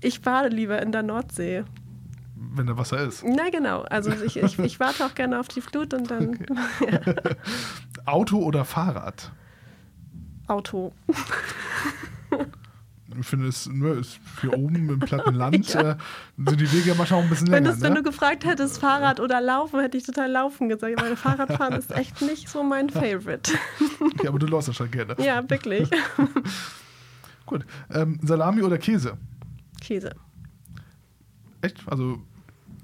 Ich 0.00 0.22
bade 0.22 0.48
lieber 0.48 0.80
in 0.80 0.92
der 0.92 1.02
Nordsee. 1.02 1.64
Wenn 2.36 2.66
da 2.66 2.76
Wasser 2.76 3.00
ist. 3.00 3.24
Na 3.26 3.50
genau. 3.50 3.82
Also 3.82 4.10
ich, 4.10 4.36
ich, 4.36 4.58
ich 4.58 4.80
warte 4.80 5.04
auch 5.04 5.14
gerne 5.14 5.40
auf 5.40 5.48
die 5.48 5.60
Flut 5.60 5.92
und 5.94 6.10
dann 6.10 6.38
Auto 8.06 8.38
oder 8.38 8.64
Fahrrad? 8.64 9.32
Auto. 10.46 10.92
Ich 13.18 13.26
finde, 13.26 13.46
es 13.48 13.66
ne, 13.66 13.88
ist 13.92 14.20
hier 14.42 14.52
oben 14.56 14.90
im 14.90 14.98
platten 15.00 15.34
Land 15.34 15.68
Ja. 15.74 15.92
äh, 15.92 15.96
sind 16.36 16.60
die 16.60 16.70
Wege 16.72 16.90
ja 16.90 16.94
manchmal 16.94 17.20
auch 17.20 17.24
ein 17.24 17.30
bisschen 17.30 17.46
Wenn, 17.48 17.64
länger. 17.64 17.70
das, 17.70 17.80
wenn 17.80 17.94
du 17.94 18.00
ne? 18.00 18.02
gefragt 18.02 18.44
hättest, 18.44 18.78
Fahrrad 18.80 19.18
oder 19.20 19.40
Laufen, 19.40 19.80
hätte 19.80 19.96
ich 19.96 20.04
total 20.04 20.30
Laufen 20.30 20.68
gesagt. 20.68 21.00
Weil 21.00 21.16
Fahrradfahren 21.16 21.72
ist 21.74 21.90
echt 21.92 22.20
nicht 22.20 22.48
so 22.50 22.62
mein 22.62 22.90
Favorite. 22.90 23.52
okay, 24.00 24.28
aber 24.28 24.38
du 24.38 24.46
läufst 24.46 24.68
ja 24.68 24.74
schon 24.74 24.90
gerne. 24.90 25.16
Ja, 25.18 25.48
wirklich. 25.48 25.88
Gut. 27.46 27.64
Ähm, 27.90 28.18
Salami 28.22 28.62
oder 28.62 28.76
Käse? 28.76 29.16
Käse. 29.80 30.14
Echt? 31.62 31.80
Also 31.86 32.18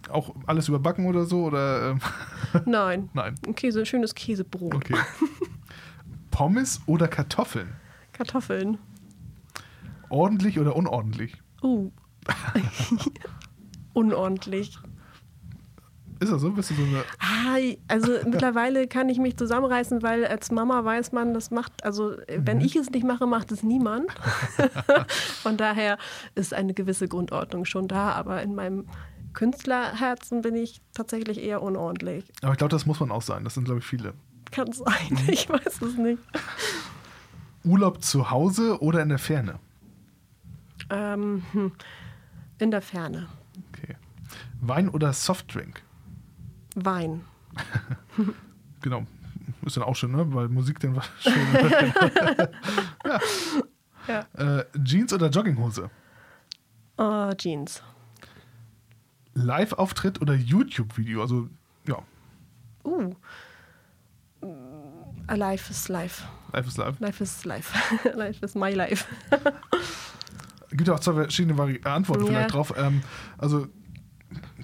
auch 0.08 0.34
alles 0.46 0.68
überbacken 0.68 1.04
oder 1.06 1.26
so? 1.26 1.44
Oder 1.44 1.90
ähm, 1.90 2.00
Nein. 2.64 3.10
nein. 3.12 3.34
Ein 3.46 3.54
Käse, 3.54 3.84
schönes 3.84 4.14
Käsebrot. 4.14 4.74
Okay. 4.74 4.96
Pommes 6.30 6.80
oder 6.86 7.08
Kartoffeln? 7.08 7.68
Kartoffeln. 8.12 8.78
Ordentlich 10.14 10.60
oder 10.60 10.76
unordentlich? 10.76 11.34
Uh. 11.60 11.90
Unordentlich. 13.94 14.78
Ist 16.20 16.30
das 16.30 16.40
so? 16.40 16.52
Bist 16.52 16.70
du 16.70 16.74
so 16.74 16.82
eine. 16.84 17.02
Ah, 17.18 17.58
also 17.88 18.12
mittlerweile 18.24 18.86
kann 18.86 19.08
ich 19.08 19.18
mich 19.18 19.36
zusammenreißen, 19.36 20.04
weil 20.04 20.24
als 20.24 20.52
Mama 20.52 20.84
weiß 20.84 21.10
man, 21.10 21.34
das 21.34 21.50
macht, 21.50 21.84
also 21.84 22.14
wenn 22.28 22.60
ich 22.60 22.76
es 22.76 22.90
nicht 22.90 23.04
mache, 23.04 23.26
macht 23.26 23.50
es 23.50 23.64
niemand. 23.64 24.06
Von 25.42 25.56
daher 25.56 25.98
ist 26.36 26.54
eine 26.54 26.74
gewisse 26.74 27.08
Grundordnung 27.08 27.64
schon 27.64 27.88
da, 27.88 28.12
aber 28.12 28.40
in 28.40 28.54
meinem 28.54 28.86
Künstlerherzen 29.32 30.42
bin 30.42 30.54
ich 30.54 30.80
tatsächlich 30.92 31.42
eher 31.42 31.60
unordentlich. 31.60 32.24
Aber 32.42 32.52
ich 32.52 32.58
glaube, 32.58 32.70
das 32.70 32.86
muss 32.86 33.00
man 33.00 33.10
auch 33.10 33.22
sein. 33.22 33.42
Das 33.42 33.54
sind, 33.54 33.64
glaube 33.64 33.80
ich, 33.80 33.84
viele. 33.84 34.14
Kann 34.52 34.70
sein, 34.70 35.18
ich 35.26 35.48
weiß 35.48 35.82
es 35.82 35.96
nicht. 35.96 36.22
Urlaub 37.64 38.04
zu 38.04 38.30
Hause 38.30 38.80
oder 38.80 39.02
in 39.02 39.08
der 39.08 39.18
Ferne? 39.18 39.58
Ähm, 40.90 41.42
hm, 41.52 41.72
in 42.58 42.70
der 42.70 42.82
Ferne. 42.82 43.28
Okay. 43.72 43.96
Wein 44.60 44.88
oder 44.88 45.12
Softdrink? 45.12 45.82
Wein. 46.74 47.24
Genau. 48.80 49.06
Ist 49.64 49.78
dann 49.78 49.84
auch 49.84 49.96
schön, 49.96 50.12
ne? 50.12 50.30
Weil 50.34 50.48
Musik 50.48 50.78
dann 50.80 50.94
was 50.94 51.08
schön. 51.20 51.34
Ja. 54.06 54.26
äh, 54.34 54.66
Jeans 54.84 55.14
oder 55.14 55.30
Jogginghose? 55.30 55.88
Oh, 56.98 57.32
Jeans. 57.38 57.82
Live-Auftritt 59.32 60.20
oder 60.20 60.34
YouTube-Video? 60.34 61.22
Also, 61.22 61.48
ja, 61.88 62.02
Uh. 62.84 63.14
Life 65.34 65.70
is 65.70 65.88
life. 65.88 66.22
live 66.52 66.66
ist 66.66 66.76
live. 66.76 67.00
Life 67.00 67.22
is 67.22 67.44
life. 67.46 67.72
life 68.14 68.42
is 68.44 68.54
my 68.54 68.74
life. 68.74 69.06
Gibt 70.76 70.88
ja 70.88 70.94
auch 70.94 71.00
zwei 71.00 71.12
verschiedene 71.14 71.56
Vari 71.56 71.80
Antworten 71.84 72.22
Ja. 72.24 72.28
vielleicht 72.28 72.52
drauf. 72.54 72.74
Ähm, 72.76 73.00
also, 73.38 73.66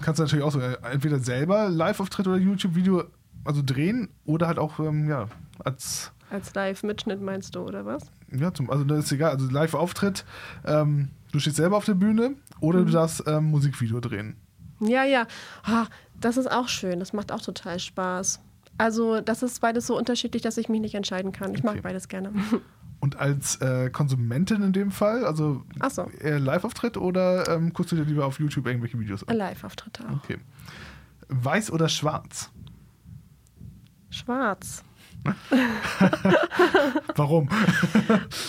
kannst 0.01 0.19
du 0.19 0.23
natürlich 0.23 0.43
auch 0.45 0.51
so 0.51 0.59
äh, 0.59 0.77
entweder 0.91 1.19
selber 1.19 1.69
Live-Auftritt 1.69 2.27
oder 2.27 2.37
YouTube-Video 2.37 3.03
also 3.43 3.61
drehen 3.65 4.09
oder 4.25 4.47
halt 4.47 4.59
auch, 4.59 4.79
ähm, 4.79 5.09
ja, 5.09 5.27
als, 5.63 6.11
Als 6.29 6.53
Live-Mitschnitt 6.53 7.21
meinst 7.21 7.55
du, 7.55 7.61
oder 7.61 7.85
was? 7.85 8.11
ja, 8.31 8.53
zum, 8.53 8.69
also 8.69 8.83
das 8.83 9.05
ist 9.05 9.11
egal, 9.11 9.31
also 9.31 9.49
Live-Auftritt, 9.49 10.25
ähm, 10.65 11.09
du 11.31 11.39
stehst 11.39 11.55
selber 11.55 11.77
auf 11.77 11.85
der 11.85 11.95
Bühne 11.95 12.35
oder 12.59 12.79
Mhm. 12.81 12.85
du 12.87 12.91
darfst 12.91 13.23
ähm, 13.27 13.45
Musikvideo 13.45 13.99
drehen. 13.99 14.35
Ja, 14.79 15.03
ja. 15.05 15.25
Ah, 15.63 15.85
das 16.19 16.37
ist 16.37 16.51
auch 16.51 16.67
schön. 16.67 16.99
Das 16.99 17.13
macht 17.13 17.31
auch 17.31 17.41
total 17.41 17.79
Spaß. 17.79 18.39
Also, 18.77 19.21
das 19.21 19.43
ist 19.43 19.59
beides 19.61 19.85
so 19.87 19.97
unterschiedlich, 19.97 20.41
dass 20.41 20.57
ich 20.57 20.69
mich 20.69 20.81
nicht 20.81 20.95
entscheiden 20.95 21.31
kann. 21.31 21.51
Ich 21.53 21.59
Okay. 21.63 21.75
mag 21.75 21.81
beides 21.83 22.07
gerne. 22.07 22.31
Und 23.01 23.17
als 23.19 23.55
äh, 23.61 23.89
Konsumentin 23.89 24.61
in 24.61 24.73
dem 24.73 24.91
Fall, 24.91 25.25
also 25.25 25.63
so. 25.89 26.09
eher 26.19 26.39
Live-Auftritt 26.39 26.97
oder 26.97 27.49
ähm, 27.49 27.73
guckst 27.73 27.91
du 27.91 27.95
dir 27.95 28.03
lieber 28.03 28.27
auf 28.27 28.39
YouTube 28.39 28.67
irgendwelche 28.67 28.99
Videos 28.99 29.27
an? 29.27 29.35
Live-Auftritte 29.35 30.03
auch. 30.07 30.23
Okay. 30.23 30.37
Weiß 31.27 31.71
oder 31.71 31.89
schwarz? 31.89 32.51
Schwarz. 34.11 34.83
Warum? 37.15 37.49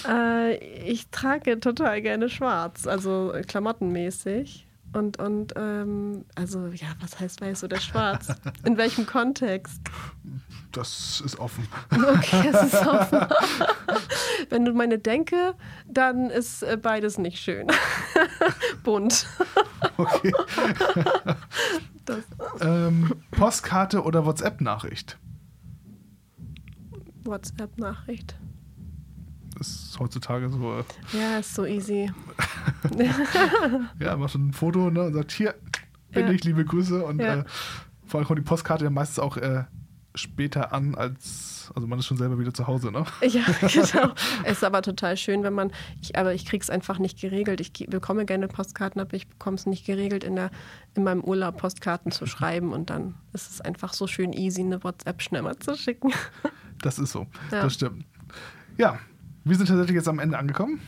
Äh, 0.08 0.56
ich 0.84 1.08
trage 1.08 1.58
total 1.60 2.02
gerne 2.02 2.28
schwarz, 2.28 2.86
also 2.86 3.32
klamottenmäßig. 3.46 4.66
Und, 4.92 5.18
und 5.18 5.55
ähm, 5.57 6.24
also, 6.35 6.66
ja, 6.68 6.88
was 7.00 7.18
heißt 7.18 7.40
weiß 7.40 7.64
oder 7.64 7.81
schwarz? 7.81 8.28
In 8.64 8.76
welchem 8.76 9.07
Kontext? 9.07 9.81
Das 10.72 11.22
ist 11.24 11.38
offen. 11.38 11.66
Okay, 11.90 12.50
es 12.52 12.72
ist 12.72 12.87
offen. 12.87 13.26
Wenn 14.50 14.64
du 14.64 14.72
meine 14.72 14.98
denke, 14.98 15.55
dann 15.88 16.31
ist 16.31 16.62
äh, 16.62 16.76
beides 16.81 17.18
nicht 17.18 17.38
schön. 17.38 17.68
Bunt. 18.83 19.26
Okay. 19.96 20.33
Das, 22.05 22.24
ähm, 22.61 23.14
Postkarte 23.31 24.02
oder 24.02 24.26
WhatsApp-Nachricht? 24.26 25.18
WhatsApp-Nachricht. 27.22 28.35
Ist 29.62 29.96
heutzutage 30.01 30.48
so, 30.51 30.79
äh, 30.81 30.85
Ja, 31.16 31.38
ist 31.38 31.55
so 31.55 31.64
easy. 31.64 32.11
ja, 34.01 34.16
macht 34.16 34.35
ein 34.35 34.53
Foto 34.53 34.90
ne, 34.90 35.05
und 35.05 35.14
sagt, 35.14 35.33
hier 35.33 35.55
bin 36.11 36.27
Ja. 36.27 36.33
ich, 36.33 36.44
liebe 36.44 36.64
Grüße. 36.64 37.05
Und 37.05 37.20
Ja. 37.20 37.35
äh, 37.40 37.44
vor 38.07 38.18
allem 38.18 38.27
kommt 38.27 38.38
die 38.40 38.44
Postkarte 38.44 38.85
ja 38.85 38.90
meistens 38.90 39.18
auch 39.20 39.37
äh, 39.37 39.64
später 40.14 40.72
an, 40.72 40.94
als, 40.94 41.70
also 41.75 41.87
man 41.87 41.98
ist 41.98 42.07
schon 42.07 42.16
selber 42.18 42.38
wieder 42.38 42.53
zu 42.53 42.66
Hause, 42.66 42.90
ne? 42.90 43.05
Ja, 43.22 43.44
genau. 43.61 44.12
Ist 44.44 44.64
aber 44.64 44.83
total 44.83 45.16
schön, 45.16 45.42
wenn 45.44 45.55
man, 45.55 45.72
ich, 46.03 46.16
aber 46.18 46.35
ich 46.35 46.44
krieg's 46.44 46.68
einfach 46.68 46.98
nicht 46.98 47.20
geregelt. 47.20 47.61
Ich 47.61 47.72
bekomme 47.88 48.27
gerne 48.27 48.48
Postkarten, 48.48 49.01
aber 49.01 49.14
ich 49.14 49.29
bekomme 49.29 49.55
es 49.57 49.64
nicht 49.64 49.87
geregelt, 49.87 50.25
in, 50.25 50.35
der, 50.37 50.51
in 50.94 51.05
meinem 51.05 51.22
Urlaub 51.22 51.57
Postkarten 51.57 52.11
zu 52.12 52.27
schreiben. 52.27 52.72
Und 52.72 52.90
dann 52.90 53.14
ist 53.33 53.48
es 53.51 53.61
einfach 53.61 53.94
so 53.94 54.07
schön 54.09 54.33
easy, 54.33 54.61
eine 54.62 54.83
WhatsApp 54.83 55.22
schnell 55.22 55.42
mal 55.42 55.57
zu 55.59 55.77
schicken. 55.77 56.12
Das 56.83 56.98
ist 56.98 57.12
so, 57.12 57.27
Ja. 57.53 57.62
das 57.62 57.75
stimmt. 57.75 58.05
Ja, 58.77 58.98
wir 59.44 59.57
sind 59.57 59.66
tatsächlich 59.66 59.96
jetzt 59.96 60.09
am 60.09 60.18
Ende 60.18 60.38
angekommen. 60.38 60.81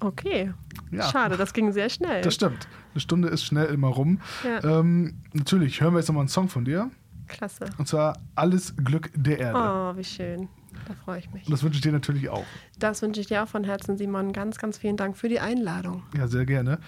Okay. 0.00 0.52
Ja. 0.90 1.08
Schade, 1.10 1.36
das 1.36 1.52
ging 1.52 1.72
sehr 1.72 1.88
schnell. 1.88 2.22
Das 2.22 2.34
stimmt. 2.34 2.66
Eine 2.92 3.00
Stunde 3.00 3.28
ist 3.28 3.44
schnell 3.44 3.66
immer 3.66 3.88
rum. 3.88 4.20
Ja. 4.44 4.80
Ähm, 4.80 5.14
natürlich 5.32 5.80
hören 5.80 5.94
wir 5.94 6.00
jetzt 6.00 6.08
nochmal 6.08 6.22
einen 6.22 6.28
Song 6.28 6.48
von 6.48 6.64
dir. 6.64 6.90
Klasse. 7.28 7.66
Und 7.78 7.86
zwar 7.86 8.18
Alles 8.34 8.74
Glück 8.76 9.10
der 9.14 9.38
Erde. 9.38 9.58
Oh, 9.58 9.96
wie 9.96 10.04
schön. 10.04 10.48
Da 10.88 10.94
freue 10.94 11.20
ich 11.20 11.30
mich. 11.32 11.46
Und 11.46 11.52
das 11.52 11.62
wünsche 11.62 11.76
ich 11.76 11.82
dir 11.82 11.92
natürlich 11.92 12.28
auch. 12.28 12.44
Das 12.78 13.00
wünsche 13.02 13.20
ich 13.20 13.28
dir 13.28 13.42
auch 13.44 13.48
von 13.48 13.64
Herzen, 13.64 13.96
Simon. 13.96 14.32
Ganz, 14.32 14.58
ganz 14.58 14.78
vielen 14.78 14.96
Dank 14.96 15.16
für 15.16 15.28
die 15.28 15.38
Einladung. 15.38 16.02
Ja, 16.16 16.26
sehr 16.26 16.44
gerne. 16.46 16.78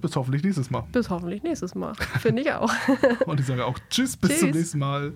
Bis 0.00 0.16
hoffentlich 0.16 0.42
nächstes 0.42 0.70
Mal. 0.70 0.84
Bis 0.92 1.10
hoffentlich 1.10 1.42
nächstes 1.42 1.74
Mal. 1.74 1.94
Finde 2.20 2.42
ich 2.42 2.52
auch. 2.52 2.72
Und 3.26 3.40
ich 3.40 3.46
sage 3.46 3.64
auch 3.64 3.78
Tschüss, 3.90 4.16
bis 4.16 4.38
zum 4.38 4.48
Tschüss. 4.48 4.56
nächsten 4.56 4.78
Mal. 4.78 5.12